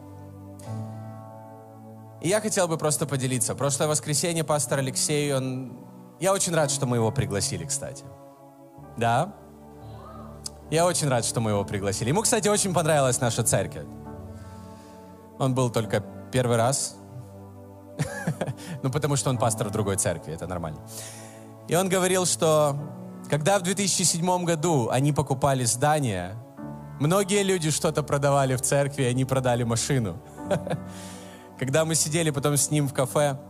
И 2.20 2.28
я 2.28 2.42
хотел 2.42 2.68
бы 2.68 2.76
просто 2.76 3.06
поделиться. 3.06 3.54
Прошлое 3.54 3.88
воскресенье 3.88 4.44
пастор 4.44 4.80
Алексей, 4.80 5.34
он... 5.34 5.91
Я 6.22 6.32
очень 6.32 6.54
рад, 6.54 6.70
что 6.70 6.86
мы 6.86 6.98
его 6.98 7.10
пригласили, 7.10 7.64
кстати. 7.64 8.04
Да? 8.96 9.34
Я 10.70 10.86
очень 10.86 11.08
рад, 11.08 11.24
что 11.24 11.40
мы 11.40 11.50
его 11.50 11.64
пригласили. 11.64 12.10
Ему, 12.10 12.22
кстати, 12.22 12.46
очень 12.46 12.72
понравилась 12.72 13.20
наша 13.20 13.42
церковь. 13.42 13.86
Он 15.40 15.52
был 15.52 15.68
только 15.68 16.04
первый 16.30 16.56
раз. 16.56 16.94
ну, 18.84 18.90
потому 18.92 19.16
что 19.16 19.30
он 19.30 19.36
пастор 19.36 19.66
в 19.66 19.72
другой 19.72 19.96
церкви, 19.96 20.32
это 20.32 20.46
нормально. 20.46 20.78
И 21.66 21.74
он 21.74 21.88
говорил, 21.88 22.24
что 22.24 22.76
когда 23.28 23.58
в 23.58 23.62
2007 23.62 24.44
году 24.44 24.90
они 24.90 25.12
покупали 25.12 25.64
здание, 25.64 26.36
многие 27.00 27.42
люди 27.42 27.72
что-то 27.72 28.04
продавали 28.04 28.54
в 28.54 28.62
церкви, 28.62 29.02
и 29.02 29.06
они 29.06 29.24
продали 29.24 29.64
машину. 29.64 30.22
Когда 31.58 31.84
мы 31.84 31.96
сидели 31.96 32.30
потом 32.30 32.56
с 32.56 32.70
ним 32.70 32.86
в 32.86 32.94
кафе 32.94 33.40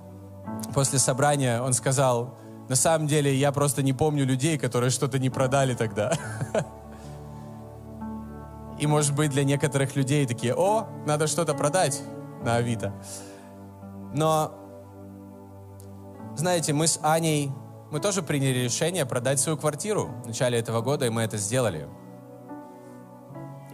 после 0.73 0.99
собрания, 0.99 1.61
он 1.61 1.75
сказал, 1.75 2.39
на 2.73 2.77
самом 2.77 3.07
деле 3.07 3.35
я 3.35 3.53
просто 3.53 3.83
не 3.83 3.93
помню 3.93 4.25
людей, 4.25 4.57
которые 4.57 4.89
что-то 4.89 5.19
не 5.19 5.29
продали 5.29 5.75
тогда. 5.75 6.15
И 8.81 8.87
может 8.87 9.15
быть 9.15 9.31
для 9.31 9.45
некоторых 9.45 9.95
людей 9.95 10.27
такие, 10.27 10.55
о, 10.55 10.89
надо 11.07 11.27
что-то 11.27 11.53
продать 11.53 12.01
на 12.43 12.57
Авито. 12.57 12.95
Но, 14.15 14.55
знаете, 16.35 16.73
мы 16.73 16.87
с 16.87 16.99
Аней, 17.03 17.53
мы 17.91 18.01
тоже 18.01 18.23
приняли 18.23 18.61
решение 18.61 19.05
продать 19.05 19.39
свою 19.39 19.59
квартиру 19.59 20.09
в 20.25 20.29
начале 20.29 20.59
этого 20.59 20.81
года, 20.81 21.05
и 21.05 21.11
мы 21.11 21.21
это 21.21 21.37
сделали. 21.37 21.91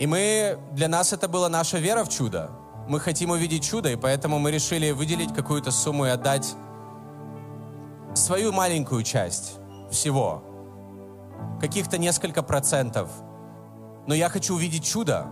И 0.00 0.08
мы, 0.08 0.58
для 0.72 0.88
нас 0.88 1.12
это 1.12 1.28
была 1.28 1.48
наша 1.48 1.78
вера 1.78 2.02
в 2.02 2.08
чудо 2.08 2.50
мы 2.88 3.00
хотим 3.00 3.30
увидеть 3.30 3.68
чудо, 3.68 3.90
и 3.90 3.96
поэтому 3.96 4.38
мы 4.38 4.50
решили 4.50 4.92
выделить 4.92 5.34
какую-то 5.34 5.70
сумму 5.70 6.06
и 6.06 6.08
отдать 6.08 6.54
свою 8.18 8.52
маленькую 8.52 9.02
часть 9.02 9.54
всего. 9.90 10.42
Каких-то 11.60 11.98
несколько 11.98 12.42
процентов. 12.42 13.08
Но 14.06 14.14
я 14.14 14.28
хочу 14.28 14.54
увидеть 14.54 14.84
чудо. 14.84 15.26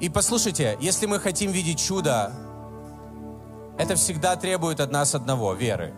И 0.00 0.08
послушайте, 0.08 0.76
если 0.80 1.06
мы 1.06 1.18
хотим 1.18 1.50
видеть 1.50 1.78
чудо, 1.78 2.32
это 3.78 3.94
всегда 3.94 4.36
требует 4.36 4.80
от 4.80 4.90
нас 4.90 5.14
одного— 5.14 5.52
веры. 5.54 5.94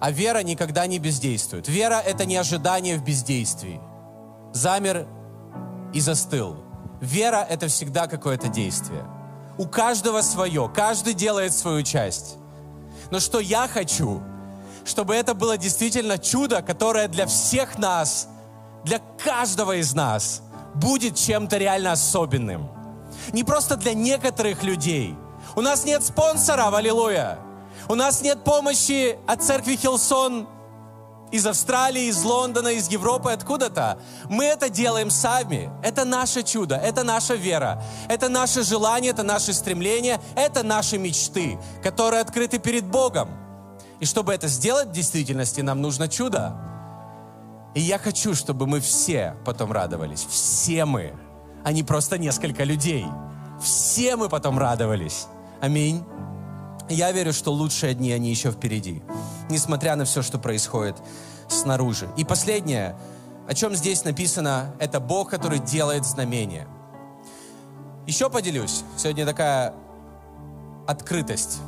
А 0.00 0.10
вера 0.10 0.42
никогда 0.42 0.86
не 0.86 0.98
бездействует. 0.98 1.68
Вера— 1.68 2.00
это 2.06 2.24
не 2.24 2.36
ожидание 2.36 2.96
в 2.96 3.04
бездействии. 3.04 3.80
Замер 4.52 5.06
и 5.92 6.00
застыл. 6.00 6.56
Вера— 7.00 7.46
это 7.48 7.68
всегда 7.68 8.06
какое-то 8.06 8.48
действие— 8.48 9.04
у 9.58 9.66
каждого 9.66 10.20
свое, 10.22 10.70
каждый 10.72 11.14
делает 11.14 11.52
свою 11.52 11.82
часть. 11.82 12.36
Но 13.10 13.18
что 13.18 13.40
я 13.40 13.66
хочу, 13.66 14.22
чтобы 14.84 15.14
это 15.14 15.34
было 15.34 15.56
действительно 15.56 16.18
чудо, 16.18 16.62
которое 16.62 17.08
для 17.08 17.26
всех 17.26 17.78
нас, 17.78 18.28
для 18.84 19.00
каждого 19.22 19.76
из 19.76 19.94
нас 19.94 20.42
будет 20.74 21.16
чем-то 21.16 21.56
реально 21.56 21.92
особенным. 21.92 22.70
не 23.32 23.44
просто 23.44 23.76
для 23.76 23.94
некоторых 23.94 24.62
людей. 24.62 25.14
У 25.56 25.60
нас 25.60 25.84
нет 25.84 26.04
спонсоров, 26.04 26.72
аллилуйя. 26.74 27.38
У 27.88 27.94
нас 27.94 28.22
нет 28.22 28.44
помощи 28.44 29.18
от 29.26 29.42
церкви 29.42 29.76
Хилсон 29.76 30.46
из 31.30 31.46
Австралии, 31.46 32.04
из 32.04 32.22
Лондона, 32.22 32.68
из 32.68 32.88
Европы, 32.88 33.32
откуда-то. 33.32 33.98
Мы 34.28 34.44
это 34.44 34.68
делаем 34.68 35.10
сами. 35.10 35.70
Это 35.82 36.04
наше 36.04 36.42
чудо, 36.42 36.76
это 36.76 37.02
наша 37.02 37.34
вера, 37.34 37.82
это 38.08 38.28
наше 38.28 38.62
желание, 38.62 39.10
это 39.10 39.22
наше 39.22 39.52
стремление, 39.52 40.20
это 40.36 40.62
наши 40.62 40.98
мечты, 40.98 41.58
которые 41.82 42.20
открыты 42.20 42.58
перед 42.58 42.84
Богом. 42.84 43.28
И 44.00 44.04
чтобы 44.04 44.32
это 44.32 44.48
сделать 44.48 44.88
в 44.88 44.92
действительности, 44.92 45.60
нам 45.60 45.82
нужно 45.82 46.08
чудо. 46.08 46.56
И 47.74 47.80
я 47.80 47.98
хочу, 47.98 48.34
чтобы 48.34 48.66
мы 48.66 48.80
все 48.80 49.36
потом 49.44 49.72
радовались. 49.72 50.26
Все 50.28 50.84
мы, 50.84 51.14
а 51.64 51.72
не 51.72 51.82
просто 51.82 52.18
несколько 52.18 52.64
людей. 52.64 53.06
Все 53.60 54.16
мы 54.16 54.28
потом 54.28 54.58
радовались. 54.58 55.26
Аминь. 55.60 56.04
Я 56.88 57.12
верю, 57.12 57.32
что 57.32 57.52
лучшие 57.52 57.94
дни, 57.94 58.12
они 58.12 58.30
еще 58.30 58.50
впереди, 58.50 59.02
несмотря 59.50 59.94
на 59.96 60.04
все, 60.04 60.22
что 60.22 60.38
происходит 60.38 60.96
снаружи. 61.48 62.08
И 62.16 62.24
последнее, 62.24 62.96
о 63.46 63.54
чем 63.54 63.74
здесь 63.74 64.04
написано, 64.04 64.74
это 64.78 65.00
Бог, 65.00 65.28
который 65.28 65.58
делает 65.58 66.06
знамения. 66.06 66.66
Еще 68.06 68.30
поделюсь. 68.30 68.84
Сегодня 68.96 69.26
такая 69.26 69.74
открытость. 70.86 71.58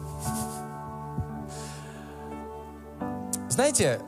Знаете, 3.61 4.01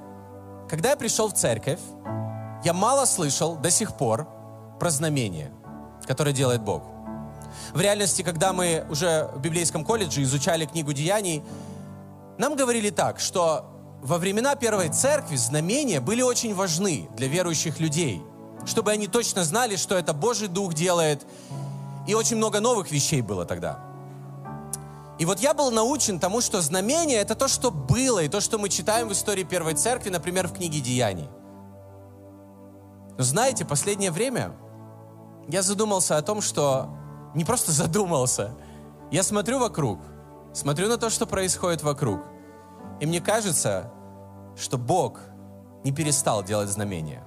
когда 0.67 0.93
я 0.93 0.97
пришел 0.97 1.29
в 1.29 1.35
церковь, 1.35 1.79
я 2.65 2.73
мало 2.73 3.05
слышал 3.05 3.55
до 3.55 3.71
сих 3.71 3.99
пор 3.99 4.27
про 4.81 4.89
знамения, 4.89 5.53
которые 6.07 6.33
делает 6.33 6.63
Бог. 6.63 6.85
В 7.75 7.81
реальности, 7.83 8.23
когда 8.23 8.55
мы 8.55 8.87
уже 8.89 9.29
в 9.35 9.43
библейском 9.43 9.85
колледже 9.85 10.23
изучали 10.23 10.65
книгу 10.65 10.95
Деяний, 10.95 11.43
нам 12.39 12.57
говорили 12.57 12.89
так, 12.89 13.21
что 13.21 13.67
во 14.01 14.17
времена 14.17 14.55
Первой 14.55 14.89
Церкви 14.89 15.37
знамения 15.37 16.01
были 16.01 16.23
очень 16.23 16.55
важны 16.55 17.11
для 17.15 17.29
верующих 17.29 17.79
людей, 17.79 18.23
чтобы 18.65 18.91
они 18.91 19.07
точно 19.07 19.45
знали, 19.45 19.77
что 19.77 19.99
это 19.99 20.15
Божий 20.15 20.49
Дух 20.49 20.73
делает. 20.73 21.27
И 22.09 22.15
очень 22.15 22.39
много 22.39 22.61
новых 22.61 22.91
вещей 22.91 23.21
было 23.21 23.45
тогда. 23.45 23.92
И 25.23 25.25
вот 25.25 25.39
я 25.39 25.55
был 25.55 25.71
научен 25.71 26.19
тому, 26.19 26.41
что 26.41 26.61
знамение— 26.61 27.19
это 27.21 27.37
то, 27.37 27.47
что 27.47 27.71
было, 27.71 28.25
и 28.25 28.29
то, 28.29 28.41
что 28.41 28.59
мы 28.59 28.69
читаем 28.69 29.09
в 29.09 29.13
истории 29.13 29.45
Первой 29.45 29.75
Церкви, 29.75 30.11
например, 30.11 30.49
в 30.49 30.53
книге 30.53 30.81
Деяний. 30.81 31.29
Но 33.17 33.23
знаете, 33.23 33.65
последнее 33.65 34.11
время 34.11 34.51
я 35.47 35.63
задумался 35.63 36.17
о 36.17 36.23
том, 36.23 36.41
что 36.41 36.89
не 37.37 37.45
просто 37.45 37.71
задумался. 37.71 38.53
Я 39.13 39.23
смотрю 39.23 39.61
вокруг, 39.61 40.01
смотрю 40.53 40.89
на 40.89 40.99
то, 40.99 41.09
что 41.09 41.25
происходит 41.25 41.85
вокруг. 41.85 42.21
И 42.99 43.07
мне 43.07 43.21
кажется, 43.21 43.93
что 44.57 44.77
Бог 44.77 45.21
не 45.85 45.93
перестал 45.93 46.43
делать 46.43 46.69
знамения. 46.69 47.23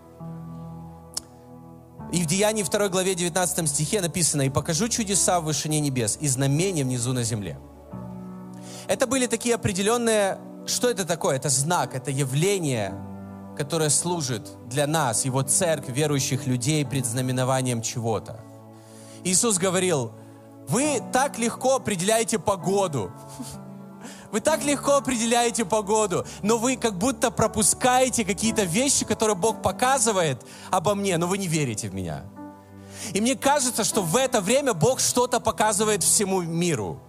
И 2.11 2.21
в 2.21 2.25
Деянии 2.25 2.63
2 2.63 2.89
главе 2.89 3.15
19 3.15 3.69
стихе 3.69 4.01
написано 4.01 4.41
«И 4.41 4.49
покажу 4.49 4.89
чудеса 4.89 5.39
в 5.39 5.45
вышине 5.45 5.79
небес 5.79 6.17
и 6.19 6.27
знамения 6.27 6.83
внизу 6.83 7.13
на 7.13 7.23
земле». 7.23 7.57
Это 8.87 9.07
были 9.07 9.27
такие 9.27 9.55
определенные... 9.55 10.39
Что 10.65 10.89
это 10.89 11.05
такое? 11.05 11.35
Это 11.35 11.49
знак, 11.49 11.95
это 11.95 12.11
явление, 12.11 12.93
которое 13.57 13.89
служит 13.89 14.49
для 14.67 14.87
нас, 14.87 15.25
Его 15.25 15.41
церковь, 15.43 15.95
верующих 15.95 16.47
людей, 16.47 16.85
предзнаменованием 16.85 17.81
чего-то. 17.81 18.39
Иисус 19.23 19.57
говорил, 19.57 20.11
вы 20.67 21.01
так 21.13 21.37
легко 21.37 21.75
определяете 21.75 22.39
погоду. 22.39 23.11
Вы 24.31 24.41
так 24.41 24.63
легко 24.65 24.95
определяете 24.97 25.63
погоду, 25.63 26.25
но 26.41 26.57
вы 26.57 26.75
как 26.75 26.97
будто 26.97 27.31
пропускаете 27.31 28.25
какие-то 28.25 28.63
вещи, 28.63 29.05
которые 29.05 29.35
Бог 29.35 29.61
показывает 29.61 30.45
обо 30.71 30.93
мне, 30.93 31.17
но 31.17 31.27
вы 31.27 31.37
не 31.37 31.47
верите 31.47 31.89
в 31.89 31.93
меня. 31.93 32.25
И 33.13 33.21
мне 33.21 33.35
кажется, 33.35 33.83
что 33.83 34.01
в 34.01 34.15
это 34.17 34.41
время 34.41 34.73
Бог 34.73 34.99
что-то 34.99 35.39
показывает 35.39 36.03
всему 36.03 36.41
миру. 36.41 36.99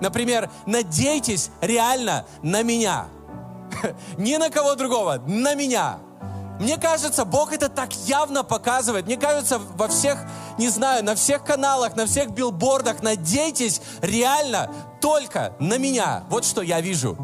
Например, 0.00 0.50
надейтесь 0.66 1.50
реально 1.60 2.26
на 2.42 2.62
меня. 2.62 3.06
Не 4.18 4.38
на 4.38 4.50
кого 4.50 4.74
другого, 4.74 5.22
на 5.26 5.54
меня. 5.54 5.98
Мне 6.60 6.78
кажется, 6.78 7.24
Бог 7.24 7.52
это 7.52 7.68
так 7.68 7.92
явно 8.06 8.42
показывает. 8.42 9.06
Мне 9.06 9.16
кажется, 9.16 9.58
во 9.58 9.88
всех, 9.88 10.18
не 10.58 10.68
знаю, 10.68 11.04
на 11.04 11.14
всех 11.14 11.44
каналах, 11.44 11.96
на 11.96 12.06
всех 12.06 12.30
билбордах, 12.30 13.02
надейтесь 13.02 13.82
реально 14.00 14.70
только 15.00 15.54
на 15.60 15.76
меня. 15.76 16.24
Вот 16.30 16.44
что 16.44 16.62
я 16.62 16.80
вижу. 16.80 17.16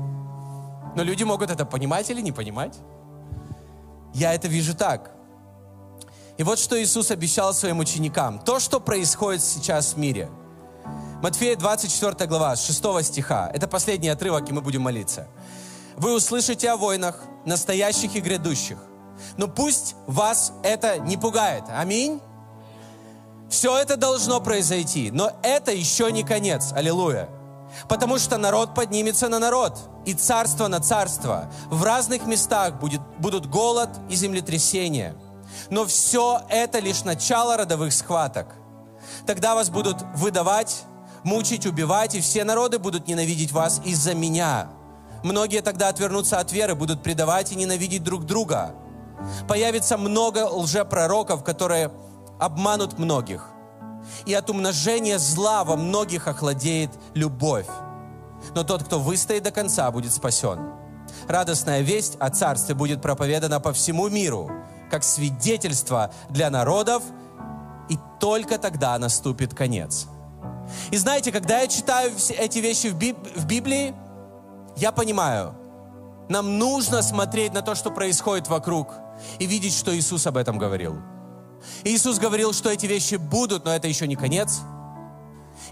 Но 0.95 1.03
люди 1.03 1.25
могут 1.25 1.51
это 1.51 1.65
понимать 1.65 2.11
или 2.11 2.21
не 2.21 2.33
понимать. 2.33 2.77
Я 4.13 4.35
это 4.35 4.49
вижу 4.49 4.75
так. 4.75 5.13
И 6.37 6.43
вот 6.43 6.59
что 6.59 6.81
Иисус 6.83 7.11
обещал 7.11 7.55
своим 7.55 7.79
ученикам. 7.79 8.39
То, 8.39 8.61
что 8.61 8.81
происходит 8.81 9.43
сейчас 9.43 9.95
в 9.95 9.97
мире. 9.97 10.29
Матфея 11.23 11.55
24 11.55 12.29
глава, 12.29 12.57
6 12.57 13.05
стиха. 13.05 13.49
Это 13.55 13.69
последний 13.69 14.09
отрывок, 14.09 14.51
и 14.51 14.53
мы 14.53 14.61
будем 14.61 14.83
молиться. 14.83 15.29
Вы 15.97 16.17
услышите 16.17 16.69
о 16.69 16.77
войнах, 16.77 17.23
настоящих 17.47 18.17
и 18.17 18.21
грядущих. 18.21 18.77
Но 19.37 19.47
пусть 19.47 19.95
вас 20.09 20.53
это 20.65 20.99
не 20.99 21.17
пугает. 21.17 21.63
Аминь. 21.69 22.21
Все 23.49 23.79
это 23.79 23.97
должно 23.97 24.41
произойти, 24.41 25.13
но 25.13 25.31
это 25.45 25.71
еще 25.71 26.11
не 26.11 26.25
конец. 26.25 26.73
Аллилуйя. 26.73 27.29
Потому 27.89 28.19
что 28.19 28.37
народ 28.37 28.75
поднимется 28.75 29.29
на 29.29 29.39
народ, 29.39 29.79
и 30.05 30.15
царство 30.15 30.67
на 30.67 30.81
царство. 30.81 31.53
В 31.71 31.85
разных 31.85 32.27
местах 32.27 32.81
будет, 32.81 33.01
будут 33.19 33.47
голод 33.47 33.91
и 34.11 34.17
землетрясения. 34.17 35.15
Но 35.71 35.87
все 35.87 36.43
это 36.49 36.81
лишь 36.81 37.05
начало 37.05 37.57
родовых 37.57 37.93
схваток. 37.93 38.49
Тогда 39.25 39.55
вас 39.55 39.71
будут 39.71 39.99
выдавать, 40.17 40.83
мучить, 41.25 41.67
убивать, 41.67 42.15
и 42.15 42.21
все 42.21 42.45
народы 42.45 42.79
будут 42.79 43.07
ненавидеть 43.07 43.53
вас 43.53 43.81
из-за 43.85 44.15
меня. 44.15 44.69
Многие 45.23 45.63
тогда 45.63 45.89
отвернутся 45.89 46.39
от 46.39 46.53
веры, 46.53 46.75
будут 46.75 47.03
предавать 47.03 47.53
и 47.53 47.57
ненавидеть 47.57 48.03
друг 48.03 48.25
друга. 48.25 48.75
Появится 49.47 49.97
много 49.97 50.47
лжепророков, 50.49 51.45
которые 51.45 51.93
обманут 52.41 52.99
многих. 52.99 53.49
И 54.27 54.35
от 54.35 54.51
умножения 54.51 55.19
зла 55.19 55.63
во 55.63 55.77
многих 55.77 56.27
охладеет 56.27 56.91
любовь. 57.15 57.69
Но 58.55 58.65
тот, 58.65 58.83
кто 58.83 58.99
выстоит 58.99 59.45
до 59.45 59.53
конца, 59.53 59.91
будет 59.93 60.13
спасен. 60.13 60.73
Радостная 61.29 61.83
весть 61.83 62.17
о 62.19 62.31
Царстве 62.31 62.75
будет 62.75 63.01
проповедана 63.01 63.61
по 63.61 63.73
всему 63.73 64.09
миру, 64.09 64.51
как 64.91 65.05
свидетельство 65.05 66.13
для 66.31 66.51
народов, 66.51 67.05
и 67.89 67.99
только 68.19 68.59
тогда 68.59 68.99
наступит 68.99 69.55
конец. 69.55 70.09
И 70.91 70.97
знаете, 70.97 71.33
когда 71.33 71.61
я 71.61 71.69
читаю 71.69 72.13
эти 72.39 72.59
вещи 72.59 72.89
в 72.89 73.47
Библии, 73.47 73.95
я 74.77 74.93
понимаю, 74.93 75.55
нам 76.29 76.59
нужно 76.59 77.03
смотреть 77.03 77.53
на 77.53 77.63
то, 77.63 77.75
что 77.75 77.91
происходит 77.91 78.49
вокруг– 78.49 78.95
и 79.39 79.47
видеть, 79.47 79.75
что 79.75 79.97
Иисус 79.97 80.27
об 80.27 80.37
этом 80.37 80.59
говорил. 80.59 80.99
Иисус 81.85 82.19
говорил, 82.19 82.53
что 82.53 82.71
эти 82.71 82.87
вещи 82.87 83.17
будут, 83.17 83.65
но 83.65 83.75
это 83.75 83.89
еще 83.89 84.07
не 84.07 84.17
конец. 84.17 84.61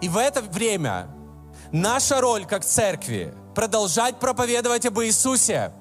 И 0.01 0.09
в 0.09 0.17
это 0.17 0.41
время 0.41 1.09
наша 1.73 2.21
роль 2.21 2.47
как 2.47 2.65
церкви 2.65 3.35
продолжать 3.55 4.19
проповедовать 4.19 4.87
об 4.87 5.01
Иисусе, 5.01 5.73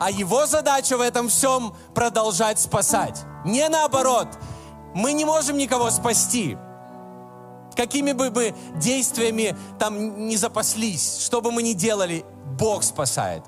а 0.00 0.10
Его 0.10 0.46
задача 0.46 0.96
в 0.96 1.00
этом 1.00 1.28
всем 1.28 1.74
продолжать 1.94 2.58
спасать. 2.58 3.22
Не 3.44 3.68
наоборот. 3.68 4.28
Мы 4.94 5.12
не 5.12 5.24
можем 5.24 5.56
никого 5.56 5.90
спасти. 5.90 6.56
Какими 7.76 8.12
бы 8.12 8.30
мы 8.30 8.54
действиями 8.76 9.56
там 9.78 10.26
не 10.28 10.36
запаслись, 10.36 11.18
что 11.24 11.40
бы 11.40 11.50
мы 11.50 11.62
ни 11.62 11.72
делали, 11.72 12.24
Бог 12.58 12.82
спасает. 12.82 13.42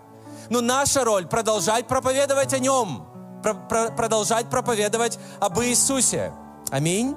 Но 0.50 0.60
наша 0.60 1.04
роль 1.04 1.26
продолжать 1.26 1.86
проповедовать 1.86 2.52
о 2.52 2.58
Нем, 2.58 3.06
продолжать 3.42 4.48
проповедовать 4.50 5.18
об 5.40 5.60
Иисусе. 5.60 6.32
Аминь. 6.70 7.16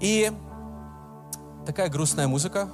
И 0.00 0.30
такая 1.66 1.88
грустная 1.88 2.28
музыка. 2.28 2.70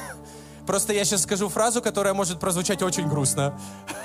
Просто 0.66 0.92
я 0.92 1.04
сейчас 1.04 1.22
скажу 1.22 1.48
фразу, 1.48 1.82
которая 1.82 2.14
может 2.14 2.40
прозвучать 2.40 2.82
очень 2.82 3.08
грустно. 3.08 3.58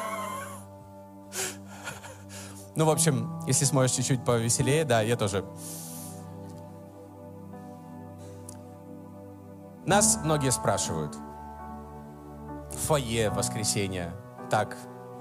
Ну, 2.78 2.84
в 2.84 2.90
общем, 2.90 3.42
если 3.48 3.64
сможешь 3.64 3.96
чуть-чуть 3.96 4.26
повеселее, 4.26 4.84
да, 4.84 5.00
я 5.00 5.16
тоже. 5.16 5.46
Нас 9.86 10.20
многие 10.24 10.52
спрашивают. 10.52 11.16
Фойе 12.88 13.30
воскресенье. 13.30 14.12
Так 14.50 14.76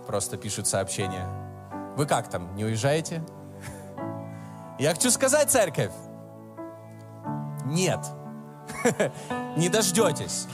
просто 0.06 0.36
пишут 0.36 0.66
сообщения. 0.66 1.28
Вы 1.96 2.06
как 2.06 2.28
там, 2.28 2.54
не 2.56 2.64
уезжаете? 2.64 3.22
Я 4.78 4.92
хочу 4.92 5.10
сказать, 5.10 5.50
церковь, 5.50 5.92
нет. 7.64 8.00
Не 9.56 9.68
дождетесь. 9.68 10.46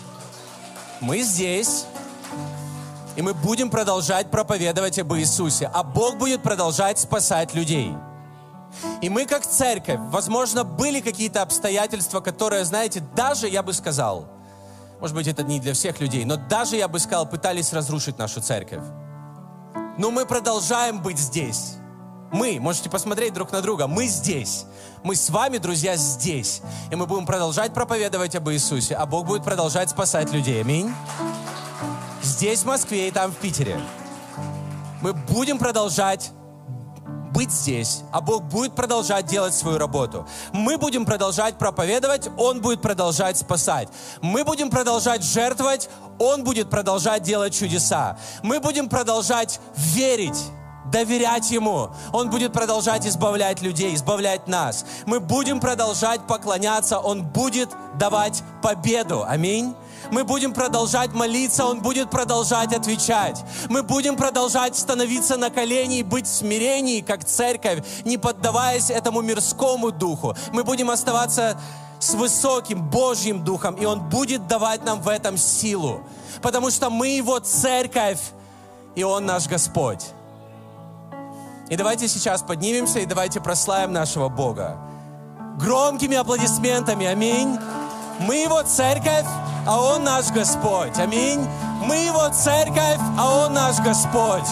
Мы 1.01 1.21
здесь, 1.23 1.87
и 3.17 3.23
мы 3.23 3.35
будем 3.35 3.71
продолжать 3.71 4.31
проповедовать 4.31 4.99
об 4.99 5.15
Иисусе, 5.15 5.71
а 5.73 5.83
Бог 5.83 6.19
будет 6.19 6.43
продолжать 6.43 6.99
спасать 6.99 7.55
людей. 7.55 7.97
И 9.01 9.09
мы 9.09 9.27
как 9.27 9.47
церковь, 9.47 9.99
возможно, 10.11 10.65
были 10.65 11.01
какие-то 11.01 11.43
обстоятельства, 11.43 12.21
которые, 12.21 12.65
знаете, 12.65 13.03
даже, 13.15 13.49
я 13.49 13.63
бы 13.63 13.73
сказал, 13.73 14.29
может 15.01 15.17
быть, 15.17 15.27
это 15.27 15.43
не 15.43 15.61
для 15.61 15.73
всех 15.73 16.01
людей, 16.01 16.25
но 16.25 16.37
даже, 16.37 16.77
я 16.77 16.87
бы 16.87 16.99
сказал, 16.99 17.27
пытались 17.27 17.73
разрушить 17.73 18.19
нашу 18.19 18.41
церковь. 18.43 18.83
Но 19.97 20.11
мы 20.11 20.27
продолжаем 20.27 21.03
быть 21.03 21.19
здесь. 21.19 21.75
Мы, 22.33 22.61
можете 22.61 22.89
посмотреть 22.89 23.35
друг 23.35 23.51
на 23.51 23.61
друга, 23.61 23.87
мы 23.87 24.07
здесь. 24.07 24.67
Мы 25.03 25.17
с 25.17 25.31
вами, 25.31 25.59
друзья, 25.59 25.97
здесь. 25.97 26.63
И 26.91 26.97
мы 26.97 27.07
будем 27.07 27.27
продолжать 27.27 27.75
проповедовать 27.75 28.37
об 28.37 28.49
Иисусе, 28.51 28.95
а 28.95 29.05
Бог 29.07 29.27
будет 29.27 29.43
продолжать 29.43 29.91
спасать 29.91 30.33
людей. 30.33 30.61
Аминь. 30.61 30.95
Здесь, 32.23 32.61
в 32.61 32.67
Москве, 32.67 33.09
и 33.09 33.11
там, 33.11 33.33
в 33.33 33.37
Питере. 33.37 33.81
Мы 35.03 35.13
будем 35.13 35.59
продолжать 35.59 36.31
быть 37.33 37.51
здесь, 37.51 38.03
а 38.13 38.21
Бог 38.21 38.45
будет 38.45 38.75
продолжать 38.75 39.27
делать 39.27 39.55
свою 39.55 39.79
работу. 39.79 40.27
Мы 40.53 40.79
будем 40.79 41.05
продолжать 41.05 41.57
проповедовать, 41.59 42.29
Он 42.37 42.61
будет 42.61 42.83
продолжать 42.83 43.39
спасать. 43.39 43.89
Мы 44.21 44.45
будем 44.45 44.71
продолжать 44.71 45.23
жертвовать, 45.23 45.89
Он 46.19 46.45
будет 46.45 46.71
продолжать 46.71 47.23
делать 47.23 47.55
чудеса. 47.55 48.19
Мы 48.43 48.61
будем 48.61 48.89
продолжать 48.89 49.61
верить 49.77 50.39
доверять 50.91 51.51
Ему. 51.51 51.91
Он 52.13 52.31
будет 52.31 52.53
продолжать 52.53 53.07
избавлять 53.07 53.63
людей, 53.63 53.95
избавлять 53.95 54.49
нас. 54.49 54.85
Мы 55.07 55.21
будем 55.21 55.61
продолжать 55.61 56.27
поклоняться, 56.27 56.99
Он 56.99 57.23
будет 57.23 57.71
давать 57.99 58.43
победу. 58.63 59.25
Аминь. 59.27 59.75
Мы 60.11 60.25
будем 60.25 60.53
продолжать 60.53 61.13
молиться, 61.13 61.67
Он 61.67 61.81
будет 61.81 62.11
продолжать 62.11 62.73
отвечать. 62.73 63.43
Мы 63.69 63.83
будем 63.83 64.17
продолжать 64.17 64.77
становиться 64.77 65.37
на 65.37 65.51
колени 65.51 65.99
и 65.99 66.03
быть 66.03 66.27
в 66.27 66.35
смирении, 66.35 67.01
как 67.01 67.25
церковь, 67.25 67.85
не 68.05 68.19
поддаваясь 68.19 68.91
этому 68.91 69.21
мирскому 69.21 69.93
духу. 69.93 70.35
Мы 70.53 70.65
будем 70.65 70.91
оставаться 70.91 71.59
с 72.01 72.15
высоким 72.15 72.83
Божьим 72.83 73.45
духом, 73.45 73.75
и 73.75 73.85
Он 73.85 74.01
будет 74.09 74.47
давать 74.47 74.85
нам 74.85 75.01
в 75.01 75.09
этом 75.09 75.37
силу. 75.37 76.01
Потому 76.43 76.71
что 76.71 76.91
мы 76.91 77.09
Его 77.09 77.39
церковь, 77.39 78.21
и 78.95 79.05
Он 79.05 79.27
наш 79.27 79.47
Господь. 79.47 80.05
И 81.69 81.77
давайте 81.77 82.09
сейчас 82.09 82.43
поднимемся 82.43 82.99
и 82.99 83.07
давайте 83.07 83.41
прославим 83.41 83.93
нашего 83.93 84.29
Бога. 84.29 84.77
Громкими 85.57 86.17
аплодисментами. 86.17 87.07
Аминь. 87.07 87.59
Мы 88.21 88.37
Его 88.37 88.63
церковь, 88.63 89.25
а 89.67 89.81
Он 89.81 90.05
наш 90.05 90.31
Господь. 90.31 90.97
Аминь. 90.99 91.41
Мы 91.83 91.97
Его 91.97 92.29
церковь, 92.29 93.01
а 93.19 93.47
Он 93.47 93.55
наш 93.55 93.79
Господь. 93.81 94.47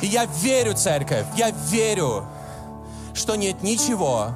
И 0.00 0.06
я 0.06 0.24
верю, 0.26 0.74
церковь, 0.74 1.26
я 1.36 1.50
верю, 1.50 2.26
что 3.14 3.36
нет 3.36 3.62
ничего, 3.62 4.30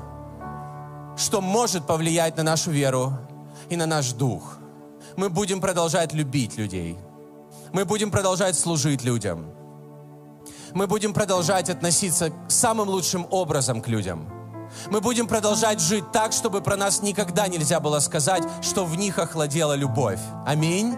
что 1.16 1.40
может 1.40 1.86
повлиять 1.86 2.36
на 2.36 2.44
нашу 2.44 2.70
веру 2.70 3.12
и 3.68 3.76
на 3.76 3.86
наш 3.86 4.12
дух. 4.12 4.58
Мы 5.16 5.28
будем 5.28 5.60
продолжать 5.60 6.12
любить 6.12 6.56
людей. 6.56 6.98
Мы 7.72 7.84
будем 7.84 8.10
продолжать 8.10 8.56
служить 8.56 9.02
людям. 9.02 9.44
Мы 10.72 10.86
будем 10.86 11.12
продолжать 11.12 11.68
относиться 11.68 12.32
самым 12.48 12.88
лучшим 12.88 13.26
образом 13.30 13.80
к 13.80 13.88
людям. 13.88 14.41
Мы 14.90 15.00
будем 15.00 15.26
продолжать 15.26 15.80
жить 15.80 16.10
так, 16.12 16.32
чтобы 16.32 16.60
про 16.60 16.76
нас 16.76 17.02
никогда 17.02 17.48
нельзя 17.48 17.80
было 17.80 18.00
сказать, 18.00 18.42
что 18.62 18.84
в 18.84 18.96
них 18.96 19.18
охладела 19.18 19.74
любовь. 19.74 20.20
Аминь. 20.46 20.96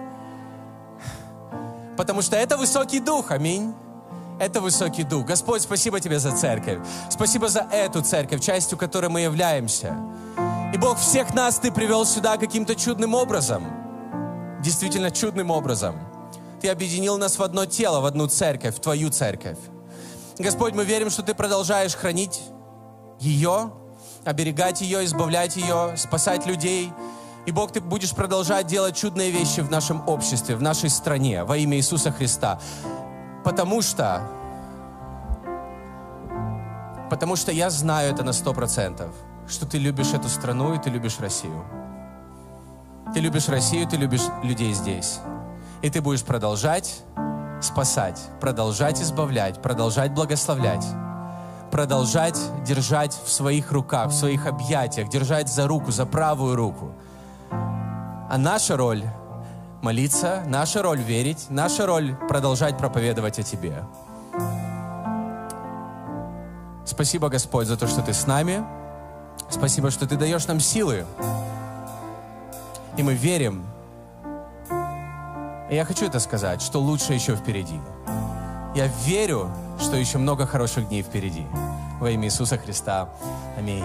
Потому 1.97 2.23
что 2.23 2.37
это 2.37 2.57
высокий 2.57 3.01
дух. 3.01 3.31
Аминь. 3.31 3.75
Это 4.41 4.61
высокий 4.61 5.05
дух. 5.05 5.27
Господь, 5.27 5.63
спасибо 5.63 6.01
Тебе 6.01 6.19
за 6.19 6.37
церковь. 6.37 6.79
Спасибо 7.09 7.49
за 7.49 7.61
эту 7.71 8.03
церковь, 8.03 8.41
частью 8.41 8.77
которой 8.77 9.09
мы 9.09 9.21
являемся. 9.21 9.97
И 10.73 10.77
Бог, 10.79 10.99
всех 10.99 11.35
нас 11.35 11.59
Ты 11.59 11.71
привел 11.71 12.05
сюда 12.05 12.37
каким-то 12.37 12.75
чудным 12.75 13.15
образом. 13.15 13.65
Действительно 14.61 15.11
чудным 15.11 15.51
образом. 15.51 15.97
Ты 16.61 16.69
объединил 16.69 17.17
нас 17.17 17.39
в 17.39 17.43
одно 17.43 17.67
тело, 17.67 18.01
в 18.01 18.07
одну 18.07 18.27
церковь, 18.27 18.75
в 18.77 18.81
Твою 18.81 19.11
церковь. 19.11 19.59
Господь, 20.39 20.75
мы 20.75 20.85
верим, 20.85 21.11
что 21.11 21.23
Ты 21.23 21.35
продолжаешь 21.35 21.95
хранить 21.95 22.41
ее, 23.21 23.73
оберегать 24.25 24.81
ее, 24.81 25.05
избавлять 25.05 25.57
ее, 25.57 25.97
спасать 25.97 26.47
людей. 26.47 26.93
И 27.47 27.53
Бог, 27.53 27.73
Ты 27.73 27.81
будешь 27.81 28.13
продолжать 28.13 28.67
делать 28.67 28.97
чудные 28.97 29.31
вещи 29.31 29.61
в 29.61 29.71
нашем 29.71 30.07
обществе, 30.09 30.57
в 30.57 30.63
нашей 30.63 30.91
стране, 30.91 31.45
во 31.45 31.57
имя 31.57 31.77
Иисуса 31.77 32.11
Христа. 32.11 32.59
Потому 33.45 33.83
что, 33.83 34.23
потому 37.11 37.37
что 37.37 37.53
я 37.53 37.71
знаю 37.71 38.13
это 38.13 38.25
на 38.25 38.33
сто 38.33 38.55
процентов, 38.55 39.15
что 39.47 39.67
Ты 39.67 39.79
любишь 39.79 40.13
эту 40.13 40.29
страну 40.29 40.75
и 40.75 40.79
Ты 40.79 40.91
любишь 40.91 41.19
Россию. 41.19 41.65
Ты 43.13 43.21
любишь 43.21 43.49
Россию, 43.49 43.87
Ты 43.87 43.97
любишь 43.97 44.25
людей 44.43 44.73
здесь. 44.73 45.21
И 45.83 45.91
ты 45.91 46.01
будешь 46.01 46.25
продолжать 46.25 47.03
спасать, 47.61 48.19
продолжать 48.41 49.03
избавлять, 49.03 49.61
продолжать 49.61 50.13
благословлять, 50.13 50.85
продолжать 51.75 52.39
держать 52.65 53.19
в 53.25 53.29
своих 53.29 53.73
руках, 53.73 54.11
в 54.11 54.15
своих 54.15 54.47
объятиях, 54.47 55.09
держать 55.09 55.49
за 55.49 55.67
руку, 55.67 55.91
за 55.91 56.07
правую 56.07 56.55
руку. 56.55 56.93
А 57.51 58.37
наша 58.39 58.77
роль— 58.77 59.03
молиться, 59.83 60.45
наша 60.47 60.83
роль— 60.83 61.01
верить, 61.03 61.47
наша 61.49 61.85
роль— 61.85 62.15
продолжать 62.29 62.79
проповедовать 62.79 63.41
о 63.41 63.43
Тебе. 63.43 63.83
Спасибо, 66.87 67.29
Господь, 67.29 67.67
за 67.67 67.77
то, 67.77 67.89
что 67.89 68.03
Ты 68.03 68.15
с 68.15 68.25
нами. 68.29 68.65
Спасибо, 69.51 69.91
что 69.91 70.07
Ты 70.07 70.17
даешь 70.17 70.47
нам 70.47 70.61
силы. 70.61 71.05
И 72.97 73.03
мы 73.03 73.15
верим, 73.15 73.67
и 75.69 75.75
я 75.75 75.85
хочу 75.85 76.07
это 76.07 76.21
сказать, 76.21 76.63
что 76.63 76.81
лучше 76.81 77.15
еще 77.15 77.35
впереди. 77.35 77.81
Я 78.77 78.87
верю, 79.05 79.51
что 79.79 79.97
еще 79.97 80.19
много 80.19 80.47
хороших 80.47 80.89
дней 80.89 81.03
впереди. 81.03 81.47
Во 82.01 82.11
имя 82.11 82.27
Иисуса 82.27 82.59
Христа. 82.59 83.09
Аминь. 83.57 83.85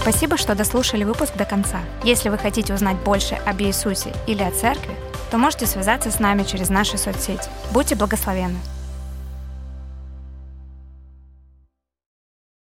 Спасибо, 0.00 0.36
что 0.36 0.54
дослушали 0.54 1.02
выпуск 1.02 1.36
до 1.36 1.44
конца. 1.44 1.80
Если 2.04 2.28
вы 2.28 2.38
хотите 2.38 2.72
узнать 2.72 2.96
больше 2.98 3.34
об 3.34 3.60
Иисусе 3.60 4.14
или 4.26 4.42
о 4.42 4.52
церкви, 4.52 4.96
то 5.30 5.38
можете 5.38 5.66
связаться 5.66 6.10
с 6.10 6.20
нами 6.20 6.44
через 6.44 6.68
наши 6.68 6.96
соцсети. 6.96 7.48
Будьте 7.72 7.96
благословенны! 7.96 8.58